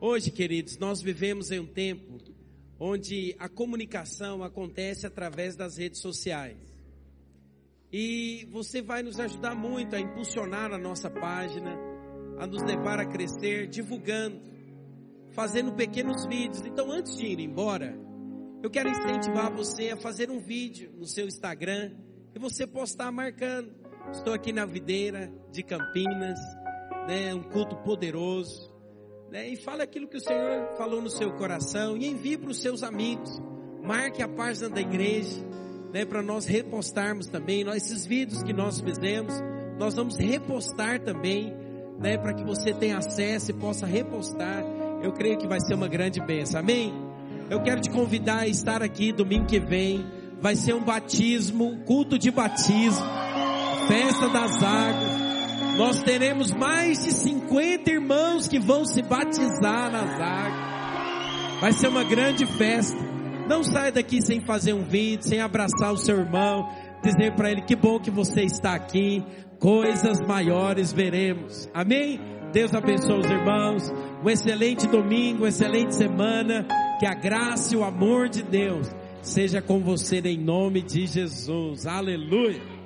Hoje, 0.00 0.30
queridos, 0.30 0.78
nós 0.78 1.02
vivemos 1.02 1.50
em 1.50 1.58
um 1.58 1.66
tempo 1.66 2.16
onde 2.78 3.36
a 3.38 3.46
comunicação 3.46 4.42
acontece 4.42 5.06
através 5.06 5.54
das 5.54 5.76
redes 5.76 6.00
sociais. 6.00 6.56
E 7.92 8.48
você 8.50 8.80
vai 8.80 9.02
nos 9.02 9.20
ajudar 9.20 9.54
muito 9.54 9.94
a 9.94 10.00
impulsionar 10.00 10.72
a 10.72 10.78
nossa 10.78 11.10
página, 11.10 11.78
a 12.38 12.46
nos 12.46 12.62
levar 12.62 12.98
a 12.98 13.04
crescer, 13.04 13.68
divulgando, 13.68 14.40
fazendo 15.32 15.74
pequenos 15.74 16.24
vídeos. 16.24 16.64
Então, 16.64 16.90
antes 16.90 17.14
de 17.18 17.26
ir 17.26 17.38
embora, 17.38 18.00
Eu 18.62 18.68
quero 18.68 18.90
incentivar 18.90 19.50
você 19.50 19.88
a 19.88 19.96
fazer 19.96 20.30
um 20.30 20.38
vídeo 20.38 20.92
no 20.98 21.06
seu 21.06 21.26
Instagram 21.26 21.92
e 22.34 22.38
você 22.38 22.66
postar 22.66 23.10
marcando. 23.10 23.72
Estou 24.12 24.34
aqui 24.34 24.52
na 24.52 24.66
videira 24.66 25.32
de 25.50 25.62
Campinas, 25.62 26.38
né, 27.06 27.34
um 27.34 27.42
culto 27.42 27.76
poderoso. 27.76 28.70
Né, 29.30 29.48
e 29.48 29.56
fala 29.56 29.84
aquilo 29.84 30.08
que 30.08 30.16
o 30.16 30.20
Senhor 30.20 30.76
falou 30.76 31.00
no 31.00 31.08
seu 31.08 31.30
coração 31.32 31.96
e 31.96 32.06
envie 32.06 32.36
para 32.36 32.50
os 32.50 32.60
seus 32.60 32.82
amigos. 32.82 33.40
Marque 33.82 34.22
a 34.22 34.28
página 34.28 34.68
da 34.68 34.80
igreja, 34.80 35.40
né, 35.92 36.04
para 36.04 36.22
nós 36.22 36.46
repostarmos 36.46 37.26
também. 37.26 37.62
Nós, 37.62 37.76
esses 37.76 38.04
vídeos 38.04 38.42
que 38.42 38.52
nós 38.52 38.80
fizemos, 38.80 39.34
nós 39.78 39.94
vamos 39.94 40.16
repostar 40.16 41.00
também, 41.00 41.54
né, 41.98 42.18
para 42.18 42.34
que 42.34 42.44
você 42.44 42.72
tenha 42.74 42.98
acesso 42.98 43.50
e 43.50 43.54
possa 43.54 43.86
repostar. 43.86 44.64
Eu 45.02 45.12
creio 45.12 45.38
que 45.38 45.46
vai 45.46 45.60
ser 45.60 45.74
uma 45.74 45.88
grande 45.88 46.20
bênção. 46.20 46.60
Amém? 46.60 46.92
Eu 47.48 47.62
quero 47.62 47.80
te 47.80 47.90
convidar 47.90 48.40
a 48.40 48.46
estar 48.46 48.82
aqui 48.82 49.12
domingo 49.12 49.46
que 49.46 49.58
vem. 49.58 50.04
Vai 50.40 50.56
ser 50.56 50.74
um 50.74 50.82
batismo, 50.82 51.80
culto 51.84 52.18
de 52.18 52.30
batismo, 52.30 53.04
festa 53.88 54.28
das 54.28 54.62
águas. 54.62 55.29
Nós 55.80 56.02
teremos 56.02 56.52
mais 56.52 57.02
de 57.02 57.10
50 57.10 57.90
irmãos 57.90 58.46
que 58.46 58.58
vão 58.58 58.84
se 58.84 59.00
batizar 59.00 59.90
nas 59.90 60.10
águas. 60.20 61.58
Vai 61.58 61.72
ser 61.72 61.88
uma 61.88 62.04
grande 62.04 62.44
festa. 62.44 62.98
Não 63.48 63.64
saia 63.64 63.90
daqui 63.90 64.20
sem 64.20 64.42
fazer 64.42 64.74
um 64.74 64.84
vídeo, 64.84 65.26
sem 65.26 65.40
abraçar 65.40 65.90
o 65.90 65.96
seu 65.96 66.18
irmão, 66.18 66.68
dizer 67.02 67.34
para 67.34 67.50
ele 67.50 67.62
que 67.62 67.74
bom 67.74 67.98
que 67.98 68.10
você 68.10 68.42
está 68.42 68.74
aqui. 68.74 69.24
Coisas 69.58 70.20
maiores 70.20 70.92
veremos. 70.92 71.66
Amém? 71.72 72.20
Deus 72.52 72.74
abençoe 72.74 73.20
os 73.20 73.30
irmãos. 73.30 73.90
Um 74.22 74.28
excelente 74.28 74.86
domingo, 74.86 75.44
uma 75.44 75.48
excelente 75.48 75.96
semana. 75.96 76.68
Que 76.98 77.06
a 77.06 77.14
graça 77.14 77.72
e 77.72 77.78
o 77.78 77.84
amor 77.84 78.28
de 78.28 78.42
Deus 78.42 78.86
seja 79.22 79.62
com 79.62 79.80
você 79.80 80.18
em 80.18 80.36
nome 80.36 80.82
de 80.82 81.06
Jesus. 81.06 81.86
Aleluia. 81.86 82.79